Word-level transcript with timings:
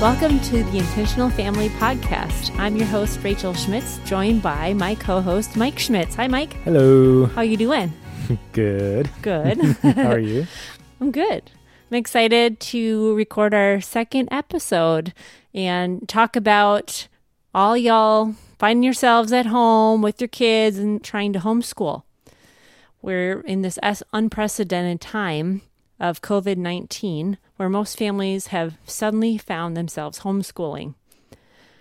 Welcome 0.00 0.38
to 0.42 0.62
the 0.62 0.78
Intentional 0.78 1.28
Family 1.28 1.70
Podcast. 1.70 2.56
I'm 2.56 2.76
your 2.76 2.86
host 2.86 3.18
Rachel 3.24 3.52
Schmitz, 3.52 3.98
joined 4.04 4.42
by 4.42 4.72
my 4.72 4.94
co-host 4.94 5.56
Mike 5.56 5.76
Schmitz. 5.76 6.14
Hi, 6.14 6.28
Mike. 6.28 6.52
Hello. 6.62 7.26
How 7.26 7.42
you 7.42 7.56
doing? 7.56 7.92
Good. 8.52 9.10
Good. 9.22 9.60
How 9.82 10.12
are 10.12 10.20
you? 10.20 10.46
I'm 11.00 11.10
good. 11.10 11.50
I'm 11.90 11.96
excited 11.96 12.60
to 12.60 13.12
record 13.16 13.52
our 13.52 13.80
second 13.80 14.28
episode 14.30 15.12
and 15.52 16.08
talk 16.08 16.36
about 16.36 17.08
all 17.52 17.76
y'all 17.76 18.36
finding 18.56 18.84
yourselves 18.84 19.32
at 19.32 19.46
home 19.46 20.00
with 20.00 20.20
your 20.20 20.28
kids 20.28 20.78
and 20.78 21.02
trying 21.02 21.32
to 21.32 21.40
homeschool. 21.40 22.04
We're 23.02 23.40
in 23.40 23.62
this 23.62 23.80
unprecedented 24.12 25.00
time 25.00 25.62
of 26.00 26.22
COVID 26.22 26.56
19 26.56 27.38
where 27.56 27.68
most 27.68 27.98
families 27.98 28.48
have 28.48 28.78
suddenly 28.84 29.36
found 29.36 29.76
themselves 29.76 30.20
homeschooling. 30.20 30.94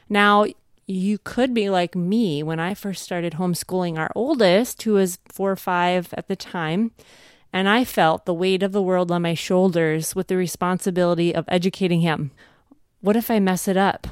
Now, 0.10 0.46
you 0.88 1.18
could 1.18 1.54
be 1.54 1.70
like 1.70 1.96
me 1.96 2.42
when 2.42 2.60
I 2.60 2.74
first 2.74 3.04
started 3.04 3.34
homeschooling 3.34 3.98
our 3.98 4.12
oldest, 4.16 4.82
who 4.84 4.94
was 4.94 5.20
four 5.28 5.52
or 5.52 5.58
five 5.58 6.14
at 6.14 6.28
the 6.28 6.36
time, 6.36 6.92
and 7.52 7.68
I 7.68 7.84
felt 7.84 8.26
the 8.26 8.34
weight 8.34 8.64
of 8.64 8.72
the 8.72 8.82
world 8.82 9.12
on 9.12 9.22
my 9.22 9.34
shoulders 9.34 10.16
with 10.16 10.28
the 10.28 10.38
responsibility 10.38 11.36
of 11.36 11.46
educating 11.48 12.02
him. 12.02 12.32
What 13.02 13.16
if 13.16 13.30
I 13.30 13.40
mess 13.40 13.68
it 13.68 13.78
up? 13.78 14.08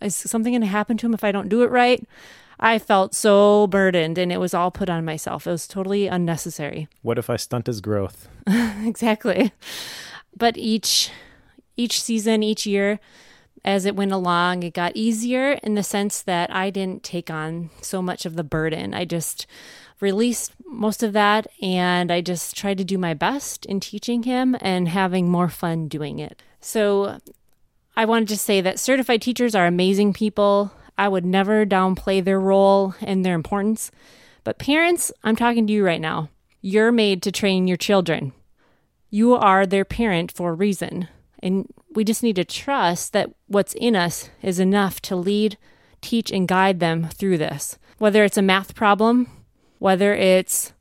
Is 0.00 0.14
something 0.14 0.52
going 0.52 0.60
to 0.60 0.66
happen 0.66 0.96
to 0.98 1.06
him 1.06 1.14
if 1.14 1.24
I 1.24 1.32
don't 1.32 1.48
do 1.48 1.62
it 1.62 1.70
right? 1.70 2.06
I 2.62 2.78
felt 2.78 3.14
so 3.14 3.66
burdened 3.66 4.18
and 4.18 4.30
it 4.30 4.38
was 4.38 4.52
all 4.52 4.70
put 4.70 4.90
on 4.90 5.04
myself. 5.04 5.46
It 5.46 5.50
was 5.50 5.66
totally 5.66 6.06
unnecessary. 6.06 6.88
What 7.02 7.18
if 7.18 7.30
I 7.30 7.36
stunt 7.36 7.66
his 7.66 7.80
growth? 7.80 8.28
exactly. 8.84 9.52
But 10.36 10.56
each 10.58 11.10
each 11.76 12.02
season, 12.02 12.42
each 12.42 12.66
year 12.66 13.00
as 13.64 13.86
it 13.86 13.96
went 13.96 14.12
along, 14.12 14.62
it 14.62 14.74
got 14.74 14.92
easier 14.94 15.52
in 15.62 15.74
the 15.74 15.82
sense 15.82 16.22
that 16.22 16.54
I 16.54 16.70
didn't 16.70 17.02
take 17.02 17.30
on 17.30 17.70
so 17.80 18.02
much 18.02 18.26
of 18.26 18.36
the 18.36 18.44
burden. 18.44 18.92
I 18.92 19.06
just 19.06 19.46
released 20.00 20.52
most 20.66 21.02
of 21.02 21.12
that 21.14 21.46
and 21.62 22.10
I 22.10 22.20
just 22.20 22.56
tried 22.56 22.78
to 22.78 22.84
do 22.84 22.98
my 22.98 23.14
best 23.14 23.66
in 23.66 23.80
teaching 23.80 24.22
him 24.24 24.56
and 24.60 24.88
having 24.88 25.28
more 25.30 25.48
fun 25.48 25.88
doing 25.88 26.18
it. 26.18 26.42
So 26.60 27.18
I 27.96 28.04
wanted 28.04 28.28
to 28.28 28.36
say 28.36 28.60
that 28.60 28.78
certified 28.78 29.22
teachers 29.22 29.54
are 29.54 29.66
amazing 29.66 30.12
people. 30.12 30.72
I 31.00 31.08
would 31.08 31.24
never 31.24 31.64
downplay 31.64 32.22
their 32.22 32.38
role 32.38 32.94
and 33.00 33.24
their 33.24 33.34
importance. 33.34 33.90
But 34.44 34.58
parents, 34.58 35.10
I'm 35.24 35.34
talking 35.34 35.66
to 35.66 35.72
you 35.72 35.82
right 35.82 36.00
now. 36.00 36.28
You're 36.60 36.92
made 36.92 37.22
to 37.22 37.32
train 37.32 37.66
your 37.66 37.78
children. 37.78 38.34
You 39.08 39.34
are 39.34 39.64
their 39.64 39.86
parent 39.86 40.30
for 40.30 40.50
a 40.50 40.54
reason. 40.54 41.08
And 41.42 41.72
we 41.94 42.04
just 42.04 42.22
need 42.22 42.36
to 42.36 42.44
trust 42.44 43.14
that 43.14 43.30
what's 43.46 43.72
in 43.72 43.96
us 43.96 44.28
is 44.42 44.60
enough 44.60 45.00
to 45.02 45.16
lead, 45.16 45.56
teach, 46.02 46.30
and 46.30 46.46
guide 46.46 46.80
them 46.80 47.08
through 47.08 47.38
this. 47.38 47.78
Whether 47.96 48.22
it's 48.22 48.36
a 48.36 48.42
math 48.42 48.74
problem, 48.74 49.26
whether 49.78 50.12
it's 50.12 50.74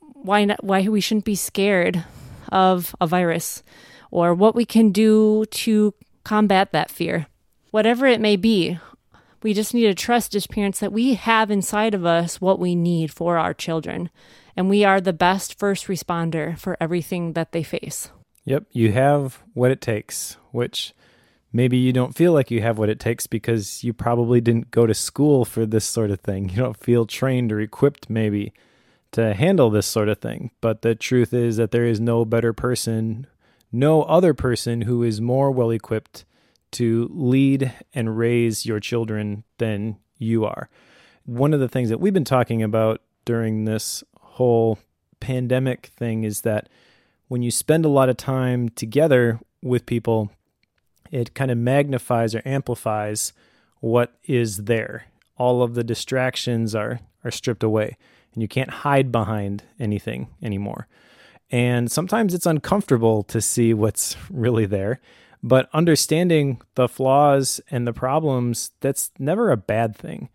why 0.00 0.46
not, 0.46 0.64
why 0.64 0.82
we 0.88 1.00
shouldn't 1.00 1.24
be 1.24 1.36
scared 1.36 2.04
of 2.50 2.92
a 3.00 3.06
virus, 3.06 3.62
or 4.10 4.34
what 4.34 4.56
we 4.56 4.64
can 4.64 4.90
do 4.90 5.44
to 5.50 5.94
combat 6.24 6.72
that 6.72 6.90
fear. 6.90 7.28
Whatever 7.70 8.06
it 8.06 8.20
may 8.20 8.34
be, 8.34 8.80
we 9.42 9.54
just 9.54 9.74
need 9.74 9.86
to 9.86 9.94
trust 9.94 10.34
as 10.34 10.46
parents 10.46 10.80
that 10.80 10.92
we 10.92 11.14
have 11.14 11.50
inside 11.50 11.94
of 11.94 12.04
us 12.04 12.40
what 12.40 12.58
we 12.58 12.74
need 12.74 13.12
for 13.12 13.38
our 13.38 13.54
children. 13.54 14.10
And 14.56 14.68
we 14.68 14.84
are 14.84 15.00
the 15.00 15.12
best 15.12 15.58
first 15.58 15.86
responder 15.86 16.58
for 16.58 16.76
everything 16.80 17.34
that 17.34 17.52
they 17.52 17.62
face. 17.62 18.10
Yep, 18.44 18.64
you 18.72 18.92
have 18.92 19.42
what 19.54 19.70
it 19.70 19.80
takes, 19.80 20.36
which 20.50 20.94
maybe 21.52 21.76
you 21.76 21.92
don't 21.92 22.16
feel 22.16 22.32
like 22.32 22.50
you 22.50 22.62
have 22.62 22.78
what 22.78 22.88
it 22.88 22.98
takes 22.98 23.26
because 23.26 23.84
you 23.84 23.92
probably 23.92 24.40
didn't 24.40 24.70
go 24.70 24.86
to 24.86 24.94
school 24.94 25.44
for 25.44 25.66
this 25.66 25.84
sort 25.84 26.10
of 26.10 26.20
thing. 26.20 26.48
You 26.48 26.56
don't 26.56 26.76
feel 26.76 27.06
trained 27.06 27.52
or 27.52 27.60
equipped, 27.60 28.10
maybe, 28.10 28.52
to 29.12 29.34
handle 29.34 29.70
this 29.70 29.86
sort 29.86 30.08
of 30.08 30.18
thing. 30.18 30.50
But 30.60 30.82
the 30.82 30.94
truth 30.94 31.32
is 31.32 31.56
that 31.56 31.70
there 31.70 31.84
is 31.84 32.00
no 32.00 32.24
better 32.24 32.52
person, 32.52 33.26
no 33.70 34.02
other 34.02 34.34
person 34.34 34.82
who 34.82 35.02
is 35.02 35.20
more 35.20 35.50
well 35.50 35.70
equipped 35.70 36.24
to 36.72 37.08
lead 37.12 37.72
and 37.94 38.18
raise 38.18 38.66
your 38.66 38.80
children 38.80 39.44
than 39.58 39.98
you 40.18 40.44
are. 40.44 40.68
One 41.24 41.54
of 41.54 41.60
the 41.60 41.68
things 41.68 41.88
that 41.88 42.00
we've 42.00 42.14
been 42.14 42.24
talking 42.24 42.62
about 42.62 43.02
during 43.24 43.64
this 43.64 44.02
whole 44.20 44.78
pandemic 45.20 45.86
thing 45.96 46.24
is 46.24 46.42
that 46.42 46.68
when 47.28 47.42
you 47.42 47.50
spend 47.50 47.84
a 47.84 47.90
lot 47.90 48.08
of 48.08 48.16
time 48.16 48.68
together 48.70 49.38
with 49.62 49.86
people, 49.86 50.30
it 51.10 51.34
kind 51.34 51.50
of 51.50 51.58
magnifies 51.58 52.34
or 52.34 52.42
amplifies 52.44 53.32
what 53.80 54.14
is 54.24 54.64
there. 54.64 55.06
All 55.36 55.62
of 55.62 55.74
the 55.74 55.84
distractions 55.84 56.74
are 56.74 57.00
are 57.24 57.30
stripped 57.30 57.62
away 57.62 57.96
and 58.32 58.42
you 58.42 58.48
can't 58.48 58.70
hide 58.70 59.10
behind 59.10 59.64
anything 59.80 60.28
anymore. 60.42 60.86
And 61.50 61.90
sometimes 61.90 62.34
it's 62.34 62.46
uncomfortable 62.46 63.22
to 63.24 63.40
see 63.40 63.74
what's 63.74 64.16
really 64.30 64.66
there. 64.66 65.00
But 65.42 65.68
understanding 65.72 66.60
the 66.74 66.88
flaws 66.88 67.60
and 67.70 67.86
the 67.86 67.92
problems, 67.92 68.72
that's 68.80 69.10
never 69.18 69.50
a 69.50 69.56
bad 69.56 69.96
thing. 69.96 70.28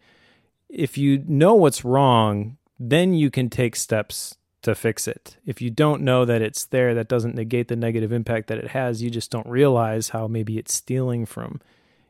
If 0.69 0.97
you 0.97 1.23
know 1.27 1.53
what's 1.55 1.83
wrong, 1.83 2.57
then 2.79 3.13
you 3.13 3.29
can 3.29 3.49
take 3.49 3.75
steps 3.75 4.35
to 4.63 4.73
fix 4.73 5.07
it. 5.07 5.37
If 5.45 5.61
you 5.61 5.69
don't 5.69 6.01
know 6.01 6.25
that 6.25 6.41
it's 6.41 6.65
there, 6.65 6.95
that 6.95 7.09
doesn't 7.09 7.35
negate 7.35 7.67
the 7.67 7.75
negative 7.75 8.11
impact 8.11 8.47
that 8.47 8.57
it 8.57 8.69
has. 8.69 9.03
You 9.03 9.09
just 9.09 9.29
don't 9.29 9.47
realize 9.47 10.09
how 10.09 10.27
maybe 10.27 10.57
it's 10.57 10.73
stealing 10.73 11.25
from 11.25 11.59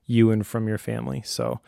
you 0.06 0.32
and 0.32 0.46
from 0.46 0.68
your 0.68 0.78
family. 0.78 1.24
So 1.26 1.60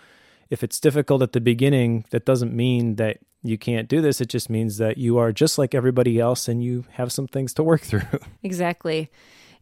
if 0.49 0.63
it's 0.63 0.79
difficult 0.79 1.21
at 1.21 1.33
the 1.33 1.41
beginning, 1.41 2.05
that 2.11 2.25
doesn't 2.25 2.53
mean 2.53 2.95
that 2.95 3.17
you 3.41 3.57
can't 3.57 3.87
do 3.87 4.01
this. 4.01 4.21
It 4.21 4.29
just 4.29 4.49
means 4.49 4.77
that 4.77 4.97
you 4.97 5.17
are 5.17 5.31
just 5.31 5.57
like 5.57 5.73
everybody 5.75 6.19
else 6.19 6.47
and 6.47 6.63
you 6.63 6.85
have 6.91 7.11
some 7.11 7.27
things 7.27 7.53
to 7.55 7.63
work 7.63 7.81
through. 7.81 8.01
Exactly. 8.43 9.09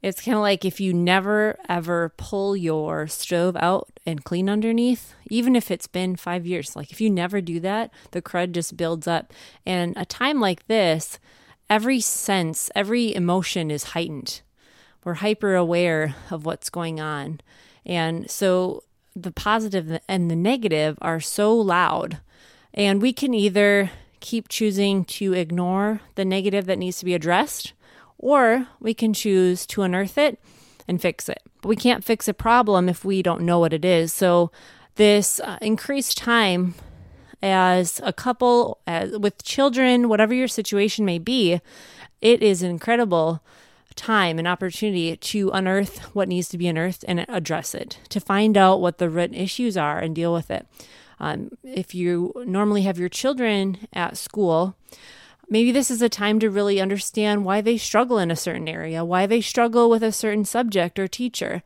It's 0.04 0.22
kind 0.22 0.36
of 0.36 0.42
like 0.42 0.66
if 0.66 0.82
you 0.82 0.94
never 0.94 1.58
ever 1.70 2.14
pull 2.18 2.58
your 2.58 3.08
stove 3.08 3.56
out 3.56 3.88
and 4.06 4.26
clean 4.26 4.50
underneath, 4.50 5.14
even 5.30 5.56
if 5.56 5.72
it's 5.72 5.88
been 5.88 6.18
five 6.18 6.46
years, 6.46 6.76
like 6.76 6.92
if 6.92 7.00
you 7.00 7.10
never 7.10 7.40
do 7.40 7.62
that, 7.62 7.90
the 8.12 8.22
crud 8.22 8.52
just 8.52 8.76
builds 8.76 9.08
up. 9.08 9.32
And 9.66 9.94
a 9.96 10.04
time 10.04 10.42
like 10.42 10.68
this, 10.68 11.20
every 11.70 12.02
sense, 12.02 12.70
every 12.76 13.16
emotion 13.16 13.72
is 13.72 13.84
heightened. 13.96 14.42
We're 15.06 15.16
hyper 15.16 15.56
aware 15.56 16.16
of 16.30 16.46
what's 16.46 16.70
going 16.70 17.00
on. 17.00 17.40
And 17.86 18.30
so 18.30 18.84
the 19.16 19.32
positive 19.32 20.00
and 20.10 20.30
the 20.30 20.36
negative 20.36 20.98
are 21.02 21.22
so 21.22 21.56
loud. 21.56 22.20
And 22.74 23.02
we 23.02 23.14
can 23.14 23.34
either 23.34 23.90
keep 24.20 24.50
choosing 24.50 25.06
to 25.06 25.32
ignore 25.32 26.02
the 26.16 26.26
negative 26.26 26.66
that 26.66 26.78
needs 26.78 27.00
to 27.00 27.06
be 27.06 27.14
addressed 27.14 27.72
or 28.24 28.68
we 28.80 28.94
can 28.94 29.14
choose 29.14 29.66
to 29.68 29.82
unearth 29.82 30.18
it 30.18 30.40
and 30.88 31.02
fix 31.02 31.28
it. 31.28 31.42
But 31.62 31.68
we 31.68 31.76
can't 31.76 32.06
fix 32.06 32.28
a 32.30 32.34
problem 32.34 32.88
if 32.88 33.04
we 33.04 33.22
don't 33.22 33.42
know 33.42 33.60
what 33.60 33.74
it 33.74 33.84
is. 33.84 34.14
So, 34.14 34.50
this 34.96 35.40
uh, 35.40 35.58
increased 35.62 36.18
time 36.18 36.76
as 37.42 38.00
a 38.04 38.14
couple, 38.14 38.80
as, 38.88 39.18
with 39.18 39.44
children, 39.44 40.08
whatever 40.08 40.34
your 40.34 40.48
situation 40.48 41.04
may 41.04 41.20
be, 41.20 41.60
it 42.22 42.42
is 42.42 42.62
an 42.62 42.70
incredible 42.70 43.44
time 43.96 44.40
and 44.40 44.48
opportunity 44.48 45.18
to 45.18 45.50
unearth 45.50 46.00
what 46.16 46.30
needs 46.30 46.48
to 46.50 46.58
be 46.58 46.68
unearthed 46.68 47.04
and 47.08 47.26
address 47.28 47.76
it, 47.76 48.00
to 48.10 48.20
find 48.20 48.56
out 48.56 48.80
what 48.80 49.00
the 49.00 49.10
root 49.10 49.34
issues 49.34 49.76
are 49.76 50.00
and 50.00 50.16
deal 50.16 50.32
with 50.32 50.50
it. 50.50 50.66
Um, 51.20 51.50
if 51.64 51.94
you 51.94 52.34
normally 52.46 52.84
have 52.84 53.00
your 53.00 53.10
children 53.10 53.88
at 53.92 54.16
school, 54.16 54.76
Maybe 55.50 55.72
this 55.72 55.92
is 55.92 56.02
a 56.02 56.10
time 56.10 56.40
to 56.40 56.50
really 56.50 56.80
understand 56.80 57.46
why 57.46 57.62
they 57.62 57.78
struggle 57.78 58.18
in 58.18 58.32
a 58.32 58.36
certain 58.36 58.68
area, 58.68 59.06
why 59.06 59.26
they 59.26 59.42
struggle 59.42 59.90
with 59.90 60.04
a 60.04 60.12
certain 60.12 60.46
subject 60.46 60.98
or 60.98 61.08
teacher. 61.08 61.64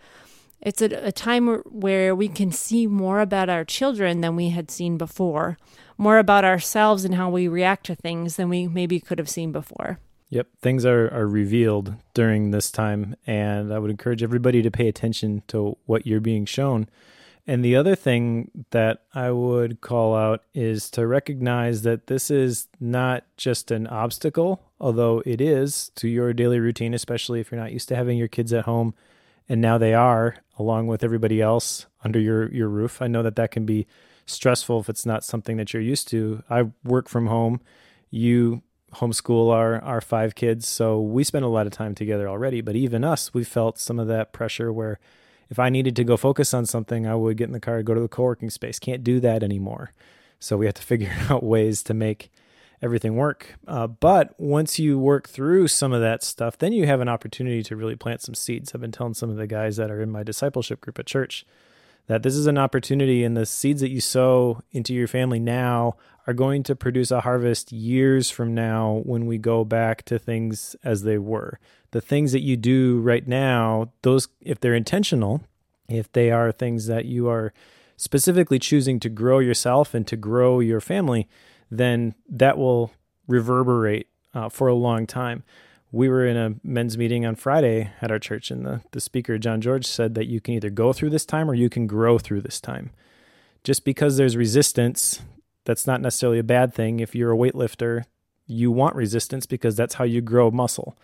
It's 0.61 0.81
a, 0.81 1.07
a 1.07 1.11
time 1.11 1.47
where 1.65 2.15
we 2.15 2.27
can 2.27 2.51
see 2.51 2.87
more 2.87 3.19
about 3.19 3.49
our 3.49 3.63
children 3.63 4.21
than 4.21 4.35
we 4.35 4.49
had 4.49 4.71
seen 4.71 4.97
before, 4.97 5.57
more 5.97 6.17
about 6.17 6.43
ourselves 6.43 7.05
and 7.05 7.15
how 7.15 7.29
we 7.29 7.47
react 7.47 7.85
to 7.85 7.95
things 7.95 8.35
than 8.35 8.49
we 8.49 8.67
maybe 8.67 8.99
could 8.99 9.19
have 9.19 9.29
seen 9.29 9.51
before. 9.51 9.99
Yep, 10.29 10.47
things 10.61 10.85
are, 10.85 11.07
are 11.13 11.27
revealed 11.27 11.93
during 12.13 12.51
this 12.51 12.69
time, 12.69 13.15
and 13.25 13.73
I 13.73 13.79
would 13.79 13.91
encourage 13.91 14.23
everybody 14.23 14.61
to 14.61 14.71
pay 14.71 14.89
attention 14.89 15.43
to 15.47 15.77
what 15.85 16.05
you're 16.05 16.19
being 16.19 16.45
shown 16.45 16.89
and 17.47 17.63
the 17.63 17.75
other 17.75 17.95
thing 17.95 18.51
that 18.71 19.03
I 19.13 19.31
would 19.31 19.81
call 19.81 20.15
out 20.15 20.43
is 20.53 20.91
to 20.91 21.07
recognize 21.07 21.83
that 21.83 22.07
this 22.07 22.29
is 22.29 22.67
not 22.79 23.23
just 23.37 23.71
an 23.71 23.87
obstacle, 23.87 24.63
although 24.79 25.23
it 25.25 25.41
is 25.41 25.89
to 25.95 26.07
your 26.07 26.33
daily 26.33 26.59
routine, 26.59 26.93
especially 26.93 27.39
if 27.39 27.51
you're 27.51 27.59
not 27.59 27.71
used 27.71 27.87
to 27.89 27.95
having 27.95 28.17
your 28.17 28.27
kids 28.27 28.51
at 28.53 28.65
home 28.65 28.93
and 29.49 29.61
now 29.61 29.77
they 29.77 29.93
are 29.93 30.37
along 30.59 30.87
with 30.87 31.03
everybody 31.03 31.41
else 31.41 31.85
under 32.03 32.19
your 32.19 32.51
your 32.53 32.67
roof. 32.67 33.01
I 33.01 33.07
know 33.07 33.23
that 33.23 33.35
that 33.35 33.51
can 33.51 33.65
be 33.65 33.87
stressful 34.25 34.79
if 34.79 34.89
it's 34.89 35.05
not 35.05 35.23
something 35.23 35.57
that 35.57 35.73
you're 35.73 35.81
used 35.81 36.07
to. 36.09 36.43
I 36.49 36.71
work 36.83 37.07
from 37.07 37.27
home. 37.27 37.61
You 38.09 38.61
homeschool 38.95 39.51
our 39.51 39.81
our 39.81 40.01
five 40.01 40.35
kids, 40.35 40.67
so 40.67 40.99
we 40.99 41.23
spend 41.23 41.45
a 41.45 41.49
lot 41.49 41.67
of 41.67 41.73
time 41.73 41.95
together 41.95 42.27
already, 42.27 42.61
but 42.61 42.75
even 42.75 43.03
us, 43.03 43.33
we 43.33 43.43
felt 43.43 43.77
some 43.79 43.99
of 43.99 44.07
that 44.07 44.33
pressure 44.33 44.71
where 44.71 44.99
if 45.49 45.59
I 45.59 45.69
needed 45.69 45.95
to 45.95 46.03
go 46.03 46.17
focus 46.17 46.53
on 46.53 46.65
something, 46.65 47.07
I 47.07 47.15
would 47.15 47.37
get 47.37 47.45
in 47.45 47.53
the 47.53 47.59
car, 47.59 47.81
go 47.83 47.93
to 47.93 48.01
the 48.01 48.07
co 48.07 48.23
working 48.23 48.49
space. 48.49 48.79
Can't 48.79 49.03
do 49.03 49.19
that 49.21 49.43
anymore. 49.43 49.93
So 50.39 50.57
we 50.57 50.65
have 50.65 50.75
to 50.75 50.81
figure 50.83 51.13
out 51.29 51.43
ways 51.43 51.83
to 51.83 51.93
make 51.93 52.31
everything 52.81 53.15
work. 53.15 53.55
Uh, 53.67 53.87
but 53.87 54.39
once 54.39 54.77
you 54.77 54.99
work 54.99 55.27
through 55.27 55.67
some 55.67 55.93
of 55.93 56.01
that 56.01 56.23
stuff, 56.23 56.57
then 56.57 56.73
you 56.73 56.85
have 56.85 57.01
an 57.01 57.09
opportunity 57.09 57.63
to 57.63 57.75
really 57.75 57.95
plant 57.95 58.21
some 58.21 58.35
seeds. 58.35 58.73
I've 58.73 58.81
been 58.81 58.91
telling 58.91 59.15
some 59.15 59.29
of 59.29 59.37
the 59.37 59.47
guys 59.47 59.77
that 59.77 59.89
are 59.89 60.01
in 60.01 60.11
my 60.11 60.23
discipleship 60.23 60.81
group 60.81 60.99
at 60.99 61.07
church 61.07 61.45
that 62.07 62.23
this 62.23 62.35
is 62.35 62.47
an 62.47 62.57
opportunity, 62.57 63.23
and 63.23 63.35
the 63.35 63.45
seeds 63.45 63.81
that 63.81 63.89
you 63.89 63.99
sow 63.99 64.61
into 64.71 64.93
your 64.93 65.07
family 65.07 65.39
now 65.39 65.95
are 66.25 66.33
going 66.33 66.63
to 66.63 66.75
produce 66.75 67.11
a 67.11 67.21
harvest 67.21 67.71
years 67.71 68.29
from 68.29 68.53
now 68.53 69.01
when 69.03 69.25
we 69.25 69.37
go 69.37 69.63
back 69.63 70.03
to 70.03 70.17
things 70.17 70.75
as 70.83 71.03
they 71.03 71.17
were. 71.17 71.59
The 71.97 72.01
things 72.01 72.31
that 72.31 72.43
you 72.43 72.57
do 72.57 72.99
right 72.99 73.27
now, 73.27 73.91
those, 74.03 74.27
if 74.39 74.59
they're 74.59 74.75
intentional, 74.75 75.41
if 75.89 76.11
they 76.11 76.29
are 76.29 76.51
things 76.51 76.85
that 76.85 77.05
you 77.05 77.27
are 77.27 77.51
specifically 77.95 78.59
choosing 78.59 78.99
to 78.99 79.09
grow 79.09 79.39
yourself 79.39 79.95
and 79.95 80.05
to 80.05 80.15
grow 80.15 80.59
your 80.59 80.79
family, 80.79 81.27
then 81.71 82.13
that 82.29 82.55
will 82.55 82.91
reverberate 83.27 84.09
uh, 84.35 84.47
for 84.47 84.67
a 84.67 84.75
long 84.75 85.07
time. 85.07 85.43
We 85.91 86.07
were 86.07 86.23
in 86.23 86.37
a 86.37 86.53
men's 86.63 86.99
meeting 86.99 87.25
on 87.25 87.33
Friday 87.33 87.89
at 87.99 88.11
our 88.11 88.19
church, 88.19 88.51
and 88.51 88.63
the, 88.63 88.81
the 88.91 89.01
speaker, 89.01 89.39
John 89.39 89.59
George, 89.59 89.87
said 89.87 90.13
that 90.13 90.27
you 90.27 90.39
can 90.39 90.53
either 90.53 90.69
go 90.69 90.93
through 90.93 91.09
this 91.09 91.25
time 91.25 91.49
or 91.49 91.55
you 91.55 91.67
can 91.67 91.87
grow 91.87 92.19
through 92.19 92.41
this 92.41 92.61
time. 92.61 92.91
Just 93.63 93.83
because 93.83 94.17
there's 94.17 94.37
resistance, 94.37 95.23
that's 95.65 95.87
not 95.87 95.99
necessarily 95.99 96.37
a 96.37 96.43
bad 96.43 96.75
thing. 96.75 96.99
If 96.99 97.15
you're 97.15 97.33
a 97.33 97.35
weightlifter, 97.35 98.03
you 98.45 98.69
want 98.69 98.95
resistance 98.95 99.47
because 99.47 99.75
that's 99.75 99.95
how 99.95 100.03
you 100.03 100.21
grow 100.21 100.51
muscle. 100.51 100.95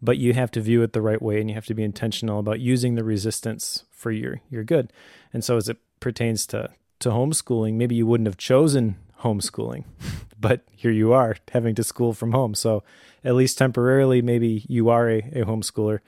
But 0.00 0.18
you 0.18 0.32
have 0.34 0.50
to 0.52 0.60
view 0.60 0.82
it 0.82 0.92
the 0.92 1.02
right 1.02 1.20
way 1.20 1.40
and 1.40 1.50
you 1.50 1.54
have 1.54 1.66
to 1.66 1.74
be 1.74 1.82
intentional 1.82 2.38
about 2.38 2.60
using 2.60 2.94
the 2.94 3.02
resistance 3.02 3.84
for 3.90 4.10
your, 4.12 4.40
your 4.48 4.62
good. 4.62 4.92
And 5.32 5.42
so, 5.42 5.56
as 5.56 5.68
it 5.68 5.78
pertains 6.00 6.46
to, 6.48 6.70
to 7.00 7.10
homeschooling, 7.10 7.74
maybe 7.74 7.96
you 7.96 8.06
wouldn't 8.06 8.28
have 8.28 8.36
chosen 8.36 8.96
homeschooling. 9.22 9.84
but 10.40 10.62
here 10.70 10.90
you 10.90 11.12
are 11.12 11.36
having 11.52 11.74
to 11.74 11.82
school 11.82 12.12
from 12.12 12.32
home. 12.32 12.54
So 12.54 12.82
at 13.24 13.34
least 13.34 13.58
temporarily, 13.58 14.22
maybe 14.22 14.64
you 14.68 14.88
are 14.88 15.08
a, 15.10 15.18
a 15.18 15.44
homeschooler. 15.44 16.00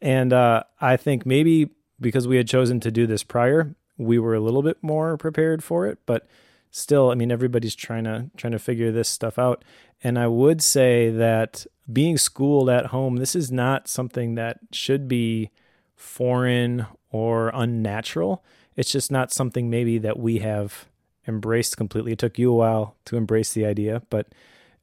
And 0.00 0.32
uh, 0.32 0.64
I 0.80 0.96
think 0.96 1.26
maybe 1.26 1.70
because 2.00 2.28
we 2.28 2.36
had 2.36 2.48
chosen 2.48 2.80
to 2.80 2.90
do 2.90 3.06
this 3.06 3.22
prior, 3.22 3.74
we 3.96 4.18
were 4.18 4.34
a 4.34 4.40
little 4.40 4.62
bit 4.62 4.82
more 4.82 5.16
prepared 5.16 5.62
for 5.62 5.86
it. 5.86 5.98
But 6.06 6.26
still, 6.70 7.10
I 7.10 7.14
mean, 7.14 7.30
everybody's 7.30 7.74
trying 7.74 8.04
to 8.04 8.30
trying 8.36 8.52
to 8.52 8.58
figure 8.58 8.92
this 8.92 9.08
stuff 9.08 9.38
out. 9.38 9.64
And 10.02 10.18
I 10.18 10.26
would 10.26 10.62
say 10.62 11.10
that 11.10 11.66
being 11.92 12.18
schooled 12.18 12.68
at 12.68 12.86
home, 12.86 13.16
this 13.16 13.36
is 13.36 13.52
not 13.52 13.88
something 13.88 14.34
that 14.34 14.58
should 14.72 15.08
be 15.08 15.50
foreign 15.94 16.86
or 17.10 17.50
unnatural. 17.54 18.44
It's 18.76 18.90
just 18.90 19.10
not 19.10 19.32
something 19.32 19.70
maybe 19.70 19.98
that 19.98 20.18
we 20.18 20.38
have 20.38 20.86
embraced 21.26 21.76
completely. 21.76 22.12
It 22.12 22.18
took 22.18 22.38
you 22.38 22.52
a 22.52 22.54
while 22.54 22.96
to 23.06 23.16
embrace 23.16 23.52
the 23.52 23.64
idea, 23.64 24.02
but 24.10 24.28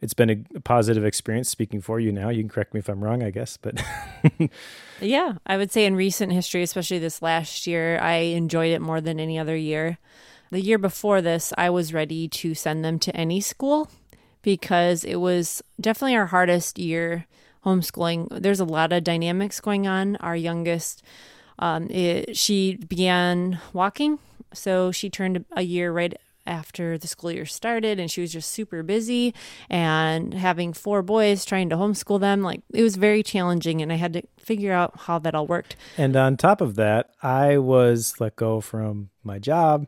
it's 0.01 0.13
been 0.13 0.45
a 0.55 0.59
positive 0.61 1.05
experience 1.05 1.49
speaking 1.49 1.79
for 1.79 1.99
you 1.99 2.11
now. 2.11 2.29
You 2.29 2.41
can 2.41 2.49
correct 2.49 2.73
me 2.73 2.79
if 2.79 2.89
I'm 2.89 3.03
wrong, 3.03 3.23
I 3.23 3.29
guess, 3.29 3.57
but 3.57 3.81
yeah, 5.01 5.33
I 5.45 5.57
would 5.57 5.71
say 5.71 5.85
in 5.85 5.95
recent 5.95 6.33
history, 6.33 6.63
especially 6.63 6.99
this 6.99 7.21
last 7.21 7.67
year, 7.67 7.99
I 7.99 8.15
enjoyed 8.15 8.73
it 8.73 8.81
more 8.81 8.99
than 8.99 9.19
any 9.19 9.37
other 9.37 9.55
year. 9.55 9.99
The 10.51 10.61
year 10.61 10.77
before 10.77 11.21
this, 11.21 11.53
I 11.57 11.69
was 11.69 11.93
ready 11.93 12.27
to 12.27 12.53
send 12.53 12.83
them 12.83 12.99
to 12.99 13.15
any 13.15 13.39
school 13.39 13.89
because 14.43 15.03
it 15.03 15.15
was 15.15 15.63
definitely 15.81 16.15
our 16.15 16.27
hardest 16.27 16.77
year 16.77 17.25
homeschooling. 17.65 18.27
There's 18.29 18.59
a 18.59 18.65
lot 18.65 18.93
of 18.93 19.03
dynamics 19.03 19.59
going 19.59 19.87
on. 19.87 20.17
Our 20.17 20.35
youngest, 20.35 21.01
um, 21.57 21.89
it, 21.89 22.37
she 22.37 22.75
began 22.75 23.59
walking, 23.71 24.19
so 24.53 24.91
she 24.91 25.09
turned 25.09 25.45
a 25.53 25.63
year 25.63 25.91
right 25.91 26.13
after 26.45 26.97
the 26.97 27.07
school 27.07 27.31
year 27.31 27.45
started 27.45 27.99
and 27.99 28.11
she 28.11 28.21
was 28.21 28.33
just 28.33 28.51
super 28.51 28.83
busy 28.83 29.33
and 29.69 30.33
having 30.33 30.73
four 30.73 31.01
boys 31.01 31.45
trying 31.45 31.69
to 31.69 31.75
homeschool 31.77 32.19
them 32.19 32.41
like 32.41 32.61
it 32.73 32.83
was 32.83 32.97
very 32.97 33.23
challenging 33.23 33.81
and 33.81 33.93
i 33.93 33.95
had 33.95 34.11
to 34.11 34.21
figure 34.37 34.73
out 34.73 34.93
how 35.01 35.17
that 35.17 35.33
all 35.33 35.47
worked 35.47 35.77
and 35.97 36.17
on 36.17 36.35
top 36.35 36.59
of 36.59 36.75
that 36.75 37.11
i 37.21 37.57
was 37.57 38.15
let 38.19 38.35
go 38.35 38.59
from 38.59 39.09
my 39.23 39.39
job 39.39 39.87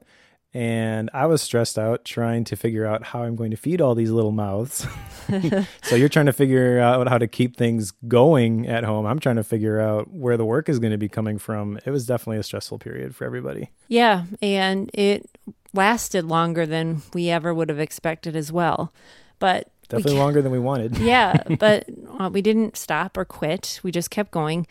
and 0.55 1.09
I 1.13 1.25
was 1.25 1.41
stressed 1.41 1.77
out 1.77 2.05
trying 2.05 2.45
to 2.45 2.55
figure 2.55 2.85
out 2.85 3.03
how 3.03 3.23
I'm 3.23 3.35
going 3.35 3.51
to 3.51 3.57
feed 3.57 3.81
all 3.81 3.93
these 3.93 4.09
little 4.09 4.31
mouths. 4.31 4.87
so 5.83 5.97
you're 5.97 6.07
trying 6.07 6.27
to 6.27 6.33
figure 6.33 6.79
out 6.79 7.09
how 7.09 7.17
to 7.17 7.27
keep 7.27 7.57
things 7.57 7.91
going 8.07 8.65
at 8.65 8.85
home. 8.85 9.05
I'm 9.05 9.19
trying 9.19 9.35
to 9.35 9.43
figure 9.43 9.81
out 9.81 10.13
where 10.13 10.37
the 10.37 10.45
work 10.45 10.69
is 10.69 10.79
going 10.79 10.91
to 10.91 10.97
be 10.97 11.09
coming 11.09 11.37
from. 11.37 11.77
It 11.85 11.91
was 11.91 12.05
definitely 12.05 12.37
a 12.37 12.43
stressful 12.43 12.79
period 12.79 13.17
for 13.17 13.25
everybody. 13.25 13.69
Yeah, 13.89 14.27
and 14.41 14.89
it 14.93 15.29
lasted 15.73 16.23
longer 16.23 16.65
than 16.65 17.01
we 17.13 17.29
ever 17.29 17.53
would 17.53 17.67
have 17.67 17.79
expected 17.79 18.33
as 18.37 18.49
well. 18.49 18.93
But 19.39 19.69
definitely 19.89 20.13
we, 20.13 20.19
longer 20.19 20.41
than 20.41 20.53
we 20.53 20.59
wanted. 20.59 20.97
yeah, 20.99 21.35
but 21.59 21.89
uh, 22.17 22.29
we 22.31 22.41
didn't 22.41 22.77
stop 22.77 23.17
or 23.17 23.25
quit. 23.25 23.81
We 23.83 23.91
just 23.91 24.09
kept 24.09 24.31
going. 24.31 24.67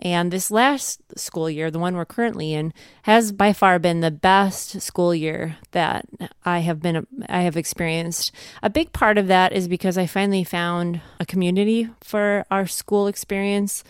And 0.00 0.30
this 0.30 0.50
last 0.50 1.00
school 1.18 1.50
year, 1.50 1.70
the 1.70 1.78
one 1.78 1.96
we're 1.96 2.04
currently 2.04 2.54
in, 2.54 2.72
has 3.02 3.32
by 3.32 3.52
far 3.52 3.80
been 3.80 4.00
the 4.00 4.12
best 4.12 4.80
school 4.80 5.12
year 5.12 5.56
that 5.72 6.06
I 6.44 6.60
have 6.60 6.80
been 6.80 7.06
I 7.28 7.40
have 7.40 7.56
experienced. 7.56 8.30
A 8.62 8.70
big 8.70 8.92
part 8.92 9.18
of 9.18 9.26
that 9.26 9.52
is 9.52 9.66
because 9.66 9.98
I 9.98 10.06
finally 10.06 10.44
found 10.44 11.00
a 11.18 11.26
community 11.26 11.88
for 12.00 12.46
our 12.48 12.66
school 12.66 13.08
experience, 13.08 13.82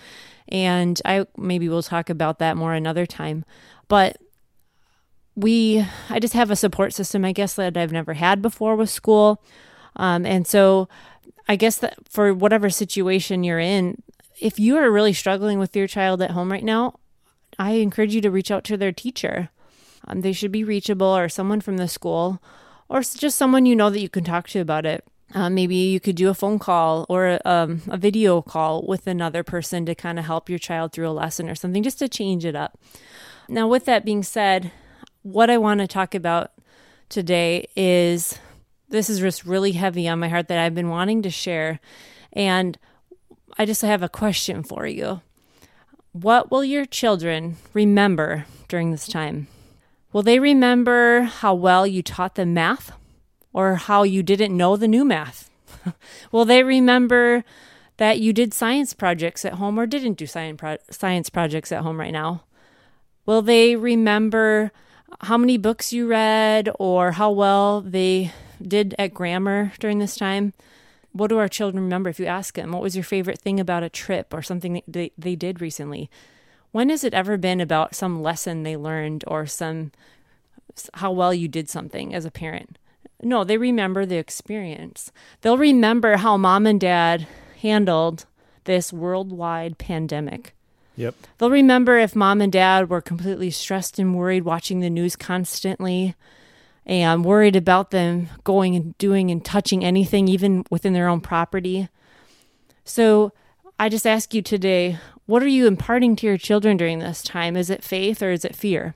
and 0.49 1.01
I 1.05 1.27
maybe 1.37 1.69
we'll 1.69 1.83
talk 1.83 2.09
about 2.09 2.39
that 2.39 2.57
more 2.57 2.73
another 2.73 3.05
time. 3.05 3.45
But 3.87 4.17
we 5.37 5.85
I 6.09 6.21
just 6.21 6.35
have 6.35 6.51
a 6.51 6.57
support 6.57 6.95
system 6.95 7.25
I 7.25 7.33
guess 7.33 7.55
that 7.55 7.77
I've 7.77 7.93
never 7.93 8.15
had 8.15 8.41
before 8.41 8.77
with 8.77 8.89
school. 8.89 9.43
Um, 9.97 10.25
and 10.25 10.47
so 10.47 10.89
I 11.49 11.57
guess 11.57 11.79
that 11.79 11.97
for 12.09 12.33
whatever 12.33 12.71
situation 12.71 13.45
you're 13.45 13.59
in, 13.59 14.03
if 14.41 14.59
you 14.59 14.77
are 14.77 14.91
really 14.91 15.13
struggling 15.13 15.59
with 15.59 15.75
your 15.75 15.87
child 15.87 16.23
at 16.23 16.33
home 16.33 16.51
right 16.51 16.65
now, 16.65 16.99
I 17.59 17.73
encourage 17.73 18.15
you 18.15 18.21
to 18.23 18.31
reach 18.31 18.51
out 18.51 18.65
to 18.65 18.77
their 18.77 18.93
teacher. 18.93 19.51
Um, 20.07 20.21
they 20.21 20.33
should 20.33 20.53
be 20.53 20.65
reachable 20.65 21.07
or 21.07 21.29
someone 21.29 21.61
from 21.61 21.77
the 21.77 21.89
school 21.89 22.41
or 22.89 23.01
just 23.01 23.37
someone 23.37 23.67
you 23.67 23.77
know 23.77 23.91
that 23.91 24.01
you 24.01 24.09
can 24.09 24.25
talk 24.25 24.49
to 24.49 24.61
about 24.61 24.87
it. 24.87 25.05
Uh, 25.35 25.51
maybe 25.51 25.75
you 25.75 26.01
could 26.01 26.17
do 26.17 26.31
a 26.31 26.35
phone 26.35 26.59
call 26.59 27.05
or 27.09 27.39
um, 27.45 27.83
a 27.89 27.99
video 27.99 28.41
call 28.41 28.83
with 28.87 29.07
another 29.07 29.43
person 29.43 29.85
to 29.85 29.95
kind 29.95 30.19
of 30.19 30.25
help 30.25 30.49
your 30.49 30.59
child 30.59 30.93
through 30.93 31.09
a 31.09 31.11
lesson 31.11 31.51
or 31.51 31.55
something 31.55 31.83
just 31.83 31.99
to 31.99 32.09
change 32.09 32.47
it 32.47 32.57
up. 32.57 32.79
Now, 33.49 33.69
with 33.69 33.85
that 33.85 34.05
being 34.05 34.23
said, 34.23 34.73
what 35.23 35.51
I 35.51 35.59
want 35.59 35.81
to 35.81 35.87
talk 35.87 36.15
about 36.15 36.53
today 37.11 37.69
is 37.77 38.39
this 38.89 39.11
is 39.11 39.21
just 39.21 39.45
really 39.45 39.73
heavy 39.73 40.09
on 40.09 40.19
my 40.19 40.29
heart 40.29 40.49
that 40.49 40.59
I've 40.59 40.75
been 40.75 40.89
wanting 40.89 41.23
to 41.23 41.31
share. 41.31 41.81
And 42.33 42.79
I 43.59 43.65
just 43.67 43.83
have 43.83 44.05
a 44.05 44.09
question 44.09 44.63
for 44.63 44.87
you. 44.87 45.21
What 46.13 46.49
will 46.49 46.65
your 46.65 46.87
children 46.87 47.57
remember 47.75 48.47
during 48.69 48.93
this 48.93 49.09
time? 49.09 49.49
Will 50.13 50.23
they 50.23 50.39
remember 50.39 51.23
how 51.23 51.55
well 51.55 51.85
you 51.85 52.03
taught 52.03 52.37
them 52.37 52.55
math 52.55 52.93
or 53.53 53.75
how 53.75 54.05
you 54.05 54.23
didn't 54.23 54.57
know 54.57 54.77
the 54.77 54.87
new 54.87 55.05
math? 55.05 55.51
will 56.33 56.45
they 56.45 56.63
remember 56.63 57.45
that 57.97 58.21
you 58.21 58.33
did 58.33 58.55
science 58.55 58.95
projects 58.95 59.45
at 59.45 59.55
home 59.55 59.79
or 59.79 59.87
didn't 59.87 60.15
do 60.15 60.27
science, 60.27 60.59
pro- 60.59 60.79
science 60.89 61.29
projects 61.29 61.73
at 61.73 61.83
home 61.83 61.99
right 61.99 62.13
now? 62.13 62.45
Will 63.27 63.43
they 63.43 63.75
remember 63.75 64.71
how 65.23 65.37
many 65.37 65.59
books 65.59 65.93
you 65.93 66.07
read 66.07 66.71
or 66.79 67.13
how 67.13 67.33
well 67.33 67.81
they 67.81 68.33
did 68.63 68.95
at 69.01 69.15
grammar 69.15 69.73
during 69.81 69.99
this 69.99 70.17
time? 70.17 70.53
What 71.13 71.29
do 71.29 71.39
our 71.39 71.49
children 71.49 71.83
remember 71.83 72.11
if 72.11 72.21
you 72.21 72.27
ask 72.27 72.55
them? 72.55 72.73
What 72.73 72.83
was 72.83 72.97
your 72.97 73.05
favorite 73.05 73.41
thing 73.41 73.59
about 73.59 73.83
a 73.83 73.89
trip 73.89 74.33
or 74.33 74.43
something 74.43 74.83
they, 74.87 75.13
they 75.17 75.37
did 75.37 75.61
recently? 75.61 76.11
When 76.71 76.91
has 76.91 77.05
it 77.05 77.15
ever 77.15 77.37
been 77.37 77.61
about 77.61 77.95
some 77.95 78.23
lesson 78.23 78.63
they 78.63 78.77
learned 78.77 79.25
or 79.27 79.47
some 79.47 79.93
how 80.95 81.11
well 81.11 81.35
you 81.35 81.49
did 81.49 81.69
something 81.69 82.15
as 82.15 82.25
a 82.25 82.31
parent? 82.31 82.79
No, 83.23 83.43
they 83.43 83.59
remember 83.59 84.07
the 84.07 84.17
experience. 84.17 85.11
They'll 85.41 85.59
remember 85.59 86.19
how 86.19 86.37
mom 86.37 86.67
and 86.67 86.81
dad 86.81 87.27
handled 87.61 88.27
this 88.65 88.93
worldwide 88.93 89.79
pandemic. 89.79 90.55
Yep. 90.97 91.15
They'll 91.39 91.51
remember 91.51 91.97
if 91.99 92.15
mom 92.15 92.41
and 92.41 92.53
dad 92.53 92.91
were 92.91 93.01
completely 93.01 93.51
stressed 93.51 93.99
and 93.99 94.15
worried 94.15 94.45
watching 94.45 94.81
the 94.81 94.91
news 94.91 95.17
constantly 95.17 96.15
and 96.89 97.25
worried 97.25 97.55
about 97.55 97.91
them 97.91 98.29
going 98.43 98.75
and 98.75 98.97
doing 98.99 99.31
and 99.31 99.45
touching 99.45 99.85
anything, 99.85 100.27
even 100.27 100.65
within 100.71 100.95
their 100.95 101.09
own 101.09 101.21
property. 101.21 101.89
So 102.85 103.33
I 103.79 103.89
just 103.89 104.07
ask 104.07 104.33
you 104.35 104.43
today 104.43 104.99
what 105.27 105.43
are 105.43 105.49
you 105.49 105.67
imparting 105.67 106.17
to 106.17 106.27
your 106.27 106.39
children 106.39 106.79
during 106.79 107.01
this 107.01 107.23
time? 107.23 107.55
Is 107.55 107.69
it 107.69 107.85
faith 107.85 108.23
or 108.23 108.31
is 108.31 108.47
it 108.47 108.57
fear? 108.57 108.95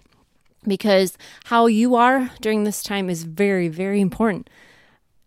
Because 0.66 1.18
how 1.44 1.66
you 1.66 1.94
are 1.94 2.30
during 2.40 2.64
this 2.64 2.82
time 2.82 3.10
is 3.10 3.24
very, 3.24 3.68
very 3.68 4.00
important. 4.00 4.48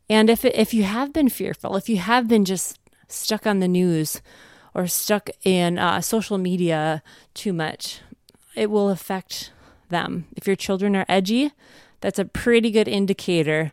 And 0.10 0.32
if, 0.32 0.44
if 0.44 0.74
you 0.74 0.82
have 0.82 1.14
been 1.14 1.30
fearful, 1.30 1.76
if 1.76 1.90
you 1.90 1.98
have 1.98 2.28
been 2.28 2.44
just 2.44 2.80
stuck 3.08 3.46
on 3.46 3.60
the 3.60 3.68
news 3.68 4.20
or 4.74 4.88
stuck 4.88 5.30
in 5.44 5.78
uh, 5.78 6.02
social 6.02 6.40
media 6.40 7.04
too 7.36 7.54
much, 7.54 8.02
it 8.56 8.72
will 8.72 8.90
affect 8.90 9.52
them. 9.90 10.26
If 10.36 10.48
your 10.48 10.56
children 10.56 10.96
are 10.96 11.06
edgy, 11.08 11.52
that's 12.02 12.20
a 12.20 12.26
pretty 12.26 12.72
good 12.72 12.88
indicator 12.88 13.72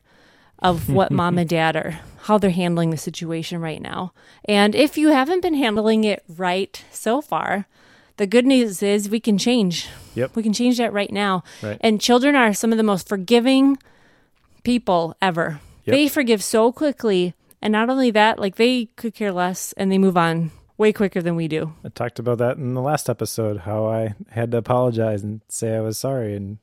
of 0.59 0.88
what 0.93 1.11
mom 1.11 1.38
and 1.38 1.49
dad 1.49 1.76
are, 1.76 2.00
how 2.23 2.38
they're 2.38 2.50
handling 2.50 2.91
the 2.91 2.97
situation 2.97 3.61
right 3.61 3.83
now. 3.83 4.12
And 4.45 4.75
if 4.75 4.97
you 4.97 5.09
haven't 5.09 5.43
been 5.43 5.55
handling 5.55 6.05
it 6.05 6.23
right 6.29 6.85
so 6.91 7.21
far, 7.21 7.67
the 8.17 8.26
good 8.26 8.47
news 8.47 8.83
is 8.83 9.09
we 9.09 9.21
can 9.21 9.38
change. 9.38 9.88
Yep. 10.14 10.37
We 10.37 10.43
can 10.43 10.52
change 10.52 10.79
that 10.79 10.93
right 10.93 11.11
now. 11.11 11.43
Right. 11.62 11.79
And 11.81 12.00
children 12.00 12.37
are 12.37 12.52
some 12.55 12.73
of 12.73 12.79
the 12.79 12.85
most 12.85 13.09
forgiving 13.09 13.79
people 14.62 15.17
ever. 15.21 15.61
Yep. 15.85 15.95
They 15.95 16.09
forgive 16.09 16.43
so 16.43 16.73
quickly. 16.73 17.35
And 17.61 17.73
not 17.73 17.91
only 17.91 18.11
that, 18.11 18.38
like 18.38 18.57
they 18.57 18.87
could 18.97 19.14
care 19.14 19.33
less 19.33 19.73
and 19.75 19.91
they 19.91 19.99
move 19.99 20.17
on 20.17 20.50
way 20.76 20.93
quicker 20.93 21.23
than 21.23 21.37
we 21.37 21.49
do. 21.49 21.73
I 21.85 21.88
talked 21.88 22.19
about 22.19 22.38
that 22.38 22.57
in 22.57 22.75
the 22.75 22.81
last 22.81 23.09
episode, 23.09 23.59
how 23.59 23.87
I 23.87 24.14
had 24.31 24.50
to 24.52 24.59
apologize 24.59 25.23
and 25.23 25.41
say 25.49 25.76
I 25.76 25.81
was 25.81 25.99
sorry. 25.99 26.35
And 26.35 26.59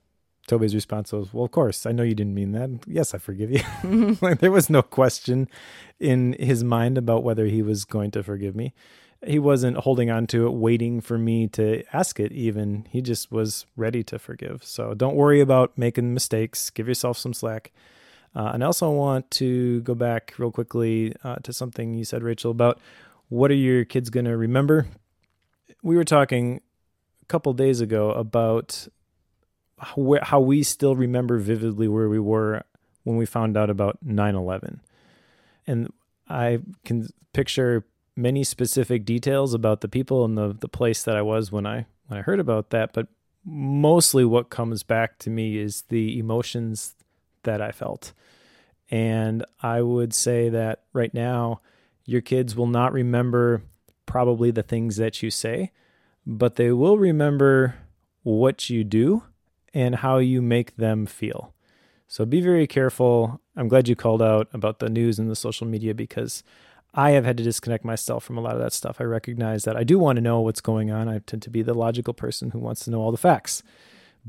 Toby's 0.50 0.74
response 0.74 1.14
was, 1.14 1.32
Well, 1.32 1.46
of 1.46 1.52
course, 1.52 1.86
I 1.86 1.92
know 1.92 2.04
you 2.04 2.16
didn't 2.16 2.34
mean 2.34 2.54
that. 2.54 2.72
Yes, 2.88 3.14
I 3.14 3.20
forgive 3.20 3.52
you. 3.52 3.62
like, 4.22 4.40
there 4.40 4.52
was 4.52 4.70
no 4.70 4.82
question 4.82 5.48
in 6.00 6.36
his 6.40 6.64
mind 6.64 6.98
about 6.98 7.24
whether 7.24 7.46
he 7.46 7.62
was 7.62 7.86
going 7.86 8.12
to 8.12 8.24
forgive 8.24 8.56
me. 8.56 8.74
He 9.26 9.38
wasn't 9.38 9.78
holding 9.78 10.10
on 10.10 10.28
to 10.28 10.48
it, 10.48 10.52
waiting 10.52 11.02
for 11.02 11.18
me 11.18 11.48
to 11.50 11.84
ask 11.94 12.20
it, 12.20 12.32
even. 12.32 12.88
He 12.90 13.02
just 13.02 13.32
was 13.32 13.66
ready 13.76 14.04
to 14.06 14.18
forgive. 14.18 14.64
So 14.64 14.94
don't 14.94 15.16
worry 15.16 15.40
about 15.40 15.78
making 15.78 16.14
mistakes. 16.14 16.70
Give 16.70 16.88
yourself 16.88 17.18
some 17.18 17.34
slack. 17.34 17.72
Uh, 18.36 18.52
and 18.54 18.64
I 18.64 18.68
also 18.68 18.90
want 18.90 19.30
to 19.32 19.82
go 19.82 19.94
back 19.94 20.34
real 20.38 20.52
quickly 20.52 21.14
uh, 21.24 21.36
to 21.44 21.54
something 21.54 21.94
you 21.94 22.06
said, 22.06 22.24
Rachel, 22.24 22.52
about 22.52 22.80
what 23.28 23.52
are 23.52 23.56
your 23.56 23.86
kids 23.86 24.10
going 24.10 24.26
to 24.26 24.38
remember? 24.38 24.88
We 25.84 25.96
were 25.96 26.06
talking 26.06 26.62
a 27.22 27.26
couple 27.26 27.54
days 27.54 27.82
ago 27.82 28.12
about 28.12 28.88
how, 29.80 30.40
we 30.40 30.64
still 30.64 30.96
remember 30.96 31.38
vividly 31.38 31.88
where 31.88 32.10
we 32.10 32.20
were 32.20 32.64
when 33.04 33.18
we 33.18 33.26
found 33.26 33.58
out 33.58 33.70
about 33.70 33.98
9 34.02 34.36
11. 34.36 34.82
And 35.68 35.94
I 36.28 36.60
can 36.86 37.08
picture 37.34 37.86
many 38.16 38.44
specific 38.44 39.06
details 39.06 39.54
about 39.54 39.82
the 39.82 39.88
people 39.88 40.26
and 40.26 40.38
the, 40.38 40.56
the 40.60 40.68
place 40.68 41.04
that 41.04 41.16
I 41.16 41.22
was 41.22 41.52
when 41.52 41.66
I 41.66 41.86
when 42.08 42.20
I 42.20 42.24
heard 42.24 42.40
about 42.40 42.72
that, 42.72 42.92
but 42.94 43.08
mostly 43.46 44.26
what 44.26 44.50
comes 44.50 44.84
back 44.84 45.20
to 45.20 45.30
me 45.30 45.58
is 45.58 45.84
the 45.84 46.18
emotions 46.18 46.96
that 47.44 47.62
I 47.62 47.72
felt. 47.72 48.14
And 48.92 49.46
I 49.62 49.82
would 49.82 50.14
say 50.14 50.50
that 50.50 50.84
right 50.92 51.14
now, 51.14 51.62
your 52.06 52.22
kids 52.22 52.56
will 52.56 52.68
not 52.68 52.92
remember 52.92 53.62
probably 54.08 54.50
the 54.50 54.64
things 54.64 54.98
that 54.98 55.22
you 55.22 55.30
say, 55.30 55.72
but 56.26 56.56
they 56.56 56.72
will 56.72 56.98
remember 56.98 57.76
what 58.24 58.70
you 58.70 58.84
do 58.84 59.24
and 59.74 59.96
how 59.96 60.18
you 60.18 60.42
make 60.42 60.76
them 60.78 61.06
feel. 61.06 61.54
So 62.08 62.26
be 62.26 62.42
very 62.42 62.66
careful. 62.66 63.40
I'm 63.56 63.68
glad 63.68 63.88
you 63.88 63.96
called 63.96 64.22
out 64.22 64.48
about 64.52 64.80
the 64.80 64.90
news 64.90 65.20
and 65.20 65.30
the 65.30 65.36
social 65.36 65.68
media 65.68 65.94
because 65.94 66.44
I 66.94 67.12
have 67.12 67.24
had 67.24 67.38
to 67.38 67.44
disconnect 67.44 67.86
myself 67.86 68.24
from 68.24 68.38
a 68.38 68.42
lot 68.42 68.56
of 68.56 68.62
that 68.62 68.74
stuff. 68.74 68.98
I 69.00 69.04
recognize 69.04 69.64
that 69.66 69.78
I 69.78 69.84
do 69.84 70.00
want 70.00 70.16
to 70.18 70.22
know 70.22 70.42
what's 70.42 70.62
going 70.62 70.90
on. 70.90 71.08
I 71.08 71.20
tend 71.20 71.44
to 71.44 71.50
be 71.52 71.62
the 71.62 71.76
logical 71.76 72.16
person 72.16 72.50
who 72.50 72.60
wants 72.60 72.84
to 72.86 72.92
know 72.92 73.00
all 73.00 73.12
the 73.12 73.18
facts. 73.18 73.62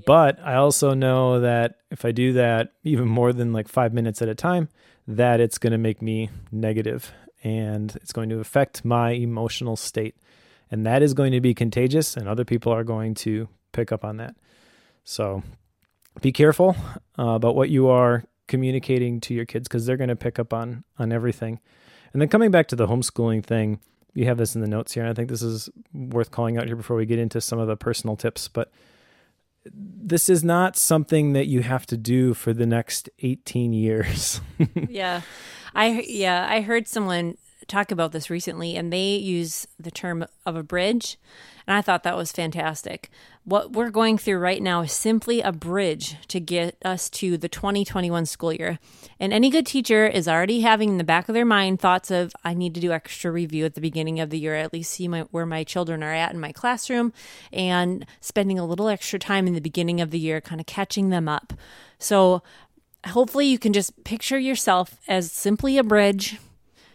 But 0.06 0.38
I 0.40 0.54
also 0.54 0.94
know 0.94 1.40
that 1.40 1.76
if 1.90 2.04
I 2.04 2.12
do 2.12 2.34
that 2.34 2.72
even 2.84 3.08
more 3.08 3.32
than 3.32 3.52
like 3.52 3.66
five 3.66 3.92
minutes 3.92 4.20
at 4.20 4.28
a 4.28 4.34
time, 4.34 4.68
that 5.08 5.40
it's 5.40 5.58
going 5.58 5.72
to 5.72 5.78
make 5.78 6.02
me 6.02 6.30
negative 6.52 7.12
and 7.42 7.96
it's 7.96 8.12
going 8.12 8.28
to 8.28 8.40
affect 8.40 8.84
my 8.84 9.12
emotional 9.12 9.76
state. 9.76 10.16
And 10.70 10.86
that 10.86 11.02
is 11.02 11.14
going 11.14 11.32
to 11.32 11.40
be 11.40 11.54
contagious, 11.54 12.16
and 12.16 12.28
other 12.28 12.44
people 12.44 12.72
are 12.72 12.84
going 12.84 13.14
to 13.14 13.48
pick 13.72 13.90
up 13.90 14.04
on 14.04 14.18
that. 14.18 14.36
So 15.04 15.42
be 16.20 16.32
careful 16.32 16.76
uh, 17.18 17.30
about 17.30 17.54
what 17.56 17.70
you 17.70 17.88
are 17.88 18.24
communicating 18.48 19.20
to 19.20 19.34
your 19.34 19.44
kids 19.44 19.68
because 19.68 19.86
they're 19.86 19.96
going 19.96 20.08
to 20.08 20.16
pick 20.16 20.38
up 20.38 20.52
on 20.52 20.84
on 20.98 21.12
everything. 21.12 21.60
And 22.12 22.20
then 22.20 22.28
coming 22.28 22.50
back 22.50 22.66
to 22.68 22.76
the 22.76 22.88
homeschooling 22.88 23.44
thing, 23.44 23.80
you 24.14 24.24
have 24.24 24.38
this 24.38 24.54
in 24.54 24.60
the 24.60 24.66
notes 24.66 24.92
here, 24.92 25.04
and 25.04 25.10
I 25.10 25.14
think 25.14 25.28
this 25.28 25.42
is 25.42 25.70
worth 25.92 26.30
calling 26.32 26.58
out 26.58 26.66
here 26.66 26.76
before 26.76 26.96
we 26.96 27.06
get 27.06 27.20
into 27.20 27.40
some 27.40 27.58
of 27.58 27.68
the 27.68 27.76
personal 27.76 28.16
tips. 28.16 28.48
But 28.48 28.72
this 29.64 30.28
is 30.28 30.42
not 30.42 30.76
something 30.76 31.32
that 31.34 31.46
you 31.46 31.62
have 31.62 31.86
to 31.86 31.96
do 31.96 32.34
for 32.34 32.52
the 32.52 32.66
next 32.66 33.08
18 33.20 33.72
years. 33.72 34.40
yeah. 34.88 35.22
I 35.74 36.04
yeah, 36.08 36.46
I 36.50 36.62
heard 36.62 36.88
someone 36.88 37.36
talk 37.70 37.90
about 37.90 38.12
this 38.12 38.28
recently 38.28 38.76
and 38.76 38.92
they 38.92 39.16
use 39.16 39.66
the 39.78 39.90
term 39.90 40.24
of 40.44 40.56
a 40.56 40.62
bridge 40.62 41.18
and 41.70 41.76
I 41.76 41.82
thought 41.82 42.02
that 42.02 42.16
was 42.16 42.32
fantastic. 42.32 43.10
What 43.44 43.72
we're 43.72 43.90
going 43.90 44.18
through 44.18 44.38
right 44.38 44.60
now 44.60 44.82
is 44.82 44.90
simply 44.90 45.40
a 45.40 45.52
bridge 45.52 46.16
to 46.26 46.40
get 46.40 46.76
us 46.84 47.08
to 47.10 47.36
the 47.38 47.48
2021 47.48 48.26
school 48.26 48.52
year. 48.52 48.80
And 49.20 49.32
any 49.32 49.50
good 49.50 49.66
teacher 49.66 50.04
is 50.04 50.26
already 50.26 50.62
having 50.62 50.88
in 50.88 50.98
the 50.98 51.04
back 51.04 51.28
of 51.28 51.34
their 51.34 51.44
mind 51.44 51.78
thoughts 51.78 52.10
of, 52.10 52.32
I 52.42 52.54
need 52.54 52.74
to 52.74 52.80
do 52.80 52.90
extra 52.90 53.30
review 53.30 53.64
at 53.64 53.74
the 53.74 53.80
beginning 53.80 54.18
of 54.18 54.30
the 54.30 54.38
year, 54.40 54.56
at 54.56 54.72
least 54.72 54.90
see 54.90 55.06
my, 55.06 55.20
where 55.30 55.46
my 55.46 55.62
children 55.62 56.02
are 56.02 56.12
at 56.12 56.32
in 56.32 56.40
my 56.40 56.50
classroom, 56.50 57.12
and 57.52 58.04
spending 58.20 58.58
a 58.58 58.66
little 58.66 58.88
extra 58.88 59.20
time 59.20 59.46
in 59.46 59.54
the 59.54 59.60
beginning 59.60 60.00
of 60.00 60.10
the 60.10 60.18
year, 60.18 60.40
kind 60.40 60.60
of 60.60 60.66
catching 60.66 61.10
them 61.10 61.28
up. 61.28 61.52
So 62.00 62.42
hopefully 63.06 63.46
you 63.46 63.60
can 63.60 63.72
just 63.72 64.02
picture 64.02 64.40
yourself 64.40 64.98
as 65.06 65.30
simply 65.30 65.78
a 65.78 65.84
bridge 65.84 66.38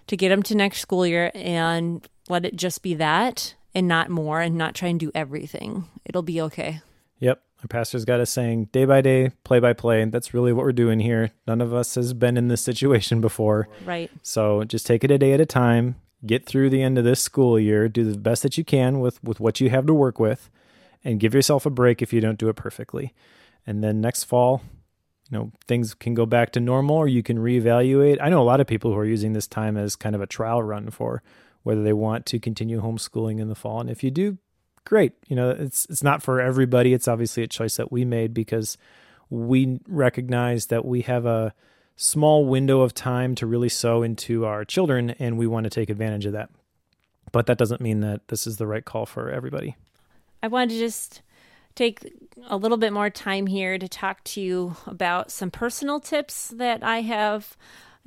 to 0.08 0.18
get 0.18 0.30
them 0.30 0.44
to 0.44 0.56
next 0.56 0.80
school 0.80 1.06
year 1.06 1.32
and 1.34 2.08
let 2.30 2.46
it 2.46 2.56
just 2.56 2.82
be 2.82 2.94
that 2.96 3.56
and 3.74 3.88
not 3.88 4.10
more 4.10 4.42
and 4.42 4.58
not 4.58 4.74
try 4.74 4.90
and 4.90 5.00
do 5.00 5.12
everything. 5.14 5.88
It'll 6.06 6.22
be 6.22 6.42
okay. 6.42 6.82
Yep. 7.20 7.42
Our 7.62 7.68
pastor's 7.68 8.06
got 8.06 8.20
us 8.20 8.30
saying 8.30 8.66
day 8.72 8.86
by 8.86 9.02
day, 9.02 9.32
play 9.44 9.60
by 9.60 9.74
play. 9.74 10.04
That's 10.06 10.34
really 10.34 10.54
what 10.54 10.66
we're 10.66 10.72
doing 10.72 11.00
here. 11.00 11.32
None 11.48 11.62
of 11.62 11.74
us 11.74 11.96
has 11.96 12.14
been 12.14 12.38
in 12.38 12.48
this 12.48 12.62
situation 12.62 13.22
before. 13.22 13.68
Right. 13.86 14.12
So 14.22 14.64
just 14.64 14.86
take 14.86 15.04
it 15.04 15.12
a 15.12 15.18
day 15.18 15.34
at 15.34 15.42
a 15.42 15.46
time. 15.46 15.96
Get 16.26 16.46
through 16.46 16.70
the 16.70 16.82
end 16.82 16.98
of 16.98 17.04
this 17.04 17.20
school 17.20 17.60
year. 17.60 17.88
Do 17.88 18.10
the 18.10 18.18
best 18.18 18.44
that 18.44 18.58
you 18.58 18.64
can 18.64 19.00
with, 19.00 19.24
with 19.24 19.40
what 19.40 19.60
you 19.60 19.70
have 19.70 19.86
to 19.88 19.94
work 19.94 20.20
with 20.20 20.50
and 21.04 21.20
give 21.20 21.34
yourself 21.34 21.66
a 21.66 21.70
break 21.70 22.02
if 22.02 22.12
you 22.12 22.22
don't 22.22 22.40
do 22.40 22.50
it 22.50 22.56
perfectly. 22.56 23.14
And 23.68 23.84
then 23.84 24.02
next 24.02 24.24
fall, 24.24 24.62
you 25.30 25.38
know, 25.38 25.52
things 25.68 25.94
can 25.94 26.14
go 26.14 26.26
back 26.26 26.52
to 26.52 26.60
normal 26.60 26.98
or 26.98 27.08
you 27.08 27.24
can 27.24 27.38
reevaluate. 27.38 28.18
I 28.22 28.30
know 28.30 28.42
a 28.42 28.44
lot 28.44 28.60
of 28.60 28.68
people 28.68 28.92
who 28.92 29.00
are 29.00 29.06
using 29.06 29.34
this 29.34 29.48
time 29.48 29.76
as 29.76 29.96
kind 29.96 30.16
of 30.16 30.22
a 30.22 30.28
trial 30.28 30.62
run 30.62 30.92
for 30.92 31.24
whether 31.64 31.82
they 31.82 31.94
want 31.94 32.26
to 32.28 32.40
continue 32.40 32.82
homeschooling 32.82 33.40
in 33.40 33.50
the 33.50 33.56
fall. 33.56 33.82
And 33.82 33.90
if 33.90 34.04
you 34.04 34.12
do, 34.12 34.38
great. 34.86 35.14
You 35.28 35.36
know, 35.36 35.50
it's 35.50 35.86
it's 35.90 36.04
not 36.04 36.22
for 36.22 36.40
everybody. 36.40 36.94
It's 36.94 37.08
obviously 37.08 37.42
a 37.42 37.48
choice 37.48 37.78
that 37.78 37.92
we 37.92 38.06
made 38.06 38.34
because 38.34 38.78
we 39.30 39.80
recognize 39.88 40.68
that 40.68 40.86
we 40.86 41.02
have 41.02 41.26
a 41.26 41.54
small 41.96 42.46
window 42.46 42.82
of 42.82 42.94
time 42.94 43.34
to 43.36 43.48
really 43.48 43.70
sow 43.70 44.04
into 44.04 44.46
our 44.46 44.64
children 44.64 45.12
and 45.12 45.38
we 45.38 45.48
want 45.48 45.64
to 45.64 45.70
take 45.70 45.90
advantage 45.90 46.26
of 46.26 46.34
that. 46.34 46.50
But 47.32 47.48
that 47.48 47.58
doesn't 47.58 47.82
mean 47.82 48.02
that 48.02 48.28
this 48.28 48.46
is 48.46 48.58
the 48.58 48.68
right 48.68 48.86
call 48.86 49.06
for 49.06 49.32
everybody. 49.32 49.76
I 50.44 50.48
wanted 50.48 50.70
to 50.72 50.80
just 50.80 51.22
take 51.76 52.14
a 52.48 52.58
little 52.58 52.78
bit 52.78 52.94
more 52.94 53.10
time 53.10 53.48
here 53.48 53.78
to 53.78 53.88
talk 53.88 54.24
to 54.24 54.42
you 54.42 54.76
about 54.86 55.32
some 55.32 55.52
personal 55.52 56.00
tips 56.00 56.50
that 56.50 56.84
I 56.84 57.02
have 57.02 57.58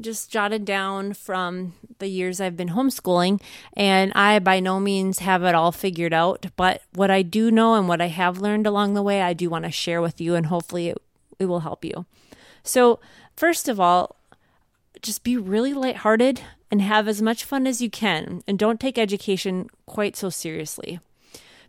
just 0.01 0.31
jotted 0.31 0.65
down 0.65 1.13
from 1.13 1.75
the 1.99 2.07
years 2.07 2.41
I've 2.41 2.57
been 2.57 2.71
homeschooling. 2.71 3.41
And 3.75 4.13
I 4.15 4.39
by 4.39 4.61
no 4.61 4.79
means 4.81 5.21
have 5.21 5.43
it 5.43 5.55
all 5.55 5.73
figured 5.73 6.13
out. 6.13 6.47
But 6.57 6.83
what 6.95 7.11
I 7.11 7.23
do 7.23 7.51
know 7.51 7.75
and 7.75 7.89
what 7.89 8.01
I 8.01 8.07
have 8.07 8.39
learned 8.41 8.67
along 8.67 8.95
the 8.95 9.03
way, 9.03 9.23
I 9.23 9.33
do 9.33 9.51
want 9.51 9.65
to 9.65 9.71
share 9.71 10.01
with 10.01 10.21
you, 10.21 10.35
and 10.35 10.47
hopefully 10.47 10.89
it, 10.89 10.99
it 11.39 11.47
will 11.47 11.61
help 11.61 11.85
you. 11.85 12.07
So, 12.63 13.01
first 13.37 13.69
of 13.69 13.81
all, 13.81 14.17
just 15.03 15.25
be 15.25 15.37
really 15.37 15.73
lighthearted 15.73 16.43
and 16.71 16.83
have 16.83 17.09
as 17.09 17.23
much 17.23 17.45
fun 17.45 17.67
as 17.67 17.81
you 17.81 17.91
can. 17.91 18.43
And 18.47 18.59
don't 18.59 18.81
take 18.81 18.99
education 18.99 19.69
quite 19.87 20.17
so 20.17 20.29
seriously. 20.29 21.01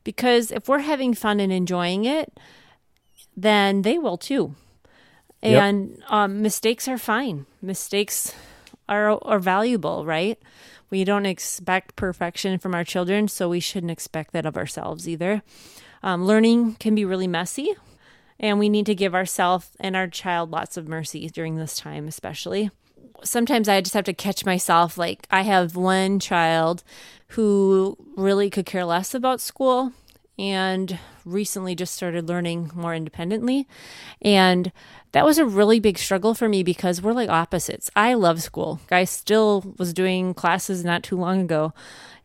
Because 0.10 0.52
if 0.52 0.68
we're 0.68 0.80
having 0.80 1.14
fun 1.14 1.40
and 1.40 1.54
enjoying 1.54 2.06
it, 2.06 2.36
then 3.38 3.84
they 3.84 4.00
will 4.00 4.18
too. 4.18 4.56
And 5.44 5.98
yep. 6.00 6.12
um, 6.12 6.42
mistakes 6.42 6.88
are 6.88 6.98
fine. 6.98 7.46
Mistakes 7.62 8.34
are 8.88 9.20
are 9.22 9.38
valuable, 9.38 10.08
right? 10.08 10.40
We 10.90 11.04
don't 11.04 11.28
expect 11.28 11.96
perfection 11.96 12.58
from 12.58 12.74
our 12.74 12.84
children, 12.84 13.28
so 13.28 13.50
we 13.50 13.60
shouldn't 13.60 13.92
expect 13.92 14.34
that 14.34 14.48
of 14.48 14.58
ourselves 14.58 15.08
either. 15.08 15.44
Um, 16.02 16.26
learning 16.26 16.78
can 16.80 16.96
be 16.96 17.06
really 17.06 17.28
messy, 17.28 17.76
and 18.40 18.58
we 18.58 18.68
need 18.68 18.88
to 18.88 18.96
give 18.96 19.14
ourselves 19.14 19.70
and 19.80 19.96
our 19.96 20.08
child 20.08 20.50
lots 20.50 20.76
of 20.76 20.88
mercy 20.88 21.30
during 21.30 21.58
this 21.58 21.78
time, 21.78 22.08
especially. 22.08 22.72
Sometimes 23.24 23.68
I 23.68 23.82
just 23.82 23.94
have 23.94 24.06
to 24.06 24.14
catch 24.14 24.46
myself. 24.46 24.98
Like, 24.98 25.28
I 25.32 25.42
have 25.42 25.76
one 25.76 26.20
child 26.20 26.84
who 27.30 27.98
really 28.16 28.50
could 28.50 28.66
care 28.66 28.86
less 28.86 29.14
about 29.14 29.42
school 29.42 29.94
and 30.38 30.98
recently 31.26 31.76
just 31.76 31.94
started 31.94 32.28
learning 32.28 32.72
more 32.74 32.96
independently. 32.96 33.68
And 34.22 34.72
that 35.12 35.26
was 35.26 35.38
a 35.38 35.46
really 35.46 35.80
big 35.80 35.98
struggle 35.98 36.34
for 36.34 36.48
me 36.48 36.64
because 36.64 37.02
we're 37.02 37.14
like 37.14 37.30
opposites. 37.30 37.92
I 37.96 38.14
love 38.14 38.42
school. 38.42 38.80
I 38.90 39.04
still 39.04 39.74
was 39.78 39.94
doing 39.94 40.34
classes 40.34 40.86
not 40.86 41.04
too 41.04 41.18
long 41.18 41.42
ago, 41.42 41.74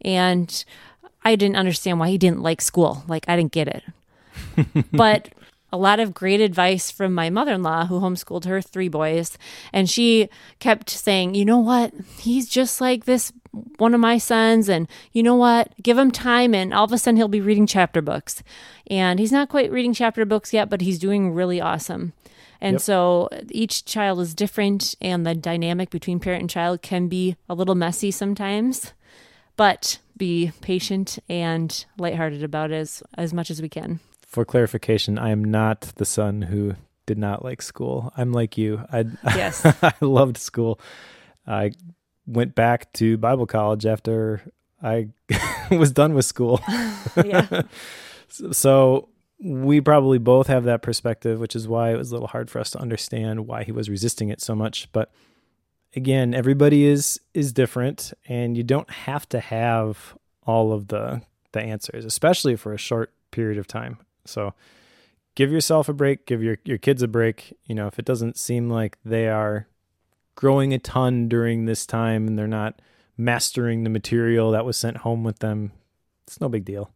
and 0.01 0.65
I 1.25 1.37
didn't 1.37 1.57
understand 1.57 1.99
why 1.99 2.11
he 2.11 2.19
didn't 2.19 2.43
like 2.43 2.61
school. 2.61 3.03
Like, 3.09 3.25
I 3.29 3.37
didn't 3.37 3.53
get 3.53 3.69
it. 3.69 3.85
but 4.93 5.31
a 5.75 5.77
lot 5.77 5.99
of 5.99 6.15
great 6.15 6.41
advice 6.41 6.93
from 6.93 7.13
my 7.13 7.31
mother 7.31 7.53
in 7.53 7.65
law 7.65 7.87
who 7.87 7.99
homeschooled 7.99 8.45
her 8.45 8.63
three 8.63 8.89
boys. 8.89 9.37
And 9.73 9.91
she 9.91 10.29
kept 10.61 10.89
saying, 10.89 11.35
you 11.35 11.45
know 11.45 11.59
what? 11.59 11.93
He's 12.19 12.49
just 12.49 12.81
like 12.81 13.07
this 13.07 13.33
one 13.79 13.93
of 13.93 14.01
my 14.01 14.19
sons. 14.19 14.69
And 14.69 14.87
you 15.11 15.23
know 15.25 15.35
what? 15.35 15.75
Give 15.83 15.99
him 15.99 16.13
time, 16.13 16.55
and 16.55 16.73
all 16.73 16.85
of 16.85 16.93
a 16.93 16.99
sudden 16.99 17.17
he'll 17.17 17.27
be 17.27 17.41
reading 17.41 17.67
chapter 17.67 18.01
books. 18.01 18.43
And 18.87 19.19
he's 19.19 19.33
not 19.33 19.49
quite 19.49 19.73
reading 19.73 19.93
chapter 19.95 20.25
books 20.25 20.53
yet, 20.53 20.71
but 20.71 20.81
he's 20.81 20.99
doing 20.99 21.33
really 21.33 21.61
awesome. 21.61 22.13
And 22.61 22.75
Yep. 22.75 22.81
so 22.83 23.29
each 23.51 23.85
child 23.85 24.21
is 24.21 24.33
different, 24.33 24.95
and 25.01 25.27
the 25.27 25.35
dynamic 25.35 25.91
between 25.91 26.21
parent 26.21 26.41
and 26.43 26.51
child 26.51 26.83
can 26.83 27.09
be 27.09 27.35
a 27.49 27.55
little 27.55 27.75
messy 27.75 28.13
sometimes. 28.13 28.93
But 29.57 29.99
be 30.17 30.53
patient 30.61 31.19
and 31.29 31.85
lighthearted 31.99 32.45
about 32.45 32.71
it 32.71 32.77
as, 32.77 33.03
as 33.19 33.33
much 33.35 33.51
as 33.51 33.61
we 33.61 33.69
can. 33.69 33.99
For 34.35 34.45
clarification, 34.45 35.17
I 35.17 35.31
am 35.31 35.45
not 35.45 35.93
the 35.95 36.05
son 36.05 36.43
who 36.43 36.75
did 37.07 37.19
not 37.19 37.45
like 37.45 37.63
school. 37.63 38.13
I'm 38.17 38.33
like 38.33 38.59
you. 38.59 38.85
I 38.93 39.05
Yes. 39.25 39.65
I 39.65 39.93
loved 40.01 40.39
school. 40.39 40.81
I 41.47 41.71
went 42.27 42.57
back 42.57 42.93
to 42.95 43.17
Bible 43.17 43.47
college 43.47 43.87
after 43.87 44.43
I 44.83 45.11
was 45.71 45.93
done 45.93 46.15
with 46.15 46.25
school. 46.25 46.61
yeah. 47.25 47.63
So 48.27 49.09
we 49.41 49.81
probably 49.81 50.19
both 50.19 50.49
have 50.49 50.65
that 50.65 50.83
perspective, 50.83 51.39
which 51.39 51.55
is 51.55 51.69
why 51.69 51.93
it 51.93 51.97
was 51.97 52.11
a 52.11 52.15
little 52.15 52.27
hard 52.27 52.51
for 52.51 52.59
us 52.59 52.71
to 52.71 52.81
understand 52.81 53.47
why 53.47 53.63
he 53.63 53.71
was 53.71 53.89
resisting 53.89 54.31
it 54.31 54.41
so 54.41 54.57
much. 54.57 54.91
But 54.91 55.13
again, 55.95 56.35
everybody 56.35 56.87
is 56.87 57.21
is 57.35 57.53
different, 57.53 58.13
and 58.27 58.57
you 58.57 58.65
don't 58.65 58.91
have 58.91 59.29
to 59.29 59.39
have 59.39 60.17
all 60.45 60.73
of 60.73 60.89
the 60.89 61.23
the 61.53 61.61
answers, 61.61 62.05
especially 62.05 62.57
for 62.57 62.73
a 62.73 62.79
short 62.79 63.13
period 63.31 63.59
of 63.59 63.69
time. 63.69 63.99
So 64.25 64.55
give 65.35 65.51
yourself 65.51 65.89
a 65.89 65.93
break, 65.93 66.27
give 66.27 66.43
your 66.43 66.59
your 66.65 66.79
kids 66.79 67.03
a 67.03 67.09
break. 67.09 67.57
You 67.67 67.75
know, 67.75 67.87
if 67.87 67.99
it 67.99 68.05
doesn't 68.05 68.39
seem 68.39 68.69
like 68.71 68.99
they 69.05 69.29
are 69.29 69.69
growing 70.35 70.73
a 70.73 70.79
ton 70.79 71.29
during 71.29 71.67
this 71.67 71.87
time 71.87 72.27
and 72.27 72.39
they're 72.39 72.47
not 72.47 72.81
mastering 73.17 73.85
the 73.85 73.91
material 73.91 74.51
that 74.51 74.65
was 74.65 74.77
sent 74.77 74.99
home 74.99 75.23
with 75.23 75.39
them, 75.39 75.73
it's 76.27 76.41
no 76.41 76.49
big 76.49 76.65
deal. 76.65 76.91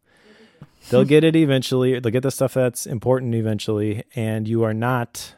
They'll 0.90 1.04
get 1.04 1.24
it 1.24 1.36
eventually. 1.36 1.98
They'll 2.00 2.12
get 2.12 2.22
the 2.22 2.30
stuff 2.30 2.54
that's 2.54 2.86
important 2.86 3.34
eventually, 3.34 4.04
and 4.14 4.48
you 4.48 4.62
are 4.62 4.74
not 4.74 5.34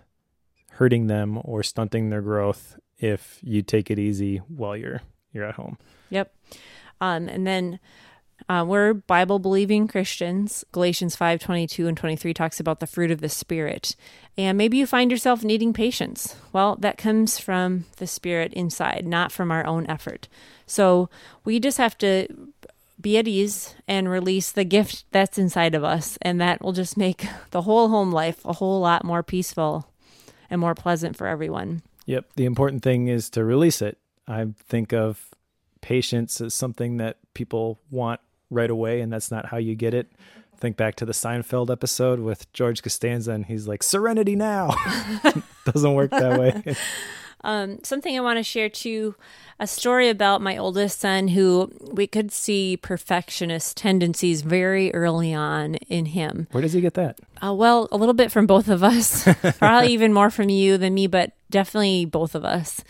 hurting 0.72 1.08
them 1.08 1.40
or 1.44 1.62
stunting 1.62 2.10
their 2.10 2.22
growth 2.22 2.78
if 2.98 3.38
you 3.42 3.62
take 3.62 3.90
it 3.90 3.98
easy 3.98 4.38
while 4.38 4.76
you're 4.76 5.02
you're 5.32 5.44
at 5.44 5.56
home. 5.56 5.78
Yep. 6.10 6.34
Um, 7.00 7.28
and 7.28 7.46
then 7.46 7.80
uh, 8.48 8.64
we're 8.66 8.94
Bible 8.94 9.38
believing 9.38 9.86
Christians. 9.88 10.64
Galatians 10.72 11.16
5 11.16 11.40
22 11.40 11.86
and 11.86 11.96
23 11.96 12.34
talks 12.34 12.60
about 12.60 12.80
the 12.80 12.86
fruit 12.86 13.10
of 13.10 13.20
the 13.20 13.28
Spirit. 13.28 13.94
And 14.36 14.56
maybe 14.56 14.76
you 14.76 14.86
find 14.86 15.10
yourself 15.10 15.44
needing 15.44 15.72
patience. 15.72 16.36
Well, 16.52 16.76
that 16.76 16.96
comes 16.96 17.38
from 17.38 17.84
the 17.98 18.06
Spirit 18.06 18.52
inside, 18.54 19.06
not 19.06 19.32
from 19.32 19.50
our 19.50 19.66
own 19.66 19.86
effort. 19.86 20.28
So 20.66 21.10
we 21.44 21.60
just 21.60 21.78
have 21.78 21.96
to 21.98 22.26
be 23.00 23.16
at 23.18 23.28
ease 23.28 23.74
and 23.88 24.10
release 24.10 24.52
the 24.52 24.64
gift 24.64 25.04
that's 25.10 25.38
inside 25.38 25.74
of 25.74 25.84
us. 25.84 26.18
And 26.22 26.40
that 26.40 26.62
will 26.62 26.72
just 26.72 26.96
make 26.96 27.26
the 27.50 27.62
whole 27.62 27.88
home 27.88 28.12
life 28.12 28.44
a 28.44 28.54
whole 28.54 28.80
lot 28.80 29.04
more 29.04 29.22
peaceful 29.22 29.88
and 30.48 30.60
more 30.60 30.74
pleasant 30.74 31.16
for 31.16 31.26
everyone. 31.26 31.82
Yep. 32.06 32.32
The 32.36 32.44
important 32.44 32.82
thing 32.82 33.08
is 33.08 33.30
to 33.30 33.44
release 33.44 33.80
it. 33.80 33.98
I 34.26 34.46
think 34.66 34.92
of 34.92 35.28
patience 35.80 36.40
as 36.40 36.54
something 36.54 36.98
that 36.98 37.18
people 37.34 37.80
want 37.90 38.20
right 38.50 38.70
away, 38.70 39.00
and 39.00 39.12
that's 39.12 39.30
not 39.30 39.46
how 39.46 39.56
you 39.56 39.74
get 39.74 39.94
it. 39.94 40.10
Think 40.56 40.76
back 40.76 40.94
to 40.96 41.06
the 41.06 41.12
Seinfeld 41.12 41.70
episode 41.70 42.20
with 42.20 42.52
George 42.52 42.82
Costanza, 42.82 43.32
and 43.32 43.46
he's 43.46 43.66
like, 43.66 43.82
Serenity 43.82 44.36
now. 44.36 44.74
Doesn't 45.64 45.94
work 45.94 46.10
that 46.10 46.38
way. 46.38 46.76
Um, 47.42 47.78
something 47.82 48.16
I 48.16 48.20
want 48.20 48.38
to 48.38 48.42
share 48.42 48.68
too 48.68 49.14
a 49.58 49.66
story 49.66 50.08
about 50.08 50.40
my 50.40 50.56
oldest 50.56 51.00
son 51.00 51.28
who 51.28 51.70
we 51.92 52.06
could 52.06 52.32
see 52.32 52.76
perfectionist 52.76 53.76
tendencies 53.76 54.42
very 54.42 54.92
early 54.94 55.34
on 55.34 55.76
in 55.88 56.06
him. 56.06 56.48
Where 56.52 56.62
does 56.62 56.72
he 56.72 56.80
get 56.80 56.94
that? 56.94 57.18
Uh, 57.44 57.54
well, 57.54 57.88
a 57.92 57.96
little 57.96 58.14
bit 58.14 58.32
from 58.32 58.46
both 58.46 58.68
of 58.68 58.82
us, 58.82 59.28
probably 59.58 59.92
even 59.92 60.12
more 60.12 60.30
from 60.30 60.48
you 60.48 60.78
than 60.78 60.94
me, 60.94 61.06
but 61.06 61.32
definitely 61.50 62.04
both 62.04 62.34
of 62.34 62.44
us. 62.44 62.82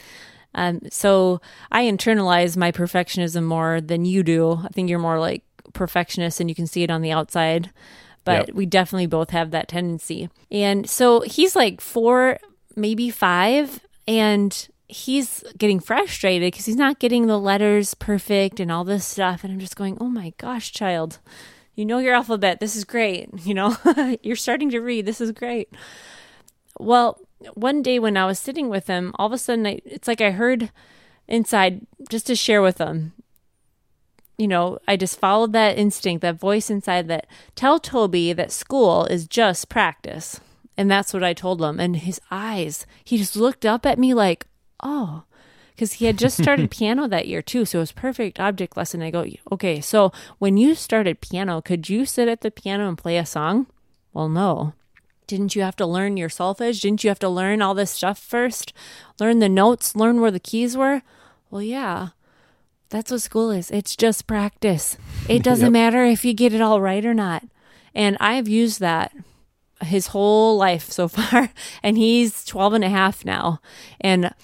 Um, 0.55 0.81
so 0.91 1.41
I 1.71 1.85
internalize 1.85 2.57
my 2.57 2.73
perfectionism 2.73 3.45
more 3.45 3.81
than 3.81 4.05
you 4.05 4.23
do. 4.23 4.61
I 4.65 4.69
think 4.69 4.91
you're 4.91 4.99
more 4.99 5.21
like 5.21 5.43
perfectionist 5.73 6.41
and 6.41 6.49
you 6.49 6.55
can 6.55 6.67
see 6.67 6.83
it 6.83 6.91
on 6.91 7.03
the 7.03 7.13
outside, 7.13 7.71
but 8.25 8.49
Yep. 8.49 8.55
we 8.57 8.67
definitely 8.67 9.07
both 9.07 9.31
have 9.31 9.51
that 9.51 9.69
tendency. 9.69 10.29
And 10.51 10.89
so 10.89 11.21
he's 11.21 11.55
like 11.57 11.81
four, 11.81 12.39
maybe 12.77 13.11
five, 13.11 13.81
and 14.07 14.69
he's 14.89 15.45
getting 15.57 15.79
frustrated 15.81 16.49
because 16.53 16.67
he's 16.67 16.77
not 16.77 16.99
getting 16.99 17.27
the 17.27 17.39
letters 17.39 17.95
perfect 17.95 18.59
and 18.61 18.71
all 18.73 18.85
this 18.85 19.05
stuff. 19.05 19.45
And 19.45 19.53
I'm 19.53 19.61
just 19.61 19.77
going, 19.77 19.97
oh 20.01 20.09
my 20.09 20.33
gosh, 20.39 20.73
child, 20.73 21.19
you 21.77 21.85
know 21.85 21.99
your 21.99 22.15
alphabet. 22.15 22.59
This 22.61 22.75
is 22.77 22.85
great. 22.85 23.29
You 23.45 23.55
know, 23.55 23.77
you're 24.23 24.37
starting 24.37 24.71
to 24.71 24.81
read. 24.81 25.07
This 25.07 25.21
is 25.21 25.33
great. 25.33 25.69
Well, 26.79 27.21
one 27.55 27.83
day 27.83 27.99
when 27.99 28.17
I 28.17 28.27
was 28.27 28.39
sitting 28.39 28.69
with 28.69 28.87
him, 28.87 29.13
all 29.19 29.27
of 29.27 29.33
a 29.33 29.39
sudden, 29.39 29.67
I, 29.67 29.81
it's 29.85 30.09
like 30.09 30.21
I 30.21 30.31
heard 30.31 30.71
inside 31.29 31.87
just 32.11 32.27
to 32.27 32.35
share 32.35 32.61
with 32.63 32.79
him. 32.79 33.13
You 34.41 34.49
know, 34.49 34.79
I 34.89 34.97
just 34.97 35.19
followed 35.19 35.53
that 35.53 35.77
instinct, 35.77 36.23
that 36.23 36.41
voice 36.41 36.71
inside 36.71 37.09
that 37.09 37.27
tell 37.55 37.79
Toby 37.79 38.33
that 38.33 38.51
school 38.51 39.05
is 39.05 39.29
just 39.29 39.69
practice. 39.69 40.41
And 40.79 40.91
that's 40.91 41.13
what 41.13 41.23
I 41.23 41.35
told 41.35 41.61
him. 41.61 41.79
And 41.79 41.95
his 41.95 42.23
eyes, 42.31 42.87
he 43.05 43.19
just 43.19 43.37
looked 43.37 43.67
up 43.67 43.85
at 43.85 43.99
me 43.99 44.15
like, 44.15 44.47
oh, 44.83 45.25
because 45.75 45.93
he 45.95 46.07
had 46.07 46.17
just 46.17 46.39
started 46.43 46.71
piano 46.71 47.07
that 47.07 47.29
year 47.29 47.43
too. 47.43 47.67
So 47.67 47.81
it 47.81 47.83
was 47.83 47.93
perfect 47.93 48.41
object 48.41 48.79
lesson. 48.79 49.03
I 49.03 49.11
go, 49.11 49.27
okay, 49.53 49.83
so 49.83 50.11
when 50.39 50.57
you 50.57 50.75
started 50.75 51.21
piano, 51.21 51.61
could 51.61 51.91
you 51.91 52.07
sit 52.07 52.27
at 52.27 52.41
the 52.41 52.51
piano 52.51 52.89
and 52.89 52.97
play 52.97 53.19
a 53.19 53.27
song? 53.27 53.67
Well, 54.15 54.31
no. 54.31 54.73
Didn't 55.27 55.55
you 55.55 55.61
have 55.61 55.77
to 55.77 55.87
learn 55.87 56.17
your 56.17 56.31
solfege? 56.31 56.81
Didn't 56.81 57.05
you 57.05 57.11
have 57.11 57.19
to 57.19 57.29
learn 57.29 57.61
all 57.61 57.75
this 57.75 57.91
stuff 57.91 58.19
first? 58.19 58.73
Learn 59.21 59.41
the 59.41 59.51
notes, 59.51 59.95
learn 59.95 60.23
where 60.23 60.31
the 60.31 60.41
keys 60.41 60.79
were? 60.79 61.03
Well, 61.51 61.61
yeah. 61.61 62.09
That's 62.91 63.11
what 63.11 63.23
school 63.23 63.51
is. 63.51 63.71
It's 63.71 63.97
just 63.97 64.27
practice. 64.27 64.97
It 65.29 65.43
doesn't 65.43 65.67
Yep. 65.67 65.73
matter 65.73 66.05
if 66.05 66.25
you 66.25 66.35
get 66.35 66.53
it 66.53 66.61
all 66.61 66.81
right 66.81 67.05
or 67.05 67.15
not. 67.15 67.45
And 67.95 68.17
I've 68.21 68.49
used 68.49 68.81
that 68.81 69.13
his 69.83 70.09
whole 70.09 70.57
life 70.57 70.91
so 70.91 71.09
far. 71.17 71.51
And 71.83 71.97
he's 71.97 72.45
12 72.45 72.75
and 72.75 72.85
a 72.85 72.89
half 72.89 73.25
now. 73.25 73.61
And 74.01 74.35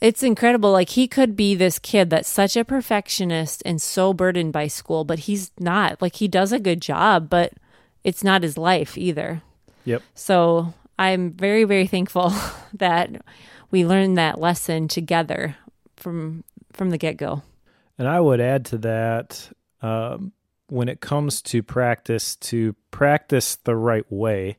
it's 0.00 0.22
incredible. 0.22 0.72
Like 0.72 0.90
he 0.90 1.06
could 1.08 1.36
be 1.36 1.54
this 1.54 1.78
kid 1.78 2.10
that's 2.10 2.28
such 2.28 2.56
a 2.56 2.64
perfectionist 2.64 3.62
and 3.64 3.80
so 3.80 4.12
burdened 4.12 4.52
by 4.52 4.66
school, 4.68 5.04
but 5.04 5.20
he's 5.20 5.50
not. 5.58 6.02
Like 6.02 6.16
he 6.16 6.28
does 6.28 6.52
a 6.52 6.58
good 6.60 6.80
job, 6.82 7.30
but 7.30 7.52
it's 8.04 8.24
not 8.24 8.42
his 8.42 8.58
life 8.58 8.98
either. 8.98 9.42
Yep. 9.84 10.02
So 10.14 10.74
I'm 10.98 11.32
very, 11.32 11.64
very 11.64 11.86
thankful 11.86 12.32
that 12.74 13.10
we 13.70 13.86
learned 13.86 14.18
that 14.18 14.40
lesson 14.40 14.88
together 14.88 15.56
from 15.96 16.42
from 16.72 16.90
the 16.90 16.98
get 16.98 17.16
go. 17.16 17.42
And 17.98 18.08
I 18.08 18.20
would 18.20 18.40
add 18.40 18.64
to 18.66 18.78
that 18.78 19.50
um, 19.80 20.32
when 20.68 20.88
it 20.88 21.00
comes 21.00 21.42
to 21.42 21.62
practice, 21.62 22.36
to 22.36 22.74
practice 22.90 23.56
the 23.56 23.76
right 23.76 24.10
way. 24.10 24.56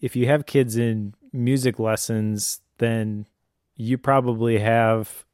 If 0.00 0.16
you 0.16 0.26
have 0.26 0.46
kids 0.46 0.76
in 0.76 1.14
music 1.32 1.78
lessons, 1.78 2.60
then 2.78 3.26
you 3.76 3.98
probably 3.98 4.58
have 4.58 5.24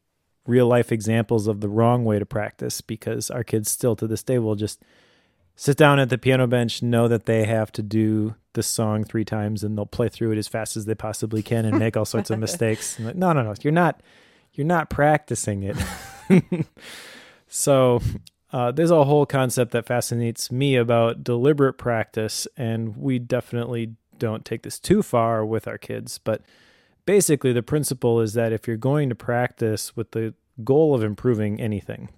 real 0.46 0.66
life 0.66 0.92
examples 0.92 1.46
of 1.46 1.60
the 1.60 1.68
wrong 1.68 2.04
way 2.04 2.18
to 2.18 2.26
practice 2.26 2.80
because 2.80 3.30
our 3.30 3.44
kids 3.44 3.70
still 3.70 3.96
to 3.96 4.06
this 4.06 4.22
day 4.22 4.38
will 4.38 4.54
just 4.54 4.80
sit 5.56 5.76
down 5.76 5.98
at 5.98 6.10
the 6.10 6.18
piano 6.18 6.46
bench, 6.46 6.82
know 6.82 7.08
that 7.08 7.26
they 7.26 7.44
have 7.44 7.72
to 7.72 7.82
do 7.82 8.34
the 8.52 8.62
song 8.62 9.04
three 9.04 9.24
times, 9.24 9.64
and 9.64 9.76
they'll 9.76 9.86
play 9.86 10.08
through 10.08 10.32
it 10.32 10.38
as 10.38 10.48
fast 10.48 10.76
as 10.76 10.84
they 10.84 10.94
possibly 10.94 11.42
can 11.42 11.64
and 11.64 11.78
make 11.78 11.96
all 11.96 12.04
sorts 12.04 12.30
of 12.30 12.38
mistakes. 12.46 12.98
Like, 13.00 13.16
no, 13.16 13.32
no, 13.32 13.42
no, 13.42 13.54
you're 13.62 13.72
not, 13.72 14.02
you're 14.52 14.66
not 14.66 14.90
practicing 14.90 15.62
it. 15.62 15.76
so 17.56 18.02
uh, 18.52 18.70
there's 18.70 18.90
a 18.90 19.04
whole 19.04 19.24
concept 19.24 19.72
that 19.72 19.86
fascinates 19.86 20.52
me 20.52 20.76
about 20.76 21.24
deliberate 21.24 21.78
practice, 21.78 22.46
and 22.54 22.98
we 22.98 23.18
definitely 23.18 23.94
don't 24.18 24.44
take 24.44 24.62
this 24.62 24.78
too 24.78 25.02
far 25.02 25.42
with 25.44 25.66
our 25.66 25.78
kids. 25.78 26.18
But 26.18 26.42
basically, 27.06 27.54
the 27.54 27.62
principle 27.62 28.20
is 28.20 28.34
that 28.34 28.52
if 28.52 28.68
you're 28.68 28.76
going 28.76 29.08
to 29.08 29.14
practice 29.14 29.96
with 29.96 30.10
the 30.10 30.34
goal 30.64 30.94
of 30.94 31.02
improving 31.02 31.58
anything, 31.58 32.10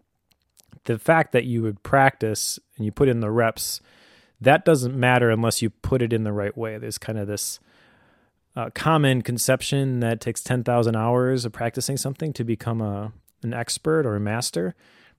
the 0.86 0.98
fact 0.98 1.30
that 1.30 1.44
you 1.44 1.62
would 1.62 1.84
practice 1.84 2.58
and 2.76 2.84
you 2.84 2.90
put 2.90 3.08
in 3.08 3.20
the 3.20 3.30
reps, 3.30 3.80
that 4.40 4.64
doesn't 4.64 4.96
matter 4.96 5.30
unless 5.30 5.62
you 5.62 5.70
put 5.70 6.02
it 6.02 6.12
in 6.12 6.24
the 6.24 6.32
right 6.32 6.58
way. 6.58 6.78
There's 6.78 6.98
kind 6.98 7.16
of 7.16 7.28
this 7.28 7.60
uh, 8.56 8.70
common 8.74 9.22
conception 9.22 10.00
that 10.00 10.20
takes 10.20 10.42
10,000 10.42 10.96
hours 10.96 11.44
of 11.44 11.52
practicing 11.52 11.96
something 11.96 12.32
to 12.32 12.42
become 12.42 12.80
a 12.80 13.12
an 13.42 13.54
expert 13.54 14.04
or 14.04 14.16
a 14.16 14.20
master. 14.20 14.74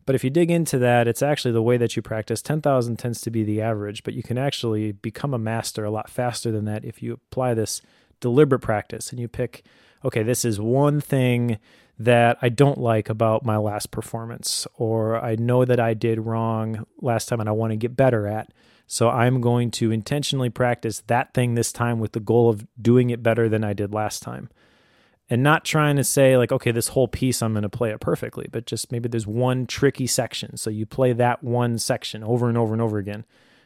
But 0.09 0.15
if 0.15 0.23
you 0.23 0.31
dig 0.31 0.49
into 0.49 0.79
that, 0.79 1.07
it's 1.07 1.21
actually 1.21 1.51
the 1.51 1.61
way 1.61 1.77
that 1.77 1.95
you 1.95 2.01
practice. 2.01 2.41
10,000 2.41 2.97
tends 2.97 3.21
to 3.21 3.29
be 3.29 3.43
the 3.43 3.61
average, 3.61 4.03
but 4.03 4.15
you 4.15 4.23
can 4.23 4.39
actually 4.39 4.91
become 4.91 5.35
a 5.35 5.37
master 5.37 5.85
a 5.85 5.91
lot 5.91 6.09
faster 6.09 6.51
than 6.51 6.65
that 6.65 6.83
if 6.83 7.03
you 7.03 7.13
apply 7.13 7.53
this 7.53 7.83
deliberate 8.19 8.61
practice 8.61 9.11
and 9.11 9.19
you 9.19 9.27
pick, 9.27 9.63
okay, 10.03 10.23
this 10.23 10.43
is 10.43 10.59
one 10.59 10.99
thing 10.99 11.59
that 11.99 12.39
I 12.41 12.49
don't 12.49 12.79
like 12.79 13.07
about 13.07 13.45
my 13.45 13.57
last 13.57 13.91
performance, 13.91 14.65
or 14.77 15.23
I 15.23 15.35
know 15.35 15.63
that 15.63 15.79
I 15.79 15.93
did 15.93 16.21
wrong 16.21 16.87
last 16.99 17.29
time 17.29 17.39
and 17.39 17.47
I 17.47 17.51
want 17.51 17.69
to 17.73 17.77
get 17.77 17.95
better 17.95 18.25
at. 18.25 18.51
So 18.87 19.11
I'm 19.11 19.41
going 19.41 19.69
to 19.73 19.91
intentionally 19.91 20.49
practice 20.49 21.03
that 21.05 21.35
thing 21.35 21.53
this 21.53 21.71
time 21.71 21.99
with 21.99 22.13
the 22.13 22.19
goal 22.19 22.49
of 22.49 22.65
doing 22.81 23.11
it 23.11 23.21
better 23.21 23.47
than 23.47 23.63
I 23.63 23.73
did 23.73 23.93
last 23.93 24.23
time 24.23 24.49
and 25.29 25.43
not 25.43 25.63
trying 25.63 25.95
to 25.95 26.03
say 26.03 26.37
like 26.37 26.51
okay 26.51 26.71
this 26.71 26.89
whole 26.89 27.07
piece 27.07 27.41
i'm 27.41 27.53
going 27.53 27.63
to 27.63 27.69
play 27.69 27.91
it 27.91 27.99
perfectly 27.99 28.47
but 28.51 28.65
just 28.65 28.91
maybe 28.91 29.07
there's 29.07 29.27
one 29.27 29.67
tricky 29.67 30.07
section. 30.07 30.57
So 30.57 30.69
you 30.69 30.85
play 30.85 31.13
that 31.13 31.43
one 31.43 31.77
section 31.77 32.23
over 32.23 32.49
and 32.49 32.57
over 32.57 32.73
and 32.73 32.81
over 32.81 32.97
again 32.97 33.25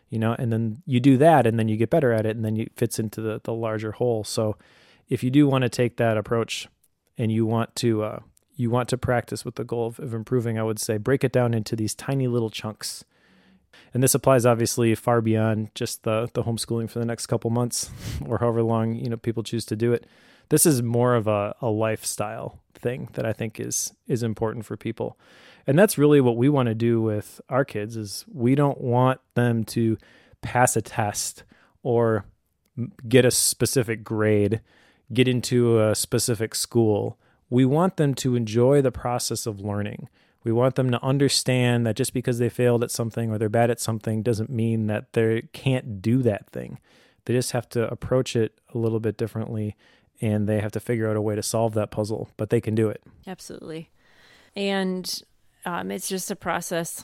you 0.09 0.19
know 0.19 0.35
and 0.37 0.51
then 0.51 0.81
you 0.85 0.99
do 0.99 1.17
that 1.17 1.47
and 1.47 1.57
then 1.57 1.67
you 1.67 1.77
get 1.77 1.89
better 1.89 2.11
at 2.11 2.25
it 2.25 2.35
and 2.35 2.43
then 2.45 2.57
it 2.57 2.71
fits 2.75 2.99
into 2.99 3.21
the, 3.21 3.41
the 3.43 3.53
larger 3.53 3.93
whole. 3.93 4.23
So 4.23 4.57
if 5.09 5.23
you 5.23 5.31
do 5.31 5.47
want 5.47 5.63
to 5.63 5.69
take 5.69 5.97
that 5.97 6.17
approach 6.17 6.67
and 7.17 7.31
you 7.31 7.45
want 7.45 7.75
to 7.77 8.03
uh, 8.03 8.19
you 8.55 8.69
want 8.69 8.89
to 8.89 8.97
practice 8.97 9.43
with 9.43 9.55
the 9.55 9.63
goal 9.63 9.87
of, 9.87 9.99
of 9.99 10.13
improving 10.13 10.59
i 10.59 10.63
would 10.63 10.79
say 10.79 10.97
break 10.97 11.23
it 11.23 11.31
down 11.31 11.53
into 11.53 11.75
these 11.75 11.95
tiny 11.95 12.27
little 12.27 12.49
chunks. 12.49 13.03
And 13.93 14.03
this 14.03 14.15
applies 14.15 14.45
obviously 14.45 14.93
far 14.95 15.21
beyond 15.21 15.69
just 15.75 16.03
the 16.03 16.29
the 16.33 16.43
homeschooling 16.43 16.89
for 16.89 16.99
the 16.99 17.05
next 17.05 17.27
couple 17.27 17.49
months 17.49 17.89
or 18.25 18.39
however 18.39 18.61
long 18.61 18.95
you 18.95 19.09
know 19.09 19.17
people 19.17 19.43
choose 19.43 19.65
to 19.65 19.75
do 19.75 19.93
it 19.93 20.05
this 20.53 20.67
is 20.67 20.83
more 20.83 21.15
of 21.15 21.25
a, 21.25 21.55
a 21.63 21.67
lifestyle 21.67 22.59
thing 22.75 23.09
that 23.13 23.25
I 23.25 23.33
think 23.33 23.59
is 23.59 23.91
is 24.05 24.21
important 24.21 24.65
for 24.65 24.77
people. 24.77 25.17
And 25.65 25.79
that's 25.79 25.97
really 25.97 26.21
what 26.21 26.37
we 26.37 26.47
want 26.47 26.67
to 26.67 26.75
do 26.75 27.01
with 27.01 27.41
our 27.49 27.65
kids 27.65 27.97
is 27.97 28.23
we 28.31 28.53
don't 28.53 28.79
want 28.79 29.19
them 29.33 29.63
to 29.63 29.97
pass 30.43 30.75
a 30.75 30.81
test 30.83 31.43
or 31.81 32.25
get 33.09 33.25
a 33.25 33.31
specific 33.31 34.03
grade, 34.03 34.61
get 35.11 35.27
into 35.27 35.81
a 35.81 35.95
specific 35.95 36.53
school. 36.53 37.17
We 37.49 37.65
want 37.65 37.97
them 37.97 38.13
to 38.15 38.35
enjoy 38.35 38.83
the 38.83 38.91
process 38.91 39.47
of 39.47 39.59
learning. 39.59 40.07
We 40.43 40.51
want 40.51 40.75
them 40.75 40.91
to 40.91 41.03
understand 41.03 41.87
that 41.87 41.95
just 41.95 42.13
because 42.13 42.37
they 42.37 42.49
failed 42.49 42.83
at 42.83 42.91
something 42.91 43.31
or 43.31 43.39
they're 43.39 43.49
bad 43.49 43.71
at 43.71 43.79
something 43.79 44.21
doesn't 44.21 44.51
mean 44.51 44.85
that 44.85 45.13
they 45.13 45.49
can't 45.51 45.99
do 45.99 46.21
that 46.21 46.51
thing. 46.51 46.77
They 47.25 47.33
just 47.33 47.53
have 47.53 47.67
to 47.69 47.89
approach 47.89 48.35
it 48.35 48.59
a 48.71 48.77
little 48.77 48.99
bit 48.99 49.17
differently 49.17 49.75
and 50.21 50.47
they 50.47 50.59
have 50.59 50.71
to 50.73 50.79
figure 50.79 51.09
out 51.09 51.15
a 51.15 51.21
way 51.21 51.35
to 51.35 51.43
solve 51.43 51.73
that 51.73 51.91
puzzle, 51.91 52.29
but 52.37 52.49
they 52.49 52.61
can 52.61 52.75
do 52.75 52.89
it. 52.89 53.01
Absolutely. 53.27 53.89
And 54.55 55.21
um, 55.65 55.91
it's 55.91 56.07
just 56.07 56.31
a 56.31 56.35
process. 56.35 57.03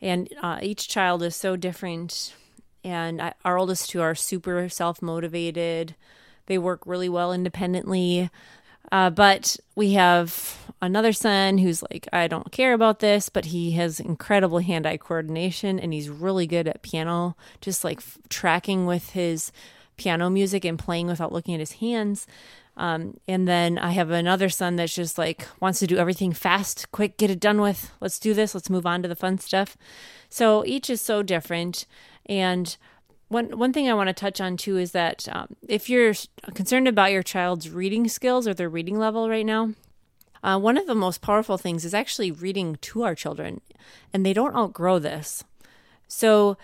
And 0.00 0.28
uh, 0.42 0.58
each 0.62 0.88
child 0.88 1.22
is 1.22 1.36
so 1.36 1.56
different. 1.56 2.34
And 2.82 3.20
I, 3.20 3.34
our 3.44 3.58
oldest 3.58 3.90
two 3.90 4.00
are 4.00 4.14
super 4.14 4.68
self 4.68 5.00
motivated. 5.00 5.94
They 6.46 6.58
work 6.58 6.82
really 6.86 7.08
well 7.08 7.32
independently. 7.32 8.30
Uh, 8.92 9.10
but 9.10 9.56
we 9.74 9.94
have 9.94 10.58
another 10.82 11.12
son 11.12 11.58
who's 11.58 11.82
like, 11.90 12.06
I 12.12 12.28
don't 12.28 12.52
care 12.52 12.74
about 12.74 13.00
this, 13.00 13.28
but 13.28 13.46
he 13.46 13.72
has 13.72 13.98
incredible 13.98 14.58
hand 14.58 14.86
eye 14.86 14.98
coordination 14.98 15.80
and 15.80 15.92
he's 15.92 16.10
really 16.10 16.46
good 16.46 16.68
at 16.68 16.82
piano, 16.82 17.36
just 17.60 17.82
like 17.82 17.98
f- 17.98 18.18
tracking 18.28 18.84
with 18.84 19.10
his 19.10 19.50
piano 19.96 20.30
music 20.30 20.64
and 20.64 20.78
playing 20.78 21.06
without 21.06 21.32
looking 21.32 21.54
at 21.54 21.60
his 21.60 21.72
hands. 21.72 22.26
Um, 22.76 23.18
and 23.28 23.46
then 23.46 23.78
I 23.78 23.92
have 23.92 24.10
another 24.10 24.48
son 24.48 24.76
that's 24.76 24.94
just 24.94 25.16
like 25.16 25.46
wants 25.60 25.78
to 25.78 25.86
do 25.86 25.96
everything 25.96 26.32
fast, 26.32 26.90
quick, 26.90 27.16
get 27.16 27.30
it 27.30 27.38
done 27.38 27.60
with. 27.60 27.92
Let's 28.00 28.18
do 28.18 28.34
this. 28.34 28.54
Let's 28.54 28.70
move 28.70 28.86
on 28.86 29.02
to 29.02 29.08
the 29.08 29.14
fun 29.14 29.38
stuff. 29.38 29.76
So 30.28 30.64
each 30.66 30.90
is 30.90 31.00
so 31.00 31.22
different. 31.22 31.86
And 32.26 32.76
one 33.28 33.58
one 33.58 33.72
thing 33.72 33.88
I 33.88 33.94
want 33.94 34.08
to 34.08 34.12
touch 34.12 34.40
on 34.40 34.56
too 34.56 34.76
is 34.76 34.92
that 34.92 35.28
um, 35.30 35.54
if 35.68 35.88
you're 35.88 36.14
concerned 36.54 36.88
about 36.88 37.12
your 37.12 37.22
child's 37.22 37.70
reading 37.70 38.08
skills 38.08 38.48
or 38.48 38.54
their 38.54 38.68
reading 38.68 38.98
level 38.98 39.28
right 39.28 39.46
now, 39.46 39.74
uh, 40.42 40.58
one 40.58 40.76
of 40.76 40.86
the 40.86 40.94
most 40.94 41.22
powerful 41.22 41.56
things 41.56 41.84
is 41.84 41.94
actually 41.94 42.30
reading 42.30 42.76
to 42.82 43.02
our 43.02 43.14
children, 43.14 43.60
and 44.12 44.26
they 44.26 44.32
don't 44.32 44.54
outgrow 44.54 44.98
this. 44.98 45.44
So 46.06 46.56